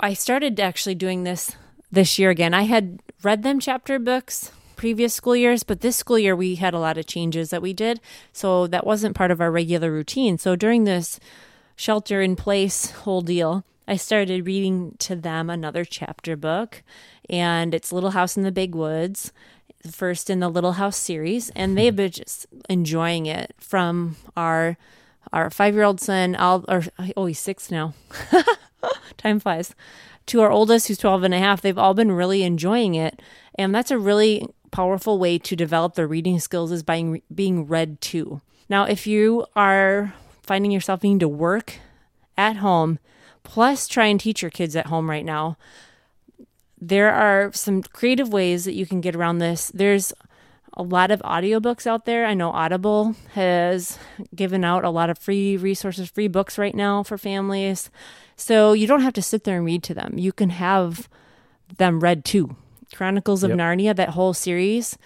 I 0.00 0.14
started 0.14 0.58
actually 0.58 0.94
doing 0.94 1.24
this 1.24 1.54
this 1.90 2.18
year 2.18 2.30
again. 2.30 2.54
I 2.54 2.62
had 2.62 3.00
read 3.22 3.42
them 3.42 3.60
chapter 3.60 3.98
books 3.98 4.50
previous 4.76 5.14
school 5.14 5.34
years, 5.34 5.62
but 5.62 5.80
this 5.80 5.96
school 5.96 6.18
year 6.18 6.36
we 6.36 6.56
had 6.56 6.74
a 6.74 6.78
lot 6.78 6.98
of 6.98 7.06
changes 7.06 7.50
that 7.50 7.62
we 7.62 7.72
did. 7.72 8.00
So 8.32 8.66
that 8.68 8.86
wasn't 8.86 9.16
part 9.16 9.30
of 9.30 9.40
our 9.40 9.50
regular 9.50 9.90
routine. 9.90 10.38
So 10.38 10.54
during 10.54 10.84
this 10.84 11.18
shelter 11.74 12.20
in 12.20 12.36
place 12.36 12.90
whole 12.90 13.22
deal, 13.22 13.64
I 13.88 13.96
started 13.96 14.46
reading 14.46 14.96
to 15.00 15.16
them 15.16 15.48
another 15.48 15.84
chapter 15.84 16.36
book, 16.36 16.82
and 17.30 17.74
it's 17.74 17.92
Little 17.92 18.10
House 18.10 18.36
in 18.36 18.42
the 18.42 18.50
Big 18.50 18.74
Woods, 18.74 19.32
first 19.90 20.28
in 20.28 20.40
the 20.40 20.48
Little 20.48 20.72
House 20.72 20.96
series, 20.96 21.50
and 21.50 21.78
they've 21.78 21.94
been 21.94 22.10
just 22.10 22.46
enjoying 22.68 23.26
it 23.26 23.54
from 23.58 24.16
our 24.36 24.76
our 25.32 25.50
five 25.50 25.74
year 25.74 25.84
old 25.84 26.00
son, 26.00 26.34
all 26.34 26.64
or 26.68 26.82
oh 27.16 27.26
he's 27.26 27.38
six 27.38 27.70
now. 27.70 27.94
Time 29.16 29.38
flies 29.38 29.74
to 30.26 30.40
our 30.42 30.50
oldest, 30.50 30.88
who's 30.88 30.98
12 30.98 31.22
and 31.24 31.34
a 31.34 31.38
half, 31.38 31.60
they've 31.60 31.78
all 31.78 31.94
been 31.94 32.12
really 32.12 32.42
enjoying 32.42 32.94
it. 32.94 33.20
And 33.56 33.74
that's 33.74 33.90
a 33.90 33.98
really 33.98 34.46
powerful 34.70 35.18
way 35.18 35.38
to 35.38 35.56
develop 35.56 35.94
their 35.94 36.06
reading 36.06 36.40
skills 36.40 36.72
is 36.72 36.82
by 36.82 37.22
being 37.34 37.66
read 37.66 38.00
to. 38.02 38.40
Now, 38.68 38.84
if 38.84 39.06
you 39.06 39.46
are 39.54 40.14
finding 40.42 40.70
yourself 40.70 41.02
needing 41.02 41.20
to 41.20 41.28
work 41.28 41.78
at 42.36 42.56
home, 42.56 42.98
plus 43.42 43.86
try 43.86 44.06
and 44.06 44.18
teach 44.18 44.42
your 44.42 44.50
kids 44.50 44.74
at 44.74 44.86
home 44.86 45.08
right 45.08 45.24
now, 45.24 45.56
there 46.80 47.12
are 47.12 47.52
some 47.52 47.82
creative 47.82 48.32
ways 48.32 48.64
that 48.64 48.74
you 48.74 48.86
can 48.86 49.00
get 49.00 49.16
around 49.16 49.38
this. 49.38 49.70
There's 49.72 50.12
a 50.74 50.82
lot 50.82 51.10
of 51.10 51.22
audiobooks 51.22 51.86
out 51.86 52.04
there. 52.04 52.26
I 52.26 52.34
know 52.34 52.50
Audible 52.50 53.14
has 53.32 53.98
given 54.34 54.62
out 54.62 54.84
a 54.84 54.90
lot 54.90 55.08
of 55.08 55.18
free 55.18 55.56
resources, 55.56 56.10
free 56.10 56.28
books 56.28 56.58
right 56.58 56.74
now 56.74 57.02
for 57.02 57.16
families. 57.16 57.90
So 58.36 58.72
you 58.72 58.86
don't 58.86 59.00
have 59.00 59.14
to 59.14 59.22
sit 59.22 59.44
there 59.44 59.56
and 59.56 59.64
read 59.64 59.82
to 59.84 59.94
them. 59.94 60.18
You 60.18 60.32
can 60.32 60.50
have 60.50 61.08
them 61.78 62.00
read 62.00 62.24
too. 62.24 62.56
Chronicles 62.94 63.42
of 63.42 63.50
yep. 63.50 63.58
Narnia, 63.58 63.96
that 63.96 64.10
whole 64.10 64.34
series 64.34 64.96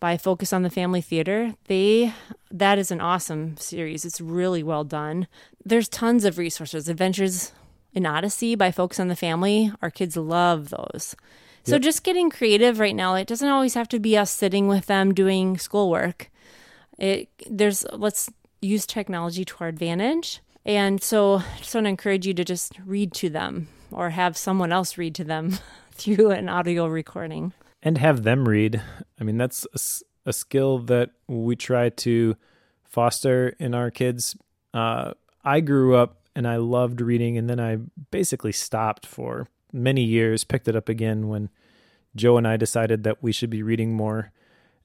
by 0.00 0.16
Focus 0.16 0.52
on 0.52 0.62
the 0.62 0.70
Family 0.70 1.00
Theater. 1.00 1.54
They 1.66 2.12
that 2.50 2.78
is 2.78 2.90
an 2.90 3.00
awesome 3.00 3.56
series. 3.56 4.04
It's 4.04 4.20
really 4.20 4.62
well 4.62 4.84
done. 4.84 5.28
There's 5.64 5.88
tons 5.88 6.24
of 6.24 6.38
resources. 6.38 6.88
Adventures 6.88 7.52
in 7.92 8.06
Odyssey 8.06 8.54
by 8.54 8.70
Focus 8.70 8.98
on 8.98 9.08
the 9.08 9.16
Family. 9.16 9.72
Our 9.82 9.90
kids 9.90 10.16
love 10.16 10.70
those. 10.70 11.14
So 11.64 11.74
yep. 11.76 11.82
just 11.82 12.04
getting 12.04 12.30
creative 12.30 12.78
right 12.78 12.96
now. 12.96 13.14
It 13.14 13.26
doesn't 13.26 13.48
always 13.48 13.74
have 13.74 13.88
to 13.88 13.98
be 13.98 14.16
us 14.16 14.30
sitting 14.30 14.66
with 14.66 14.86
them 14.86 15.12
doing 15.14 15.58
schoolwork. 15.58 16.30
It 16.98 17.28
there's 17.48 17.84
let's 17.92 18.30
use 18.60 18.86
technology 18.86 19.44
to 19.44 19.54
our 19.60 19.68
advantage. 19.68 20.40
And 20.64 21.02
so 21.02 21.42
just 21.58 21.74
want 21.74 21.86
to 21.86 21.90
encourage 21.90 22.26
you 22.26 22.34
to 22.34 22.44
just 22.44 22.74
read 22.84 23.12
to 23.14 23.30
them 23.30 23.68
or 23.90 24.10
have 24.10 24.36
someone 24.36 24.72
else 24.72 24.98
read 24.98 25.14
to 25.16 25.24
them 25.24 25.58
through 25.92 26.30
an 26.30 26.48
audio 26.48 26.86
recording. 26.86 27.52
And 27.82 27.98
have 27.98 28.22
them 28.24 28.48
read. 28.48 28.82
I 29.18 29.24
mean, 29.24 29.38
that's 29.38 29.66
a, 29.74 30.28
a 30.28 30.32
skill 30.32 30.78
that 30.80 31.10
we 31.26 31.56
try 31.56 31.88
to 31.88 32.36
foster 32.84 33.54
in 33.58 33.74
our 33.74 33.90
kids. 33.90 34.36
Uh, 34.74 35.12
I 35.44 35.60
grew 35.60 35.96
up 35.96 36.20
and 36.34 36.46
I 36.46 36.56
loved 36.56 37.00
reading, 37.00 37.38
and 37.38 37.48
then 37.48 37.58
I 37.58 37.78
basically 38.10 38.52
stopped 38.52 39.06
for 39.06 39.48
many 39.72 40.04
years, 40.04 40.44
picked 40.44 40.68
it 40.68 40.76
up 40.76 40.88
again 40.88 41.28
when 41.28 41.48
Joe 42.14 42.36
and 42.36 42.46
I 42.46 42.56
decided 42.56 43.02
that 43.04 43.22
we 43.22 43.32
should 43.32 43.50
be 43.50 43.62
reading 43.62 43.94
more 43.94 44.32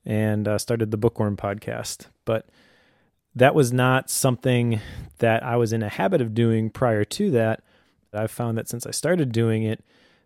and 0.06 0.48
uh, 0.48 0.58
started 0.58 0.92
the 0.92 0.98
Bookworm 0.98 1.38
podcast. 1.38 2.08
But 2.24 2.48
that 3.36 3.54
was 3.54 3.74
not 3.74 4.10
something 4.10 4.80
that 5.20 5.44
I 5.44 5.58
was 5.58 5.74
in 5.74 5.84
a 5.84 5.90
habit 5.90 6.22
of 6.22 6.34
doing 6.34 6.70
prior 6.70 7.04
to 7.04 7.32
that. 7.32 7.64
I've 8.14 8.32
found 8.32 8.58
that 8.58 8.70
since 8.70 8.86
I 8.88 8.92
started 8.92 9.32
doing 9.32 9.64
it, 9.64 9.84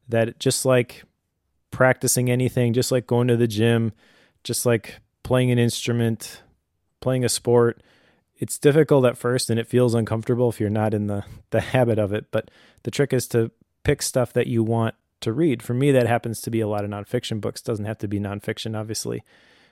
that 0.08 0.40
just 0.40 0.64
like 0.64 1.04
practicing 1.72 2.30
anything, 2.30 2.74
just 2.74 2.92
like 2.92 3.08
going 3.08 3.28
to 3.28 3.38
the 3.38 3.48
gym, 3.48 3.94
just 4.44 4.66
like 4.66 5.00
playing 5.24 5.52
an 5.52 5.60
instrument, 5.60 6.44
playing 7.02 7.26
a 7.26 7.30
sport, 7.30 7.82
it's 8.38 8.58
difficult 8.58 9.06
at 9.06 9.18
first 9.18 9.50
and 9.50 9.60
it 9.60 9.68
feels 9.68 9.94
uncomfortable 9.94 10.50
if 10.50 10.60
you're 10.60 10.70
not 10.70 10.94
in 10.94 11.08
the, 11.08 11.26
the 11.50 11.62
habit 11.62 12.00
of 12.00 12.14
it. 12.14 12.28
But 12.32 12.52
the 12.84 12.92
trick 12.92 13.12
is 13.12 13.28
to 13.30 13.52
pick 13.84 14.02
stuff 14.02 14.34
that 14.34 14.48
you 14.48 14.64
want 14.64 14.96
to 15.22 15.34
read. 15.34 15.62
For 15.62 15.74
me, 15.74 15.92
that 15.92 16.08
happens 16.08 16.42
to 16.42 16.52
be 16.52 16.62
a 16.62 16.68
lot 16.68 16.84
of 16.84 16.92
nonfiction 16.92 17.42
books. 17.42 17.62
Doesn't 17.62 17.86
have 17.86 17.98
to 18.00 18.08
be 18.08 18.20
nonfiction, 18.20 18.80
obviously. 18.80 19.24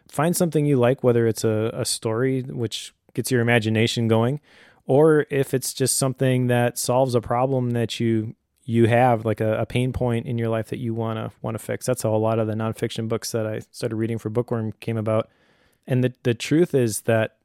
Find 0.10 0.36
something 0.36 0.66
you 0.66 0.78
like, 0.78 1.04
whether 1.04 1.28
it's 1.28 1.44
a, 1.44 1.72
a 1.74 1.86
story, 1.86 2.42
which 2.42 2.94
gets 3.18 3.32
your 3.32 3.42
imagination 3.42 4.08
going, 4.08 4.40
or 4.86 5.26
if 5.30 5.54
it's 5.54 5.74
just 5.74 5.98
something 5.98 6.48
that 6.48 6.78
solves 6.78 7.16
a 7.16 7.20
problem 7.20 7.72
that 7.72 8.00
you 8.00 8.36
you 8.64 8.88
have 8.88 9.26
like 9.26 9.42
a, 9.42 9.62
a 9.62 9.66
pain 9.66 9.92
point 9.92 10.26
in 10.26 10.38
your 10.38 10.50
life 10.50 10.68
that 10.70 10.80
you 10.80 10.94
want 10.94 11.18
to 11.18 11.32
want 11.42 11.56
to 11.56 11.60
fix. 11.64 11.86
That's 11.86 12.04
how 12.04 12.14
a 12.14 12.18
lot 12.18 12.38
of 12.38 12.48
the 12.48 12.54
nonfiction 12.54 13.10
books 13.10 13.32
that 13.32 13.48
I 13.48 13.60
started 13.72 13.96
reading 13.96 14.18
for 14.18 14.30
Bookworm 14.30 14.74
came 14.80 14.98
about. 14.98 15.30
And 15.86 16.04
the 16.04 16.14
the 16.24 16.34
truth 16.34 16.74
is 16.74 17.02
that 17.02 17.38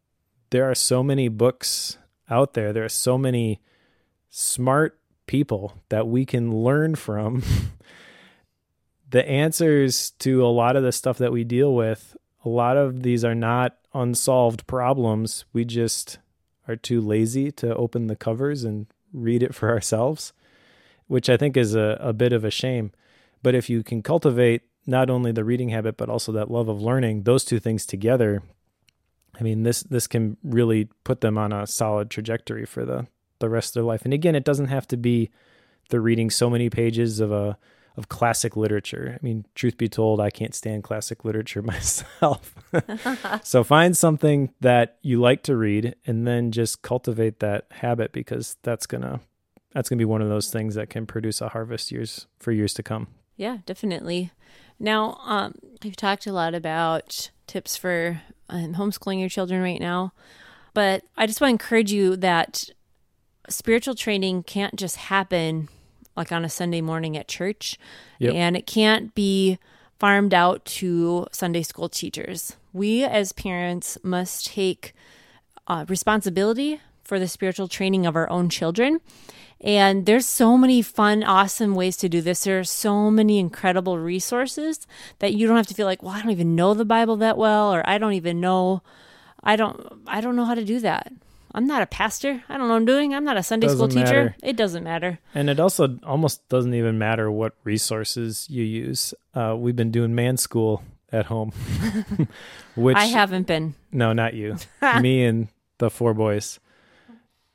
there 0.50 0.70
are 0.70 0.74
so 0.74 1.02
many 1.02 1.28
books 1.28 1.96
out 2.28 2.54
there. 2.54 2.72
There 2.72 2.84
are 2.84 2.90
so 2.90 3.16
many 3.16 3.60
smart 4.30 4.98
people 5.26 5.80
that 5.88 6.06
we 6.06 6.26
can 6.26 6.54
learn 6.54 6.94
from. 6.94 7.42
the 9.10 9.26
answers 9.28 10.10
to 10.18 10.44
a 10.44 10.48
lot 10.48 10.76
of 10.76 10.82
the 10.82 10.92
stuff 10.92 11.18
that 11.18 11.32
we 11.32 11.44
deal 11.44 11.74
with, 11.74 12.16
a 12.44 12.48
lot 12.48 12.76
of 12.76 13.02
these 13.02 13.24
are 13.24 13.34
not 13.34 13.76
unsolved 13.94 14.66
problems. 14.66 15.44
We 15.52 15.64
just 15.64 16.18
are 16.68 16.76
too 16.76 17.00
lazy 17.00 17.50
to 17.52 17.74
open 17.74 18.06
the 18.06 18.16
covers 18.16 18.64
and 18.64 18.86
read 19.12 19.42
it 19.42 19.54
for 19.54 19.68
ourselves, 19.74 20.32
which 21.06 21.28
I 21.28 21.36
think 21.36 21.56
is 21.56 21.74
a, 21.74 21.98
a 22.00 22.12
bit 22.12 22.32
of 22.32 22.44
a 22.44 22.50
shame. 22.50 22.92
But 23.42 23.54
if 23.54 23.68
you 23.68 23.82
can 23.82 24.02
cultivate 24.02 24.62
not 24.86 25.10
only 25.10 25.32
the 25.32 25.44
reading 25.44 25.70
habit, 25.70 25.96
but 25.96 26.08
also 26.08 26.32
that 26.32 26.50
love 26.50 26.68
of 26.68 26.80
learning, 26.80 27.22
those 27.22 27.44
two 27.44 27.58
things 27.58 27.86
together, 27.86 28.42
I 29.38 29.42
mean, 29.42 29.62
this 29.62 29.82
this 29.82 30.06
can 30.06 30.36
really 30.42 30.88
put 31.04 31.20
them 31.20 31.38
on 31.38 31.52
a 31.52 31.66
solid 31.66 32.10
trajectory 32.10 32.66
for 32.66 32.84
the 32.84 33.06
the 33.38 33.48
rest 33.48 33.70
of 33.70 33.74
their 33.74 33.84
life. 33.84 34.02
And 34.04 34.14
again, 34.14 34.34
it 34.34 34.44
doesn't 34.44 34.68
have 34.68 34.86
to 34.88 34.96
be 34.96 35.30
the 35.88 36.00
reading 36.00 36.30
so 36.30 36.48
many 36.48 36.70
pages 36.70 37.20
of 37.20 37.32
a 37.32 37.58
of 37.96 38.08
classic 38.08 38.56
literature. 38.56 39.18
I 39.20 39.24
mean, 39.24 39.44
truth 39.54 39.76
be 39.76 39.88
told, 39.88 40.20
I 40.20 40.30
can't 40.30 40.54
stand 40.54 40.84
classic 40.84 41.24
literature 41.24 41.62
myself. 41.62 42.54
so 43.42 43.64
find 43.64 43.96
something 43.96 44.52
that 44.60 44.98
you 45.02 45.20
like 45.20 45.42
to 45.44 45.56
read 45.56 45.94
and 46.06 46.26
then 46.26 46.52
just 46.52 46.82
cultivate 46.82 47.40
that 47.40 47.66
habit 47.70 48.12
because 48.12 48.56
that's 48.62 48.86
going 48.86 49.02
to 49.02 49.20
that's 49.72 49.88
going 49.88 49.98
to 49.98 50.02
be 50.02 50.06
one 50.06 50.20
of 50.20 50.28
those 50.28 50.50
things 50.50 50.74
that 50.74 50.90
can 50.90 51.06
produce 51.06 51.40
a 51.40 51.48
harvest 51.48 51.90
years 51.90 52.26
for 52.38 52.52
years 52.52 52.74
to 52.74 52.82
come. 52.82 53.08
Yeah, 53.36 53.58
definitely. 53.64 54.30
Now, 54.78 55.18
um, 55.24 55.54
you've 55.82 55.96
talked 55.96 56.26
a 56.26 56.32
lot 56.32 56.54
about 56.54 57.30
tips 57.46 57.74
for 57.74 58.20
um, 58.50 58.74
homeschooling 58.74 59.18
your 59.18 59.30
children 59.30 59.62
right 59.62 59.80
now, 59.80 60.12
but 60.74 61.04
I 61.16 61.26
just 61.26 61.40
want 61.40 61.48
to 61.58 61.64
encourage 61.64 61.90
you 61.90 62.16
that 62.16 62.64
spiritual 63.48 63.94
training 63.94 64.42
can't 64.42 64.76
just 64.76 64.96
happen 64.96 65.68
like 66.16 66.32
on 66.32 66.44
a 66.44 66.48
Sunday 66.48 66.80
morning 66.80 67.16
at 67.16 67.28
church. 67.28 67.78
Yep. 68.18 68.34
And 68.34 68.56
it 68.56 68.66
can't 68.66 69.14
be 69.14 69.58
farmed 69.98 70.34
out 70.34 70.64
to 70.64 71.26
Sunday 71.32 71.62
school 71.62 71.88
teachers. 71.88 72.56
We 72.72 73.04
as 73.04 73.32
parents 73.32 73.98
must 74.02 74.46
take 74.46 74.94
uh, 75.66 75.84
responsibility 75.88 76.80
for 77.04 77.18
the 77.18 77.28
spiritual 77.28 77.68
training 77.68 78.06
of 78.06 78.16
our 78.16 78.28
own 78.28 78.48
children. 78.48 79.00
And 79.60 80.06
there's 80.06 80.26
so 80.26 80.58
many 80.58 80.82
fun, 80.82 81.22
awesome 81.22 81.76
ways 81.76 81.96
to 81.98 82.08
do 82.08 82.20
this. 82.20 82.42
There 82.42 82.58
are 82.58 82.64
so 82.64 83.10
many 83.10 83.38
incredible 83.38 83.96
resources 83.98 84.86
that 85.20 85.34
you 85.34 85.46
don't 85.46 85.56
have 85.56 85.68
to 85.68 85.74
feel 85.74 85.86
like, 85.86 86.02
well, 86.02 86.14
I 86.14 86.20
don't 86.20 86.32
even 86.32 86.56
know 86.56 86.74
the 86.74 86.84
Bible 86.84 87.16
that 87.18 87.38
well, 87.38 87.72
or 87.72 87.88
I 87.88 87.98
don't 87.98 88.14
even 88.14 88.40
know, 88.40 88.82
I 89.42 89.54
don't, 89.54 90.02
I 90.08 90.20
don't 90.20 90.34
know 90.34 90.46
how 90.46 90.56
to 90.56 90.64
do 90.64 90.80
that. 90.80 91.12
I'm 91.54 91.66
not 91.66 91.82
a 91.82 91.86
pastor. 91.86 92.42
I 92.48 92.56
don't 92.56 92.68
know 92.68 92.74
what 92.74 92.80
I'm 92.80 92.84
doing. 92.86 93.14
I'm 93.14 93.24
not 93.24 93.36
a 93.36 93.42
Sunday 93.42 93.66
doesn't 93.66 93.78
school 93.78 93.88
teacher. 93.88 94.24
Matter. 94.24 94.36
It 94.42 94.56
doesn't 94.56 94.84
matter. 94.84 95.18
And 95.34 95.50
it 95.50 95.60
also 95.60 95.98
almost 96.04 96.48
doesn't 96.48 96.74
even 96.74 96.98
matter 96.98 97.30
what 97.30 97.54
resources 97.64 98.46
you 98.48 98.62
use. 98.62 99.12
Uh, 99.34 99.54
we've 99.58 99.76
been 99.76 99.90
doing 99.90 100.14
man 100.14 100.36
school 100.36 100.82
at 101.12 101.26
home, 101.26 101.52
which 102.74 102.96
I 102.96 103.04
haven't 103.04 103.46
been. 103.46 103.74
No, 103.92 104.12
not 104.12 104.34
you. 104.34 104.56
Me 105.00 105.24
and 105.24 105.48
the 105.78 105.90
four 105.90 106.14
boys. 106.14 106.58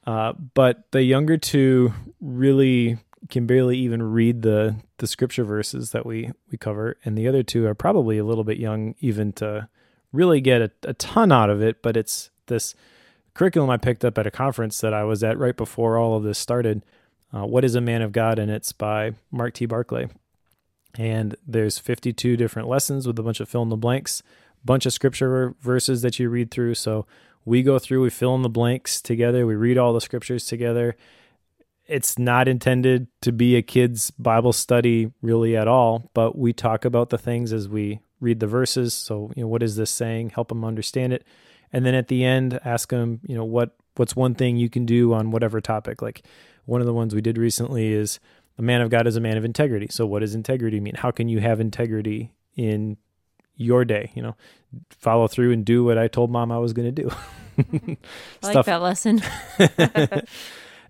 Uh, 0.05 0.33
but 0.53 0.83
the 0.91 1.01
younger 1.03 1.37
two 1.37 1.93
really 2.21 2.97
can 3.29 3.45
barely 3.45 3.77
even 3.79 4.01
read 4.01 4.41
the 4.41 4.75
the 4.99 5.07
scripture 5.07 5.43
verses 5.43 5.91
that 5.91 6.05
we 6.05 6.31
we 6.51 6.57
cover, 6.57 6.97
and 7.03 7.17
the 7.17 7.27
other 7.27 7.43
two 7.43 7.65
are 7.65 7.73
probably 7.73 8.17
a 8.17 8.23
little 8.23 8.43
bit 8.43 8.57
young 8.57 8.95
even 8.99 9.33
to 9.33 9.67
really 10.13 10.39
get 10.39 10.61
a, 10.61 10.71
a 10.83 10.93
ton 10.93 11.31
out 11.31 11.49
of 11.49 11.61
it. 11.61 11.81
But 11.81 11.97
it's 11.97 12.29
this 12.45 12.75
curriculum 13.37 13.69
I 13.69 13.77
picked 13.77 14.03
up 14.03 14.17
at 14.17 14.25
a 14.25 14.31
conference 14.31 14.81
that 14.81 14.95
I 14.95 15.03
was 15.03 15.23
at 15.23 15.37
right 15.37 15.55
before 15.55 15.97
all 15.97 16.15
of 16.17 16.23
this 16.23 16.39
started. 16.39 16.83
Uh, 17.31 17.45
what 17.45 17.63
is 17.63 17.75
a 17.75 17.81
man 17.81 18.01
of 18.01 18.11
God? 18.11 18.39
And 18.39 18.49
it's 18.49 18.71
by 18.71 19.11
Mark 19.31 19.53
T. 19.53 19.67
Barclay. 19.67 20.07
And 20.97 21.35
there's 21.45 21.77
52 21.77 22.35
different 22.35 22.67
lessons 22.67 23.05
with 23.05 23.19
a 23.19 23.23
bunch 23.23 23.39
of 23.39 23.47
fill 23.47 23.61
in 23.61 23.69
the 23.69 23.77
blanks, 23.77 24.23
bunch 24.65 24.87
of 24.87 24.93
scripture 24.93 25.53
verses 25.61 26.01
that 26.01 26.17
you 26.17 26.29
read 26.29 26.49
through. 26.49 26.73
So 26.73 27.05
we 27.45 27.61
go 27.61 27.77
through, 27.77 28.01
we 28.01 28.09
fill 28.09 28.33
in 28.33 28.41
the 28.41 28.49
blanks 28.49 28.99
together, 28.99 29.45
we 29.45 29.53
read 29.53 29.77
all 29.77 29.93
the 29.93 30.01
scriptures 30.01 30.45
together. 30.45 30.97
It's 31.85 32.17
not 32.17 32.47
intended 32.47 33.07
to 33.21 33.31
be 33.31 33.55
a 33.55 33.61
kid's 33.61 34.09
Bible 34.09 34.51
study 34.51 35.11
really 35.21 35.55
at 35.55 35.67
all, 35.67 36.09
but 36.15 36.35
we 36.35 36.53
talk 36.53 36.85
about 36.85 37.11
the 37.11 37.19
things 37.19 37.53
as 37.53 37.69
we 37.69 37.99
read 38.19 38.39
the 38.39 38.47
verses. 38.47 38.95
So, 38.95 39.31
you 39.35 39.43
know, 39.43 39.47
what 39.47 39.61
is 39.61 39.75
this 39.75 39.91
saying? 39.91 40.31
Help 40.31 40.47
them 40.47 40.65
understand 40.65 41.13
it 41.13 41.23
and 41.73 41.85
then 41.85 41.93
at 41.93 42.07
the 42.07 42.23
end 42.23 42.59
ask 42.63 42.89
them 42.89 43.19
you 43.25 43.35
know 43.35 43.45
what 43.45 43.75
what's 43.95 44.15
one 44.15 44.35
thing 44.35 44.57
you 44.57 44.69
can 44.69 44.85
do 44.85 45.13
on 45.13 45.31
whatever 45.31 45.59
topic. 45.59 46.01
Like 46.01 46.23
one 46.65 46.81
of 46.81 46.87
the 46.87 46.93
ones 46.93 47.15
we 47.15 47.21
did 47.21 47.37
recently 47.37 47.91
is 47.93 48.19
a 48.57 48.61
man 48.61 48.81
of 48.81 48.89
god 48.89 49.07
is 49.07 49.15
a 49.15 49.21
man 49.21 49.37
of 49.37 49.45
integrity. 49.45 49.87
So 49.89 50.05
what 50.05 50.19
does 50.19 50.35
integrity 50.35 50.79
mean? 50.79 50.95
How 50.95 51.11
can 51.11 51.29
you 51.29 51.39
have 51.39 51.59
integrity 51.59 52.31
in 52.55 52.97
your 53.55 53.85
day? 53.85 54.11
You 54.15 54.21
know 54.21 54.35
follow 54.89 55.27
through 55.27 55.53
and 55.53 55.63
do 55.63 55.85
what 55.85 55.97
i 55.97 56.09
told 56.09 56.29
mom 56.29 56.51
i 56.51 56.57
was 56.57 56.73
going 56.73 56.93
to 56.93 57.03
do. 57.03 57.09
I 58.43 58.53
like 58.53 58.65
that 58.65 58.81
lesson. 58.81 59.21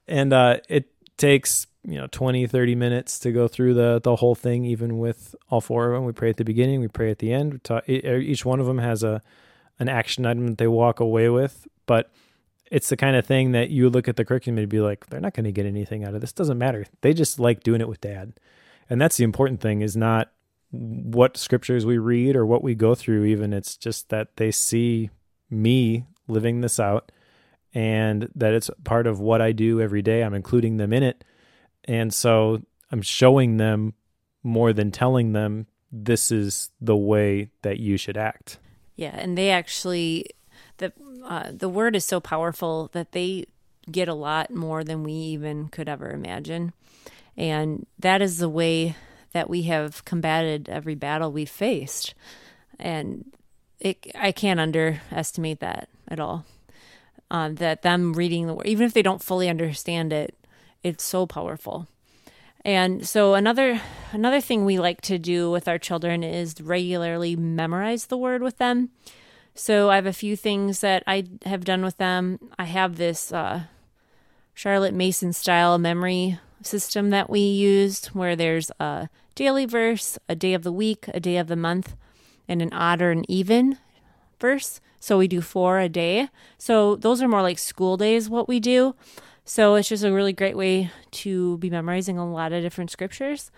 And 0.07 0.31
uh, 0.31 0.57
it 0.69 0.89
takes 1.17 1.67
you 1.83 1.97
know 1.97 2.07
20 2.11 2.47
30 2.47 2.75
minutes 2.75 3.19
to 3.19 3.31
go 3.31 3.47
through 3.47 3.73
the 3.73 3.99
the 4.03 4.17
whole 4.17 4.35
thing 4.35 4.65
even 4.65 4.99
with 4.99 5.35
all 5.49 5.61
four 5.61 5.87
of 5.87 5.93
them 5.93 6.05
we 6.05 6.11
pray 6.11 6.29
at 6.29 6.37
the 6.37 6.43
beginning 6.43 6.79
we 6.79 6.87
pray 6.87 7.11
at 7.11 7.19
the 7.19 7.31
end. 7.31 7.63
Talk, 7.63 7.87
each 7.87 8.45
one 8.45 8.59
of 8.59 8.65
them 8.65 8.77
has 8.77 9.03
a 9.03 9.21
an 9.79 9.89
action 9.89 10.25
item 10.25 10.47
that 10.47 10.57
they 10.57 10.67
walk 10.67 10.99
away 10.99 11.29
with, 11.29 11.67
but 11.85 12.11
it's 12.71 12.89
the 12.89 12.97
kind 12.97 13.15
of 13.15 13.25
thing 13.25 13.51
that 13.53 13.69
you 13.69 13.89
look 13.89 14.07
at 14.07 14.15
the 14.15 14.25
curriculum 14.25 14.57
and 14.57 14.69
be 14.69 14.79
like, 14.79 15.07
they're 15.07 15.21
not 15.21 15.33
going 15.33 15.45
to 15.45 15.51
get 15.51 15.65
anything 15.65 16.03
out 16.03 16.13
of 16.13 16.21
this. 16.21 16.33
Doesn't 16.33 16.57
matter. 16.57 16.85
They 17.01 17.13
just 17.13 17.39
like 17.39 17.63
doing 17.63 17.81
it 17.81 17.87
with 17.87 18.01
dad. 18.01 18.33
And 18.89 18.99
that's 18.99 19.17
the 19.17 19.23
important 19.23 19.61
thing 19.61 19.81
is 19.81 19.95
not 19.95 20.31
what 20.71 21.37
scriptures 21.37 21.85
we 21.85 21.97
read 21.97 22.35
or 22.35 22.45
what 22.45 22.63
we 22.63 22.75
go 22.75 22.93
through, 22.95 23.25
even. 23.25 23.53
It's 23.53 23.77
just 23.77 24.09
that 24.09 24.35
they 24.35 24.51
see 24.51 25.09
me 25.49 26.05
living 26.27 26.61
this 26.61 26.79
out 26.79 27.11
and 27.73 28.29
that 28.35 28.53
it's 28.53 28.69
part 28.83 29.07
of 29.07 29.19
what 29.19 29.41
I 29.41 29.51
do 29.51 29.79
every 29.79 30.01
day. 30.01 30.23
I'm 30.23 30.33
including 30.33 30.77
them 30.77 30.91
in 30.91 31.03
it. 31.03 31.23
And 31.85 32.13
so 32.13 32.61
I'm 32.91 33.01
showing 33.01 33.57
them 33.57 33.93
more 34.43 34.73
than 34.73 34.91
telling 34.91 35.33
them 35.33 35.67
this 35.91 36.31
is 36.31 36.69
the 36.81 36.97
way 36.97 37.49
that 37.61 37.79
you 37.79 37.97
should 37.97 38.17
act. 38.17 38.59
Yeah, 38.97 39.15
and 39.17 39.37
they 39.37 39.51
actually 39.51 40.25
the 40.77 40.91
uh, 41.23 41.51
the 41.53 41.69
word 41.69 41.95
is 41.95 42.03
so 42.03 42.19
powerful 42.19 42.89
that 42.91 43.13
they 43.13 43.45
get 43.89 44.09
a 44.09 44.13
lot 44.13 44.51
more 44.51 44.83
than 44.83 45.03
we 45.03 45.13
even 45.13 45.69
could 45.69 45.87
ever 45.87 46.09
imagine, 46.09 46.73
and 47.37 47.85
that 47.99 48.21
is 48.21 48.39
the 48.39 48.49
way 48.49 48.95
that 49.33 49.49
we 49.49 49.63
have 49.63 50.03
combated 50.03 50.67
every 50.67 50.95
battle 50.95 51.31
we've 51.31 51.49
faced, 51.49 52.15
and 52.79 53.31
it 53.79 54.11
I 54.15 54.31
can't 54.31 54.59
underestimate 54.59 55.59
that 55.61 55.89
at 56.07 56.19
all. 56.19 56.45
Um, 57.29 57.55
that 57.55 57.83
them 57.83 58.13
reading 58.13 58.47
the 58.47 58.53
word, 58.53 58.67
even 58.67 58.85
if 58.87 58.93
they 58.93 59.01
don't 59.03 59.23
fully 59.23 59.47
understand 59.49 60.11
it, 60.11 60.35
it's 60.81 61.03
so 61.03 61.27
powerful. 61.27 61.87
And 62.67 63.07
so 63.07 63.33
another 63.33 63.81
another 64.11 64.41
thing 64.41 64.65
we 64.65 64.77
like 64.77 64.99
to 65.03 65.17
do 65.17 65.49
with 65.49 65.69
our 65.69 65.77
children 65.77 66.21
is 66.21 66.59
regularly 66.59 67.33
memorize 67.33 68.07
the 68.07 68.17
word 68.17 68.43
with 68.43 68.57
them. 68.57 68.89
So 69.55 69.89
I 69.89 69.95
have 69.95 70.05
a 70.05 70.11
few 70.11 70.35
things 70.35 70.81
that 70.81 71.01
I 71.07 71.23
have 71.45 71.63
done 71.63 71.81
with 71.81 71.95
them. 71.95 72.39
I 72.59 72.65
have 72.65 72.97
this 72.97 73.31
uh, 73.31 73.63
Charlotte 74.53 74.93
Mason 74.93 75.31
style 75.31 75.77
memory 75.77 76.39
system 76.61 77.09
that 77.11 77.29
we 77.29 77.39
used 77.39 78.07
where 78.07 78.35
there's 78.35 78.69
a 78.81 79.07
daily 79.33 79.65
verse, 79.65 80.19
a 80.27 80.35
day 80.35 80.53
of 80.53 80.63
the 80.63 80.71
week, 80.73 81.05
a 81.13 81.21
day 81.21 81.37
of 81.37 81.47
the 81.47 81.55
month, 81.55 81.95
and 82.49 82.61
an 82.61 82.73
odd 82.73 83.01
or 83.01 83.11
an 83.11 83.23
even 83.31 83.77
verse. 84.41 84.81
So 84.99 85.17
we 85.17 85.29
do 85.29 85.39
four 85.39 85.79
a 85.79 85.87
day. 85.87 86.27
So 86.57 86.97
those 86.97 87.21
are 87.21 87.29
more 87.29 87.41
like 87.41 87.59
school 87.59 87.95
days, 87.95 88.29
what 88.29 88.49
we 88.49 88.59
do. 88.59 88.93
So 89.49 89.75
it's 89.75 89.87
just 89.87 90.03
a 90.03 90.11
really 90.11 90.33
great 90.33 90.57
way 90.57 90.91
to 91.11 91.57
be 91.59 91.69
memorizing 91.69 92.17
a 92.17 92.29
lot 92.29 92.51
of 92.51 92.61
different 92.61 92.91
scriptures. 92.91 93.49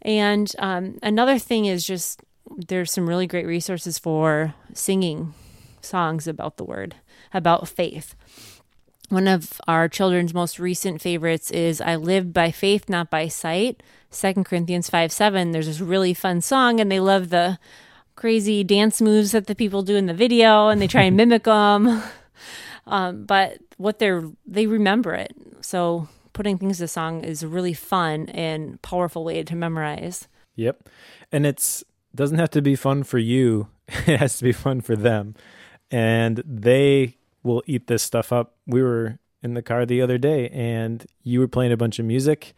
And 0.00 0.50
um, 0.58 0.98
another 1.02 1.38
thing 1.38 1.66
is 1.66 1.86
just 1.86 2.22
there's 2.56 2.90
some 2.90 3.06
really 3.06 3.26
great 3.26 3.46
resources 3.46 3.98
for 3.98 4.54
singing 4.72 5.34
songs 5.82 6.26
about 6.26 6.56
the 6.56 6.64
word, 6.64 6.94
about 7.34 7.68
faith. 7.68 8.14
One 9.10 9.28
of 9.28 9.60
our 9.68 9.86
children's 9.86 10.32
most 10.32 10.58
recent 10.58 11.02
favorites 11.02 11.50
is 11.50 11.82
I 11.82 11.96
Live 11.96 12.32
by 12.32 12.50
Faith, 12.50 12.88
Not 12.88 13.10
by 13.10 13.28
Sight. 13.28 13.82
Second 14.08 14.44
Corinthians 14.44 14.88
5 14.88 15.12
7. 15.12 15.52
There's 15.52 15.66
this 15.66 15.80
really 15.80 16.14
fun 16.14 16.40
song, 16.40 16.80
and 16.80 16.90
they 16.90 17.00
love 17.00 17.28
the 17.28 17.58
crazy 18.16 18.64
dance 18.64 19.02
moves 19.02 19.32
that 19.32 19.46
the 19.46 19.54
people 19.54 19.82
do 19.82 19.94
in 19.94 20.06
the 20.06 20.14
video, 20.14 20.68
and 20.68 20.80
they 20.80 20.86
try 20.88 21.02
and 21.02 21.18
mimic 21.18 21.44
them. 21.44 22.02
Um, 22.86 23.24
but 23.24 23.58
what 23.76 23.98
they're 23.98 24.24
they 24.46 24.66
remember 24.66 25.14
it. 25.14 25.34
So 25.60 26.08
putting 26.32 26.58
things 26.58 26.78
to 26.78 26.88
song 26.88 27.24
is 27.24 27.42
a 27.42 27.48
really 27.48 27.74
fun 27.74 28.28
and 28.30 28.80
powerful 28.82 29.24
way 29.24 29.42
to 29.42 29.56
memorize. 29.56 30.28
Yep. 30.56 30.88
And 31.30 31.46
it's 31.46 31.84
doesn't 32.14 32.38
have 32.38 32.50
to 32.50 32.62
be 32.62 32.76
fun 32.76 33.02
for 33.04 33.18
you. 33.18 33.68
it 33.88 34.18
has 34.18 34.38
to 34.38 34.44
be 34.44 34.52
fun 34.52 34.80
for 34.80 34.96
them. 34.96 35.34
And 35.90 36.42
they 36.46 37.16
will 37.42 37.62
eat 37.66 37.86
this 37.86 38.02
stuff 38.02 38.32
up. 38.32 38.56
We 38.66 38.82
were 38.82 39.18
in 39.42 39.54
the 39.54 39.62
car 39.62 39.84
the 39.84 40.00
other 40.00 40.18
day 40.18 40.48
and 40.50 41.04
you 41.22 41.40
were 41.40 41.48
playing 41.48 41.72
a 41.72 41.76
bunch 41.76 41.98
of 41.98 42.04
music 42.04 42.54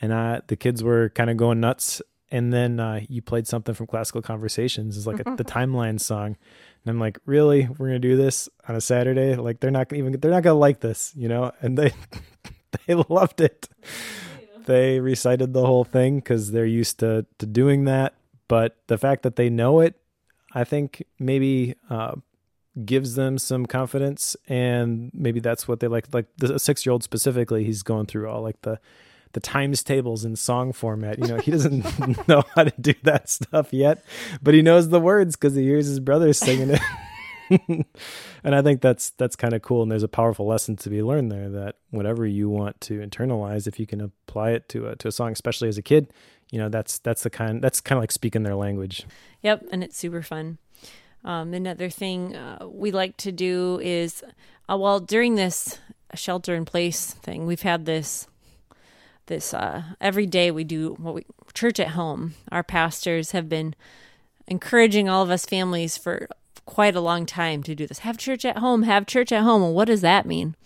and 0.00 0.12
I, 0.12 0.40
the 0.46 0.56
kids 0.56 0.82
were 0.82 1.10
kind 1.10 1.30
of 1.30 1.36
going 1.36 1.60
nuts. 1.60 2.02
And 2.30 2.52
then 2.52 2.80
uh, 2.80 3.00
you 3.08 3.20
played 3.20 3.46
something 3.46 3.74
from 3.74 3.86
Classical 3.86 4.22
Conversations, 4.22 4.96
it's 4.96 5.06
like 5.06 5.20
a, 5.20 5.36
the 5.36 5.44
timeline 5.44 6.00
song. 6.00 6.36
And 6.84 6.90
I'm 6.90 6.98
like, 6.98 7.18
really? 7.26 7.68
We're 7.78 7.88
gonna 7.88 7.98
do 7.98 8.16
this 8.16 8.48
on 8.68 8.74
a 8.74 8.80
Saturday? 8.80 9.36
Like 9.36 9.60
they're 9.60 9.70
not 9.70 9.92
even 9.92 10.18
they're 10.18 10.30
not 10.30 10.42
gonna 10.42 10.58
like 10.58 10.80
this, 10.80 11.12
you 11.16 11.28
know? 11.28 11.52
And 11.60 11.78
they 11.78 11.92
they 12.86 12.94
loved 12.94 13.40
it. 13.40 13.68
They 14.66 15.00
recited 15.00 15.52
the 15.52 15.66
whole 15.66 15.84
thing 15.84 16.16
because 16.16 16.50
they're 16.52 16.66
used 16.66 16.98
to 17.00 17.26
to 17.38 17.46
doing 17.46 17.84
that. 17.84 18.14
But 18.48 18.76
the 18.88 18.98
fact 18.98 19.22
that 19.22 19.36
they 19.36 19.48
know 19.48 19.80
it, 19.80 19.94
I 20.54 20.64
think 20.64 21.04
maybe 21.18 21.74
uh, 21.88 22.16
gives 22.84 23.14
them 23.14 23.38
some 23.38 23.66
confidence, 23.66 24.36
and 24.48 25.10
maybe 25.14 25.40
that's 25.40 25.66
what 25.66 25.80
they 25.80 25.88
like. 25.88 26.12
Like 26.12 26.26
the 26.36 26.58
six 26.58 26.84
year 26.84 26.92
old 26.92 27.02
specifically, 27.02 27.64
he's 27.64 27.82
going 27.82 28.06
through 28.06 28.28
all 28.28 28.42
like 28.42 28.60
the 28.62 28.78
the 29.32 29.40
times 29.40 29.82
tables 29.82 30.24
in 30.24 30.36
song 30.36 30.72
format. 30.72 31.18
You 31.18 31.26
know, 31.26 31.38
he 31.38 31.50
doesn't 31.50 31.84
know 32.28 32.42
how 32.54 32.64
to 32.64 32.72
do 32.80 32.94
that 33.02 33.28
stuff 33.28 33.72
yet, 33.72 34.04
but 34.42 34.54
he 34.54 34.62
knows 34.62 34.88
the 34.88 35.00
words 35.00 35.36
because 35.36 35.54
he 35.54 35.62
hears 35.62 35.86
his 35.86 36.00
brother 36.00 36.32
singing 36.32 36.70
it. 36.70 36.80
and 38.44 38.54
I 38.54 38.62
think 38.62 38.80
that's 38.80 39.10
that's 39.10 39.36
kind 39.36 39.54
of 39.54 39.62
cool. 39.62 39.82
And 39.82 39.90
there's 39.90 40.02
a 40.02 40.08
powerful 40.08 40.46
lesson 40.46 40.76
to 40.76 40.90
be 40.90 41.02
learned 41.02 41.30
there 41.30 41.48
that 41.50 41.76
whatever 41.90 42.26
you 42.26 42.48
want 42.48 42.80
to 42.82 43.00
internalize, 43.00 43.66
if 43.66 43.78
you 43.78 43.86
can 43.86 44.00
apply 44.00 44.50
it 44.50 44.68
to 44.70 44.88
a 44.88 44.96
to 44.96 45.08
a 45.08 45.12
song, 45.12 45.32
especially 45.32 45.68
as 45.68 45.78
a 45.78 45.82
kid, 45.82 46.12
you 46.50 46.58
know, 46.58 46.68
that's 46.68 46.98
that's 46.98 47.22
the 47.22 47.30
kind 47.30 47.62
that's 47.62 47.80
kind 47.80 47.98
of 47.98 48.02
like 48.02 48.12
speaking 48.12 48.42
their 48.42 48.54
language. 48.54 49.06
Yep, 49.42 49.66
and 49.70 49.82
it's 49.82 49.96
super 49.96 50.22
fun. 50.22 50.58
Um, 51.24 51.54
another 51.54 51.88
thing 51.88 52.34
uh, 52.34 52.66
we 52.66 52.90
like 52.90 53.16
to 53.18 53.30
do 53.30 53.78
is, 53.80 54.24
uh, 54.68 54.76
well, 54.76 54.98
during 54.98 55.36
this 55.36 55.78
shelter 56.14 56.54
in 56.54 56.64
place 56.64 57.12
thing, 57.12 57.46
we've 57.46 57.62
had 57.62 57.86
this 57.86 58.26
this 59.26 59.54
uh, 59.54 59.82
every 60.00 60.26
day 60.26 60.50
we 60.50 60.64
do 60.64 60.94
what 60.98 61.14
we 61.14 61.24
church 61.54 61.80
at 61.80 61.88
home. 61.88 62.34
Our 62.50 62.62
pastors 62.62 63.32
have 63.32 63.48
been 63.48 63.74
encouraging 64.46 65.08
all 65.08 65.22
of 65.22 65.30
us 65.30 65.46
families 65.46 65.96
for 65.96 66.28
quite 66.64 66.96
a 66.96 67.00
long 67.00 67.26
time 67.26 67.62
to 67.64 67.74
do 67.74 67.86
this. 67.86 68.00
Have 68.00 68.18
church 68.18 68.44
at 68.44 68.58
home, 68.58 68.82
have 68.84 69.06
church 69.06 69.32
at 69.32 69.42
home. 69.42 69.62
Well, 69.62 69.74
what 69.74 69.86
does 69.86 70.00
that 70.00 70.26
mean? 70.26 70.56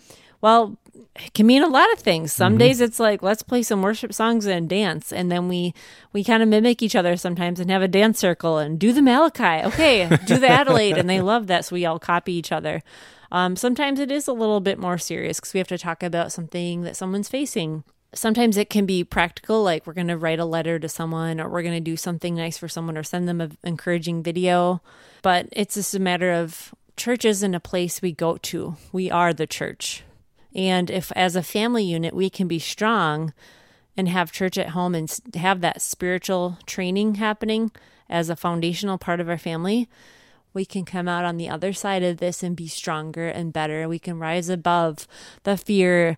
Well, 0.41 0.77
it 1.17 1.33
can 1.35 1.47
mean 1.47 1.63
a 1.63 1.69
lot 1.69 1.91
of 1.93 1.99
things. 1.99 2.33
Some 2.33 2.53
mm-hmm. 2.53 2.59
days 2.59 2.81
it's 2.81 3.01
like 3.01 3.23
let's 3.23 3.43
play 3.43 3.63
some 3.63 3.83
worship 3.83 4.13
songs 4.13 4.47
and 4.47 4.69
dance, 4.69 5.13
and 5.13 5.31
then 5.31 5.49
we 5.49 5.75
we 6.13 6.25
kind 6.25 6.43
of 6.43 6.49
mimic 6.49 6.83
each 6.83 6.97
other 6.97 7.17
sometimes 7.17 7.61
and 7.61 7.71
have 7.71 7.83
a 7.83 7.89
dance 7.89 8.19
circle 8.19 8.59
and 8.59 8.79
do 8.79 8.93
the 8.93 9.03
Malachi. 9.03 9.67
Okay, 9.67 10.09
do 10.27 10.39
the 10.39 10.49
Adelaide, 10.49 10.99
and 10.99 11.09
they 11.09 11.21
love 11.21 11.47
that, 11.47 11.65
so 11.65 11.75
we 11.75 11.87
all 11.87 11.99
copy 11.99 12.33
each 12.33 12.53
other. 12.53 12.83
Um, 13.33 13.57
sometimes 13.57 13.99
it 13.99 14.11
is 14.11 14.29
a 14.29 14.33
little 14.33 14.61
bit 14.61 14.79
more 14.79 14.99
serious 14.99 15.41
because 15.41 15.53
we 15.53 15.59
have 15.59 15.69
to 15.69 15.79
talk 15.79 16.03
about 16.03 16.33
something 16.33 16.83
that 16.83 16.97
someone's 16.97 17.29
facing 17.29 17.83
sometimes 18.15 18.57
it 18.57 18.71
can 18.71 18.87
be 18.87 19.05
practical 19.05 19.63
like 19.63 19.87
we're 19.87 19.93
going 19.93 20.09
to 20.09 20.17
write 20.17 20.39
a 20.39 20.45
letter 20.45 20.79
to 20.79 20.89
someone 20.89 21.41
or 21.41 21.49
we're 21.49 21.63
going 21.63 21.75
to 21.75 21.81
do 21.81 21.97
something 21.97 22.35
nice 22.35 22.59
for 22.59 22.69
someone 22.69 22.97
or 22.97 23.03
send 23.03 23.29
them 23.29 23.41
an 23.41 23.57
encouraging 23.65 24.23
video. 24.23 24.81
But 25.23 25.49
it's 25.53 25.75
just 25.75 25.95
a 25.95 26.01
matter 26.01 26.33
of 26.33 26.75
church 26.97 27.25
isn't 27.25 27.55
a 27.55 27.61
place 27.61 28.01
we 28.01 28.13
go 28.13 28.37
to. 28.39 28.77
We 28.93 29.11
are 29.11 29.33
the 29.33 29.47
church. 29.47 30.03
And 30.55 30.91
if 30.91 31.13
as 31.13 31.37
a 31.37 31.43
family 31.43 31.85
unit 31.85 32.15
we 32.15 32.31
can 32.31 32.49
be 32.49 32.59
strong 32.59 33.33
and 33.97 34.09
have 34.09 34.33
church 34.33 34.57
at 34.59 34.71
home 34.71 34.95
and 34.95 35.15
have 35.35 35.61
that 35.61 35.83
spiritual 35.83 36.59
training 36.67 37.17
happening 37.17 37.71
as 38.09 38.31
a 38.31 38.37
foundational 38.37 38.99
part 38.99 39.21
of 39.21 39.29
our 39.29 39.39
family 39.39 39.89
we 40.57 40.65
can 40.65 40.87
come 40.87 41.07
out 41.07 41.27
on 41.27 41.37
the 41.37 41.51
other 41.51 41.75
side 41.75 42.03
of 42.03 42.17
this 42.17 42.43
and 42.43 42.57
be 42.57 42.67
stronger 42.67 43.29
and 43.29 43.53
better. 43.53 43.87
We 43.87 43.99
can 43.99 44.19
rise 44.19 44.49
above 44.49 45.07
the 45.43 45.59
fear 45.59 46.17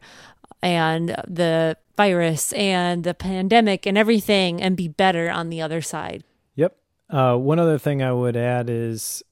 and 0.62 1.10
the 1.26 1.76
virus 1.96 2.52
and 2.52 3.04
the 3.04 3.14
pandemic 3.14 3.86
and 3.86 3.98
everything 3.98 4.62
and 4.62 4.76
be 4.76 4.88
better 4.88 5.30
on 5.30 5.50
the 5.50 5.60
other 5.60 5.80
side. 5.80 6.24
Yep. 6.54 6.76
Uh, 7.10 7.36
one 7.36 7.58
other 7.58 7.78
thing 7.78 8.02
I 8.02 8.12
would 8.12 8.36
add 8.36 8.70
is 8.70 9.22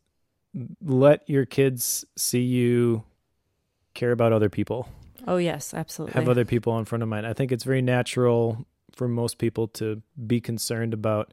let 0.83 1.29
your 1.29 1.45
kids 1.45 2.05
see 2.17 2.41
you 2.41 3.05
care 3.95 4.13
about 4.13 4.33
other 4.33 4.49
people. 4.49 4.89
Oh, 5.27 5.37
yes, 5.37 5.75
absolutely. 5.75 6.15
Have 6.15 6.29
other 6.29 6.45
people 6.45 6.79
in 6.79 6.85
front 6.85 7.03
of 7.03 7.09
mind. 7.09 7.27
I 7.27 7.33
think 7.33 7.51
it's 7.51 7.65
very 7.65 7.83
natural 7.83 8.67
for 8.95 9.09
most 9.09 9.39
people 9.39 9.69
to 9.69 10.03
be 10.27 10.41
concerned 10.41 10.95
about 10.95 11.33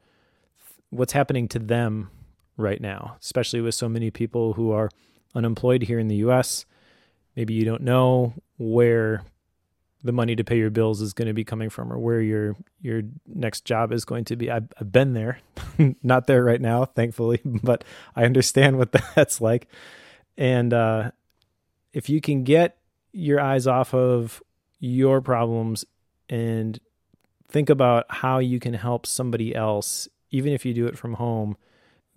what's 0.89 1.13
happening 1.13 1.47
to 1.49 1.59
them 1.59 2.09
right 2.57 2.81
now, 2.81 3.17
especially 3.21 3.61
with 3.61 3.75
so 3.75 3.87
many 3.87 4.11
people 4.11 4.53
who 4.53 4.71
are 4.71 4.89
unemployed 5.35 5.83
here 5.83 5.99
in 5.99 6.07
the 6.07 6.17
US. 6.17 6.65
Maybe 7.35 7.53
you 7.53 7.65
don't 7.65 7.81
know 7.81 8.33
where 8.57 9.23
the 10.03 10.11
money 10.11 10.35
to 10.35 10.43
pay 10.43 10.57
your 10.57 10.69
bills 10.69 11.01
is 11.01 11.13
going 11.13 11.27
to 11.27 11.33
be 11.33 11.45
coming 11.45 11.69
from 11.69 11.91
or 11.91 11.97
where 11.97 12.21
your 12.21 12.55
your 12.81 13.03
next 13.25 13.63
job 13.65 13.91
is 13.91 14.03
going 14.03 14.25
to 14.25 14.35
be. 14.35 14.51
I've, 14.51 14.67
I've 14.79 14.91
been 14.91 15.13
there, 15.13 15.39
not 16.03 16.27
there 16.27 16.43
right 16.43 16.61
now, 16.61 16.85
thankfully, 16.85 17.39
but 17.45 17.83
I 18.15 18.25
understand 18.25 18.77
what 18.77 18.91
that's 19.15 19.39
like. 19.39 19.67
And 20.37 20.73
uh, 20.73 21.11
if 21.93 22.09
you 22.09 22.19
can 22.19 22.43
get 22.43 22.77
your 23.13 23.39
eyes 23.39 23.67
off 23.67 23.93
of 23.93 24.43
your 24.79 25.21
problems 25.21 25.85
and 26.29 26.79
think 27.47 27.69
about 27.69 28.05
how 28.09 28.39
you 28.39 28.59
can 28.59 28.73
help 28.73 29.05
somebody 29.05 29.55
else, 29.55 30.07
even 30.31 30.51
if 30.51 30.65
you 30.65 30.73
do 30.73 30.87
it 30.87 30.97
from 30.97 31.13
home, 31.13 31.55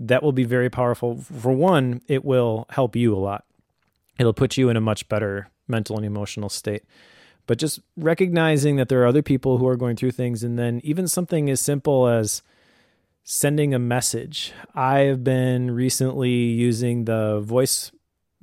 that 0.01 0.23
will 0.23 0.33
be 0.33 0.45
very 0.45 0.71
powerful. 0.71 1.17
For 1.19 1.53
one, 1.53 2.01
it 2.09 2.25
will 2.25 2.67
help 2.71 2.97
you 2.97 3.15
a 3.15 3.19
lot. 3.19 3.45
It'll 4.19 4.33
put 4.33 4.57
you 4.57 4.71
in 4.71 4.77
a 4.77 4.81
much 4.81 5.09
better 5.09 5.51
mental 5.69 5.97
and 5.97 6.07
emotional 6.07 6.49
state 6.49 6.83
but 7.47 7.59
just 7.59 7.81
recognizing 7.97 8.77
that 8.77 8.89
there 8.89 9.03
are 9.03 9.07
other 9.07 9.23
people 9.23 9.59
who 9.59 9.67
are 9.67 9.77
going 9.77 9.97
through 9.97 10.13
things 10.13 10.43
and 10.43 10.59
then 10.59 10.81
even 10.85 11.09
something 11.09 11.49
as 11.49 11.61
simple 11.61 12.09
as 12.09 12.43
sending 13.25 13.75
a 13.75 13.79
message. 13.79 14.53
I 14.75 15.01
have 15.01 15.25
been 15.25 15.71
recently 15.71 16.31
using 16.31 17.05
the 17.05 17.41
voice 17.41 17.91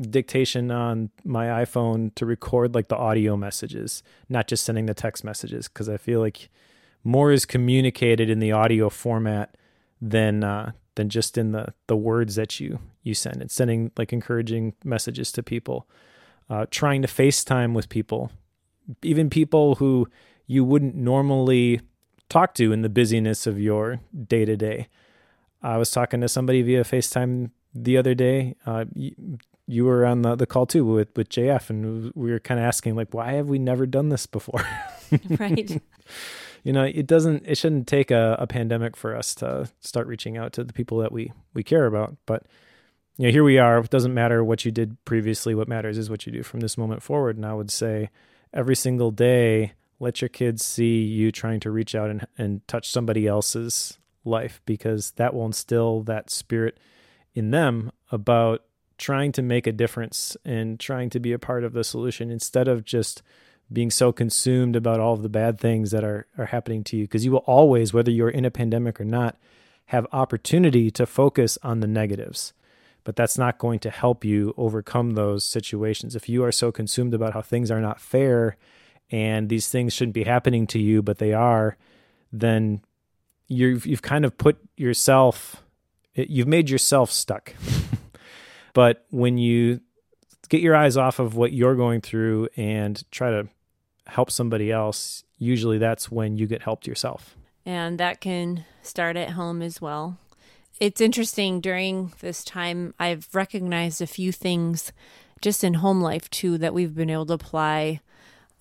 dictation 0.02 0.72
on 0.72 1.12
my 1.24 1.46
iphone 1.64 2.14
to 2.16 2.26
record 2.26 2.74
like 2.74 2.88
the 2.88 2.98
audio 2.98 3.38
messages 3.38 4.02
not 4.28 4.48
just 4.48 4.66
sending 4.66 4.88
the 4.88 4.94
text 4.94 5.24
messages 5.24 5.68
because 5.68 5.88
i 5.88 5.96
feel 5.96 6.20
like 6.20 6.50
more 7.04 7.32
is 7.32 7.46
communicated 7.46 8.30
in 8.30 8.40
the 8.40 8.52
audio 8.52 8.90
format 8.90 9.56
than 10.02 10.44
uh, 10.44 10.72
than 10.96 11.10
just 11.10 11.38
in 11.38 11.52
the 11.52 11.74
the 11.88 11.96
words 11.96 12.36
that 12.36 12.60
you 12.60 12.80
you 13.04 13.14
send. 13.14 13.42
It's 13.42 13.54
sending 13.54 13.92
like 13.98 14.14
encouraging 14.14 14.74
messages 14.84 15.32
to 15.34 15.44
people. 15.44 15.88
Uh, 16.50 16.66
trying 16.70 17.02
to 17.02 17.08
facetime 17.08 17.74
with 17.74 17.88
people 17.88 18.30
even 19.02 19.30
people 19.30 19.76
who 19.76 20.08
you 20.48 20.64
wouldn't 20.64 20.96
normally 20.96 21.82
talk 22.30 22.54
to 22.56 22.72
in 22.72 22.82
the 22.82 22.90
busyness 22.90 23.48
of 23.48 23.60
your 23.60 24.00
day 24.28 24.46
to 24.46 24.58
day. 24.58 24.88
I 25.62 25.78
was 25.78 25.92
talking 25.92 26.22
to 26.22 26.28
somebody 26.28 26.62
via 26.62 26.84
FaceTime 26.84 27.52
the 27.74 27.98
other 27.98 28.14
day. 28.14 28.56
Uh, 28.66 28.86
you, 28.94 29.38
you, 29.68 29.86
were 29.86 30.06
on 30.06 30.24
the, 30.24 30.36
the 30.36 30.46
call 30.46 30.66
too 30.66 30.84
with, 30.84 31.16
with 31.16 31.30
JF, 31.30 31.70
and 31.70 32.12
we 32.16 32.32
were 32.32 32.40
kind 32.40 32.60
of 32.60 32.66
asking, 32.66 32.96
like, 32.96 33.14
why 33.14 33.34
have 33.34 33.48
we 33.48 33.60
never 33.60 33.86
done 33.86 34.10
this 34.10 34.26
before? 34.26 34.66
right. 35.40 35.82
you 36.64 36.74
know, 36.74 36.84
it 36.84 37.08
doesn't, 37.08 37.44
it 37.46 37.58
shouldn't 37.58 37.88
take 37.88 38.12
a, 38.12 38.36
a 38.40 38.48
pandemic 38.48 38.98
for 38.98 39.16
us 39.16 39.34
to 39.36 39.70
start 39.80 40.08
reaching 40.08 40.38
out 40.38 40.54
to 40.54 40.64
the 40.64 40.74
people 40.74 40.98
that 41.00 41.12
we, 41.12 41.32
we 41.54 41.64
care 41.64 41.86
about. 41.86 42.18
But, 42.26 42.44
you 43.18 43.28
know, 43.28 43.32
here 43.32 43.44
we 43.44 43.58
are. 43.58 43.80
It 43.80 43.90
doesn't 43.90 44.14
matter 44.14 44.44
what 44.44 44.66
you 44.66 44.72
did 44.72 45.04
previously. 45.06 45.56
What 45.56 45.68
matters 45.68 45.98
is 45.98 46.10
what 46.10 46.26
you 46.26 46.32
do 46.32 46.44
from 46.44 46.60
this 46.60 46.78
moment 46.78 47.04
forward. 47.04 47.38
And 47.38 47.46
I 47.46 47.54
would 47.54 47.72
say, 47.72 48.10
every 48.54 48.76
single 48.76 49.12
day, 49.12 49.74
let 50.00 50.22
your 50.22 50.30
kids 50.30 50.66
see 50.66 51.02
you 51.04 51.32
trying 51.32 51.60
to 51.62 51.72
reach 51.72 51.96
out 51.96 52.10
and, 52.10 52.28
and 52.38 52.68
touch 52.68 52.90
somebody 52.90 53.28
else's 53.28 53.98
life 54.26 54.62
because 54.66 55.12
that 55.12 55.34
will 55.34 55.46
instill 55.46 56.02
that 56.04 56.30
spirit 56.30 56.78
in 57.34 57.52
them 57.52 57.92
about 58.12 58.64
trying 58.98 59.32
to 59.32 59.42
make 59.42 59.68
a 59.68 59.72
difference 59.72 60.38
and 60.46 60.80
trying 60.80 61.10
to 61.10 61.20
be 61.20 61.34
a 61.34 61.40
part 61.40 61.64
of 61.64 61.74
the 61.74 61.84
solution 61.84 62.30
instead 62.30 62.68
of 62.68 62.86
just 62.86 63.22
being 63.72 63.90
so 63.90 64.12
consumed 64.12 64.76
about 64.76 65.00
all 65.00 65.14
of 65.14 65.24
the 65.24 65.30
bad 65.30 65.60
things 65.60 65.92
that 65.92 66.04
are, 66.04 66.28
are 66.38 66.46
happening 66.46 66.84
to 66.84 66.96
you. 66.96 67.06
Because 67.06 67.26
you 67.26 67.32
will 67.32 67.40
always, 67.40 67.94
whether 67.94 68.12
you're 68.12 68.30
in 68.30 68.46
a 68.46 68.52
pandemic 68.52 69.02
or 69.02 69.06
not, 69.06 69.38
have 69.88 70.06
opportunity 70.12 70.92
to 70.92 71.06
focus 71.06 71.58
on 71.64 71.80
the 71.80 71.88
negatives 71.88 72.54
but 73.04 73.16
that's 73.16 73.38
not 73.38 73.58
going 73.58 73.80
to 73.80 73.90
help 73.90 74.24
you 74.24 74.54
overcome 74.58 75.12
those 75.12 75.46
situations. 75.46 76.16
If 76.16 76.30
you 76.30 76.44
are 76.44 76.52
so 76.52 76.72
consumed 76.72 77.14
about 77.14 77.34
how 77.34 77.42
things 77.42 77.70
are 77.70 77.82
not 77.82 78.00
fair 78.00 78.58
and 79.12 79.50
these 79.50 79.70
things 79.70 79.94
shouldn't 79.94 80.16
be 80.16 80.24
happening 80.24 80.68
to 80.68 80.80
you, 80.80 81.02
but 81.02 81.18
they 81.18 81.34
are, 81.34 81.78
then 82.32 82.82
you've 83.48 83.86
you've 83.86 84.02
kind 84.02 84.26
of 84.26 84.38
put 84.38 84.58
yourself 84.78 85.64
you've 86.16 86.48
made 86.48 86.70
yourself 86.70 87.12
stuck. 87.12 87.54
but 88.74 89.06
when 89.10 89.38
you 89.38 89.82
get 90.50 90.62
your 90.62 90.76
eyes 90.76 90.98
off 90.98 91.20
of 91.20 91.36
what 91.36 91.54
you're 91.54 91.76
going 91.76 92.02
through 92.02 92.48
and 92.56 93.04
try 93.12 93.32
to 93.32 93.48
help 94.08 94.30
somebody 94.30 94.72
else, 94.72 95.24
usually 95.38 95.78
that's 95.78 96.12
when 96.12 96.38
you 96.38 96.48
get 96.48 96.62
helped 96.62 96.88
yourself. 96.88 97.36
And 97.66 98.00
that 98.00 98.20
can 98.22 98.66
start 98.82 99.16
at 99.16 99.32
home 99.32 99.62
as 99.62 99.82
well 99.82 100.18
it's 100.80 101.02
interesting 101.02 101.62
during 101.62 102.14
this 102.20 102.44
time, 102.44 102.94
I've 103.00 103.28
recognized 103.34 104.02
a 104.02 104.08
few 104.08 104.32
things 104.32 104.92
just 105.42 105.64
in 105.64 105.76
home 105.76 106.02
life 106.02 106.30
too 106.30 106.58
that 106.58 106.74
we've 106.74 106.96
been 106.96 107.10
able 107.10 107.26
to 107.28 107.34
apply 107.34 108.02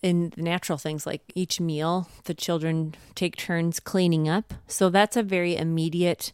in 0.03 0.31
the 0.31 0.43
natural 0.43 0.79
things 0.79 1.07
like 1.07 1.23
each 1.35 1.61
meal 1.61 2.09
the 2.25 2.35
children 2.35 2.95
take 3.15 3.37
turns 3.37 3.79
cleaning 3.79 4.29
up. 4.29 4.53
So 4.67 4.91
that's 4.91 5.17
a 5.17 5.23
very 5.23 5.57
immediate 5.57 6.33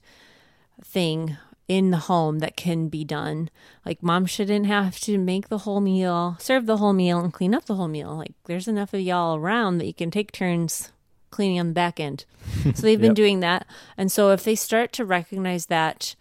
thing 0.83 1.37
in 1.68 1.91
the 1.91 1.99
home 1.99 2.39
that 2.39 2.57
can 2.57 2.89
be 2.89 3.05
done. 3.05 3.51
Like 3.85 4.03
mom 4.03 4.24
shouldn't 4.24 4.66
have 4.66 4.99
to 5.01 5.18
make 5.18 5.49
the 5.49 5.59
whole 5.59 5.81
meal 5.81 6.37
serve 6.41 6.64
the 6.64 6.79
whole 6.79 6.95
meal 6.95 7.20
and 7.20 7.33
clean 7.33 7.55
up 7.55 7.66
the 7.66 7.74
whole 7.74 7.89
meal. 7.89 8.16
Like 8.16 8.33
there's 8.47 8.68
enough 8.68 8.95
of 8.95 9.01
y'all 9.01 9.37
around 9.37 9.79
that 9.79 9.87
you 9.87 9.95
can 9.95 10.11
take 10.11 10.33
turns 10.33 10.93
cleaning 11.31 11.61
on 11.61 11.68
the 11.68 11.72
back 11.74 11.99
end 12.01 12.24
so 12.74 12.83
they've 12.83 13.01
been 13.01 13.11
Yep. 13.11 13.16
doing 13.16 13.41
that 13.41 13.66
and 13.97 14.11
so 14.11 14.31
if 14.31 14.45
they 14.45 14.55
start 14.55 14.93
to 14.95 15.05
recognize 15.05 15.66
that 15.66 16.14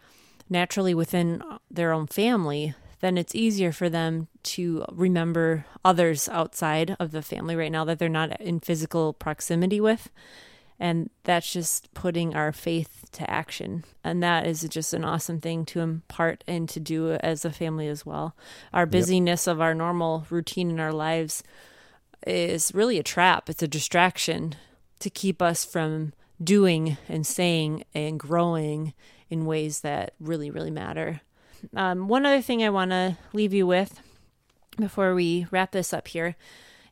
naturally 0.50 0.94
within 0.94 1.44
their 1.70 1.92
own 1.92 2.08
family, 2.08 2.74
then 3.02 3.18
it's 3.18 3.36
easier 3.36 3.74
for 3.74 3.90
them 3.90 4.28
to 4.44 4.86
remember 4.92 5.66
others 5.84 6.30
outside 6.30 6.96
of 7.02 7.12
the 7.12 7.22
family 7.22 7.54
right 7.54 7.72
now 7.72 7.84
that 7.84 8.00
they're 8.00 8.08
not 8.08 8.40
in 8.40 8.60
physical 8.62 9.12
proximity 9.12 9.82
with. 9.82 10.10
And 10.80 11.10
that's 11.26 11.52
just 11.52 11.94
putting 11.94 12.34
our 12.34 12.54
faith 12.54 13.10
to 13.12 13.30
action. 13.30 13.84
And 14.06 14.24
that 14.24 14.48
is 14.48 14.62
just 14.70 14.94
an 14.94 15.04
awesome 15.04 15.42
thing 15.42 15.66
to 15.66 15.82
impart 15.82 16.46
and 16.48 16.70
to 16.70 16.80
do 16.80 17.12
as 17.16 17.44
a 17.44 17.52
family 17.52 17.90
as 17.90 18.06
well. 18.06 18.34
Our 18.74 18.86
busyness 18.86 19.48
of 19.48 19.60
our 19.60 19.74
normal 19.76 20.26
routine 20.30 20.70
in 20.72 20.80
our 20.80 20.94
lives 20.94 21.44
is 22.26 22.74
really 22.74 23.00
a 23.00 23.04
trap, 23.04 23.50
it's 23.50 23.64
a 23.64 23.68
distraction 23.68 24.56
to 25.00 25.10
keep 25.10 25.42
us 25.42 25.66
from 25.66 26.14
doing 26.44 26.98
and 27.08 27.26
saying 27.26 27.84
and 27.94 28.20
growing 28.20 28.94
in 29.30 29.46
ways 29.46 29.82
that 29.82 30.14
really, 30.20 30.50
really 30.50 30.72
matter. 30.72 31.22
Um, 31.76 32.08
one 32.08 32.26
other 32.26 32.42
thing 32.42 32.64
I 32.64 32.70
want 32.70 32.92
to 32.92 33.18
leave 33.34 33.54
you 33.54 33.68
with 33.68 34.00
before 34.78 35.14
we 35.14 35.48
wrap 35.52 35.72
this 35.72 35.94
up 35.94 36.08
here 36.08 36.36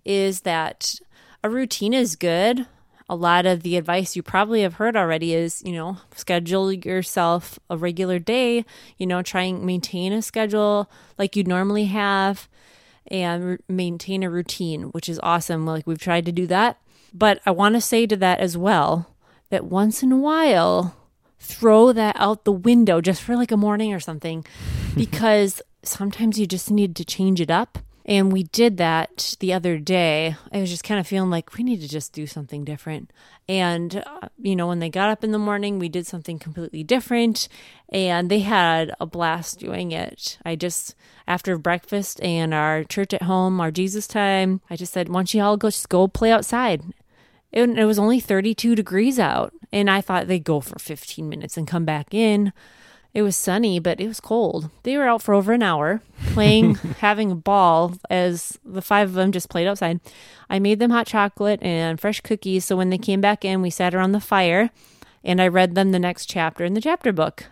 is 0.03 0.41
that 0.41 0.95
a 1.43 1.49
routine 1.49 1.93
is 1.93 2.16
good. 2.16 2.66
A 3.08 3.16
lot 3.16 3.45
of 3.45 3.62
the 3.62 3.78
advice 3.78 4.16
you 4.16 4.24
probably 4.24 4.64
have 4.64 4.76
heard 4.76 4.95
already 4.95 5.36
is, 5.36 5.62
you 5.64 5.74
know, 5.74 5.97
schedule 6.16 6.74
yourself 6.74 7.60
a 7.70 7.78
regular 7.78 8.18
day, 8.18 8.66
you 8.97 9.06
know, 9.06 9.22
try 9.22 9.43
and 9.43 9.64
maintain 9.64 10.12
a 10.12 10.24
schedule 10.24 10.89
like 11.18 11.36
you'd 11.36 11.47
normally 11.47 11.86
have 11.86 12.49
and 13.08 13.60
maintain 13.70 14.24
a 14.24 14.30
routine, 14.30 14.86
which 14.86 15.08
is 15.08 15.20
awesome. 15.22 15.68
Like 15.68 15.86
we've 15.86 15.99
tried 15.99 16.26
to 16.26 16.32
do 16.32 16.47
that. 16.47 16.80
But 17.18 17.39
I 17.45 17.51
want 17.51 17.76
to 17.76 17.82
say 17.82 18.05
to 18.07 18.18
that 18.18 18.39
as 18.39 18.57
well 18.57 19.16
that 19.49 19.63
once 19.63 20.03
in 20.03 20.11
a 20.11 20.18
while, 20.18 20.97
throw 21.39 21.93
that 21.93 22.16
out 22.20 22.43
the 22.43 22.51
window 22.51 22.99
just 22.99 23.22
for 23.22 23.38
like 23.38 23.51
a 23.51 23.57
morning 23.57 23.93
or 23.93 24.01
something 24.01 24.45
because 24.95 25.61
sometimes 25.82 26.38
you 26.38 26.45
just 26.45 26.70
need 26.70 26.93
to 26.97 27.05
change 27.05 27.39
it 27.39 27.49
up. 27.49 27.78
And 28.07 28.32
we 28.32 28.43
did 28.43 28.78
that 28.78 29.36
the 29.39 29.51
other 29.51 29.80
day. 29.80 30.36
I 30.51 30.59
was 30.59 30.70
just 30.70 30.84
kind 30.84 30.99
of 30.99 31.07
feeling 31.07 31.32
like 31.32 31.57
we 31.57 31.63
need 31.63 31.82
to 31.82 31.88
just 31.88 32.13
do 32.13 32.28
something 32.28 32.63
different. 32.63 33.11
And, 33.49 34.03
uh, 34.05 34.28
you 34.38 34.55
know, 34.55 34.68
when 34.68 34.78
they 34.78 34.89
got 34.89 35.09
up 35.09 35.24
in 35.24 35.32
the 35.32 35.39
morning, 35.39 35.80
we 35.80 35.89
did 35.89 36.05
something 36.05 36.38
completely 36.38 36.84
different 36.84 37.47
and 37.89 38.30
they 38.30 38.41
had 38.41 38.93
a 38.99 39.07
blast 39.07 39.57
doing 39.59 39.91
it. 39.91 40.38
I 40.45 40.55
just, 40.55 40.93
after 41.28 41.57
breakfast 41.57 42.22
and 42.22 42.53
our 42.53 42.84
church 42.84 43.11
at 43.11 43.24
home, 43.24 43.59
our 43.59 43.72
Jesus 43.72 44.05
time, 44.05 44.61
I 44.70 44.76
just 44.76 44.93
said, 44.93 45.09
why 45.09 45.16
don't 45.16 45.34
you 45.34 45.41
all 45.41 45.57
go, 45.57 45.70
just 45.70 45.89
go 45.89 46.07
play 46.07 46.32
outside? 46.32 46.84
It, 47.56 47.70
it 47.70 47.86
was 47.86 47.97
only 47.97 48.20
32 48.20 48.76
degrees 48.76 49.18
out. 49.18 49.53
And 49.72 49.89
I 49.89 50.01
thought 50.01 50.28
they'd 50.28 50.43
go 50.43 50.60
for 50.60 50.78
15 50.78 51.28
minutes 51.28 51.58
and 51.58 51.68
come 51.68 51.86
back 51.86 52.14
in. 52.14 52.53
It 53.14 53.22
was 53.22 53.38
sunny, 53.38 53.80
but 53.80 54.01
it 54.01 54.08
was 54.08 54.20
cold. 54.20 54.70
They 54.84 54.97
were 54.97 55.08
out 55.08 55.22
for 55.22 55.34
over 55.34 55.53
an 55.53 55.64
hour 55.64 56.01
playing, 56.34 56.76
having 56.99 57.32
a 57.32 57.36
ball 57.36 57.95
as 58.10 58.60
the 58.66 58.82
five 58.82 59.08
of 59.08 59.14
them 59.16 59.32
just 59.32 59.49
played 59.49 59.68
outside. 59.68 60.01
I 60.49 60.60
made 60.60 60.80
them 60.80 60.91
hot 60.91 61.08
chocolate 61.08 61.64
and 61.64 61.99
fresh 61.99 62.20
cookies. 62.20 62.66
So 62.66 62.76
when 62.76 62.89
they 62.89 62.97
came 62.97 63.22
back 63.22 63.45
in, 63.45 63.62
we 63.62 63.70
sat 63.70 63.95
around 63.95 64.12
the 64.12 64.20
fire 64.20 64.70
and 65.24 65.41
I 65.41 65.47
read 65.47 65.76
them 65.76 65.91
the 65.93 65.99
next 65.99 66.26
chapter 66.26 66.66
in 66.66 66.74
the 66.74 66.82
chapter 66.82 67.14
book. 67.14 67.45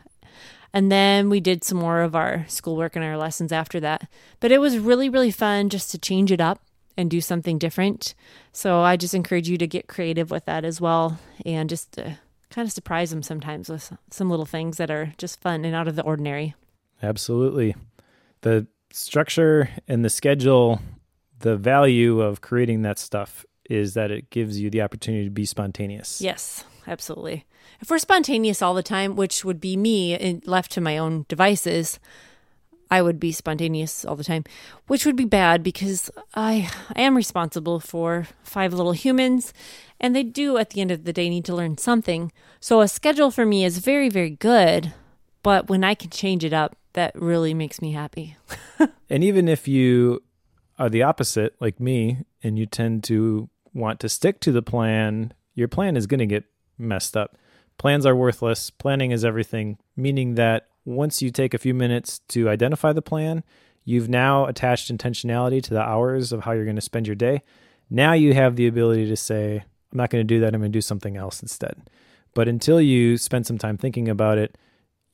And 0.73 0.91
then 0.91 1.29
we 1.29 1.39
did 1.39 1.63
some 1.63 1.77
more 1.77 2.01
of 2.01 2.13
our 2.13 2.45
schoolwork 2.49 2.97
and 2.97 3.05
our 3.05 3.17
lessons 3.17 3.53
after 3.53 3.79
that. 3.79 4.09
But 4.41 4.51
it 4.51 4.59
was 4.59 4.79
really, 4.79 5.07
really 5.07 5.31
fun 5.31 5.69
just 5.69 5.91
to 5.91 5.97
change 5.97 6.29
it 6.31 6.41
up 6.41 6.61
and 6.97 7.09
do 7.09 7.21
something 7.21 7.57
different. 7.57 8.13
So 8.51 8.81
I 8.81 8.97
just 8.97 9.13
encourage 9.13 9.49
you 9.49 9.57
to 9.57 9.67
get 9.67 9.87
creative 9.87 10.31
with 10.31 10.45
that 10.45 10.65
as 10.65 10.79
well 10.79 11.19
and 11.45 11.69
just 11.69 11.97
uh, 11.97 12.11
kind 12.49 12.67
of 12.67 12.71
surprise 12.71 13.09
them 13.09 13.23
sometimes 13.23 13.69
with 13.69 13.93
some 14.11 14.29
little 14.29 14.45
things 14.45 14.77
that 14.77 14.91
are 14.91 15.13
just 15.17 15.41
fun 15.41 15.65
and 15.65 15.75
out 15.75 15.87
of 15.87 15.95
the 15.95 16.03
ordinary. 16.03 16.55
Absolutely. 17.01 17.75
The 18.41 18.67
structure 18.91 19.69
and 19.87 20.05
the 20.05 20.09
schedule, 20.09 20.79
the 21.39 21.57
value 21.57 22.21
of 22.21 22.41
creating 22.41 22.83
that 22.83 22.99
stuff 22.99 23.45
is 23.69 23.93
that 23.95 24.11
it 24.11 24.29
gives 24.29 24.59
you 24.59 24.69
the 24.69 24.81
opportunity 24.81 25.25
to 25.25 25.31
be 25.31 25.45
spontaneous. 25.45 26.21
Yes, 26.21 26.63
absolutely. 26.85 27.45
If 27.81 27.89
we're 27.89 27.97
spontaneous 27.97 28.61
all 28.61 28.73
the 28.73 28.83
time, 28.83 29.15
which 29.15 29.43
would 29.43 29.59
be 29.59 29.75
me 29.75 30.17
and 30.17 30.45
left 30.47 30.71
to 30.73 30.81
my 30.81 30.97
own 30.97 31.25
devices, 31.27 31.99
I 32.93 33.01
would 33.01 33.19
be 33.19 33.31
spontaneous 33.31 34.05
all 34.05 34.15
the 34.15 34.23
time, 34.23 34.43
which 34.85 35.03
would 35.03 35.15
be 35.15 35.25
bad 35.25 35.63
because 35.63 36.11
I, 36.35 36.69
I 36.95 37.01
am 37.01 37.17
responsible 37.17 37.79
for 37.79 38.27
five 38.43 38.71
little 38.71 38.91
humans 38.91 39.51
and 39.99 40.15
they 40.15 40.21
do 40.21 40.57
at 40.57 40.69
the 40.69 40.81
end 40.81 40.91
of 40.91 41.03
the 41.03 41.11
day 41.11 41.27
need 41.27 41.43
to 41.45 41.55
learn 41.55 41.79
something. 41.79 42.31
So 42.59 42.81
a 42.81 42.87
schedule 42.87 43.31
for 43.31 43.47
me 43.47 43.65
is 43.65 43.79
very, 43.79 44.09
very 44.09 44.29
good, 44.29 44.93
but 45.41 45.69
when 45.69 45.83
I 45.83 45.95
can 45.95 46.11
change 46.11 46.43
it 46.43 46.53
up, 46.53 46.75
that 46.93 47.15
really 47.15 47.55
makes 47.55 47.81
me 47.81 47.93
happy. 47.93 48.37
And 49.09 49.23
even 49.23 49.47
if 49.47 49.67
you 49.67 50.21
are 50.79 50.89
the 50.89 51.03
opposite, 51.03 51.55
like 51.59 51.79
me, 51.79 52.25
and 52.41 52.57
you 52.57 52.65
tend 52.65 53.03
to 53.05 53.49
want 53.73 53.99
to 53.99 54.09
stick 54.09 54.39
to 54.41 54.51
the 54.51 54.63
plan, 54.63 55.33
your 55.53 55.67
plan 55.67 55.95
is 55.97 56.07
going 56.07 56.19
to 56.19 56.25
get 56.25 56.45
messed 56.79 57.15
up. 57.15 57.37
Plans 57.77 58.07
are 58.07 58.15
worthless. 58.15 58.71
Planning 58.71 59.11
is 59.11 59.23
everything, 59.23 59.77
meaning 59.95 60.33
that 60.35 60.67
once 60.85 61.21
you 61.21 61.31
take 61.31 61.53
a 61.53 61.57
few 61.57 61.73
minutes 61.73 62.19
to 62.29 62.49
identify 62.49 62.93
the 62.93 63.01
plan, 63.01 63.43
you've 63.85 64.09
now 64.09 64.45
attached 64.45 64.95
intentionality 64.95 65.61
to 65.63 65.73
the 65.73 65.81
hours 65.81 66.31
of 66.31 66.41
how 66.41 66.51
you're 66.51 66.65
going 66.65 66.75
to 66.75 66.81
spend 66.81 67.07
your 67.07 67.15
day. 67.15 67.41
Now 67.89 68.13
you 68.13 68.33
have 68.33 68.55
the 68.55 68.67
ability 68.67 69.07
to 69.07 69.15
say, 69.15 69.63
I'm 69.91 69.97
not 69.97 70.09
going 70.09 70.21
to 70.21 70.33
do 70.33 70.39
that. 70.39 70.53
I'm 70.53 70.61
going 70.61 70.71
to 70.71 70.77
do 70.77 70.81
something 70.81 71.17
else 71.17 71.41
instead. 71.41 71.89
But 72.33 72.47
until 72.47 72.81
you 72.81 73.17
spend 73.17 73.45
some 73.45 73.57
time 73.57 73.77
thinking 73.77 74.09
about 74.09 74.37
it, 74.37 74.57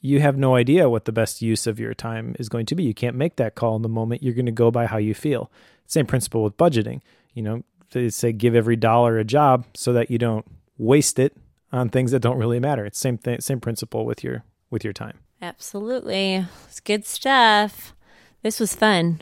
you 0.01 0.21
have 0.21 0.37
no 0.37 0.55
idea 0.55 0.89
what 0.89 1.05
the 1.05 1.11
best 1.11 1.41
use 1.41 1.67
of 1.67 1.79
your 1.79 1.93
time 1.93 2.35
is 2.39 2.47
going 2.47 2.65
to 2.67 2.75
be. 2.75 2.83
You 2.83 2.93
can't 2.93 3.17
make 3.17 3.35
that 3.35 3.55
call 3.55 3.75
in 3.75 3.81
the 3.81 3.89
moment. 3.89 4.23
You're 4.23 4.33
going 4.33 4.45
to 4.45 4.51
go 4.51 4.71
by 4.71 4.85
how 4.85 4.97
you 4.97 5.13
feel. 5.13 5.51
Same 5.85 6.05
principle 6.05 6.43
with 6.43 6.55
budgeting. 6.55 7.01
You 7.33 7.43
know, 7.43 7.63
they 7.91 8.09
say 8.09 8.31
give 8.31 8.55
every 8.55 8.77
dollar 8.77 9.17
a 9.17 9.25
job 9.25 9.65
so 9.73 9.91
that 9.93 10.09
you 10.09 10.17
don't 10.17 10.45
waste 10.77 11.19
it 11.19 11.35
on 11.71 11.89
things 11.89 12.11
that 12.11 12.21
don't 12.21 12.37
really 12.37 12.59
matter. 12.59 12.85
It's 12.85 12.97
same 12.97 13.17
thing, 13.17 13.41
same 13.41 13.59
principle 13.59 14.05
with 14.05 14.23
your 14.23 14.43
with 14.69 14.83
your 14.83 14.93
time. 14.93 15.17
Absolutely. 15.41 16.45
It's 16.67 16.79
good 16.79 17.05
stuff. 17.05 17.93
This 18.41 18.59
was 18.59 18.75
fun. 18.75 19.21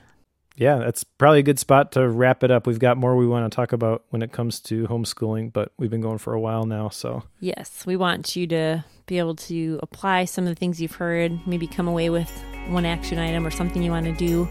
Yeah, 0.56 0.78
that's 0.78 1.04
probably 1.04 1.40
a 1.40 1.44
good 1.44 1.60
spot 1.60 1.92
to 1.92 2.10
wrap 2.10 2.44
it 2.44 2.50
up. 2.50 2.66
We've 2.66 2.80
got 2.80 2.98
more 2.98 3.16
we 3.16 3.28
want 3.28 3.50
to 3.50 3.56
talk 3.56 3.74
about 3.74 4.06
when 4.10 4.24
it 4.24 4.32
comes 4.32 4.60
to 4.62 4.88
homeschooling, 4.88 5.54
but 5.54 5.72
we've 5.78 5.92
been 5.92 6.02
going 6.02 6.18
for 6.18 6.34
a 6.34 6.40
while 6.40 6.66
now, 6.66 6.90
so 6.90 7.24
Yes, 7.40 7.86
we 7.86 7.96
want 7.96 8.36
you 8.36 8.48
to 8.48 8.84
be 9.06 9.20
able 9.20 9.36
to 9.36 9.80
apply 9.84 10.26
some 10.26 10.46
of 10.46 10.50
the 10.50 10.56
things 10.56 10.82
you've 10.82 10.96
heard, 10.96 11.40
maybe 11.46 11.68
come 11.68 11.88
away 11.88 12.10
with 12.10 12.32
one 12.70 12.86
action 12.86 13.20
item 13.20 13.46
or 13.46 13.52
something 13.52 13.84
you 13.84 13.92
want 13.92 14.08
to 14.08 14.14
do, 14.14 14.50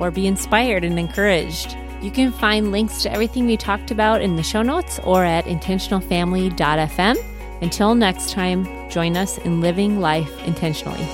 or 0.00 0.10
be 0.10 0.26
inspired 0.26 0.82
and 0.82 0.98
encouraged. 0.98 1.76
You 2.00 2.10
can 2.10 2.32
find 2.32 2.72
links 2.72 3.02
to 3.02 3.12
everything 3.12 3.46
we 3.46 3.58
talked 3.58 3.90
about 3.90 4.22
in 4.22 4.36
the 4.36 4.42
show 4.42 4.62
notes 4.62 4.98
or 5.04 5.24
at 5.24 5.44
intentionalfamily.fm. 5.44 7.33
Until 7.62 7.94
next 7.94 8.30
time, 8.30 8.66
join 8.90 9.16
us 9.16 9.38
in 9.38 9.60
living 9.60 10.00
life 10.00 10.42
intentionally. 10.46 11.06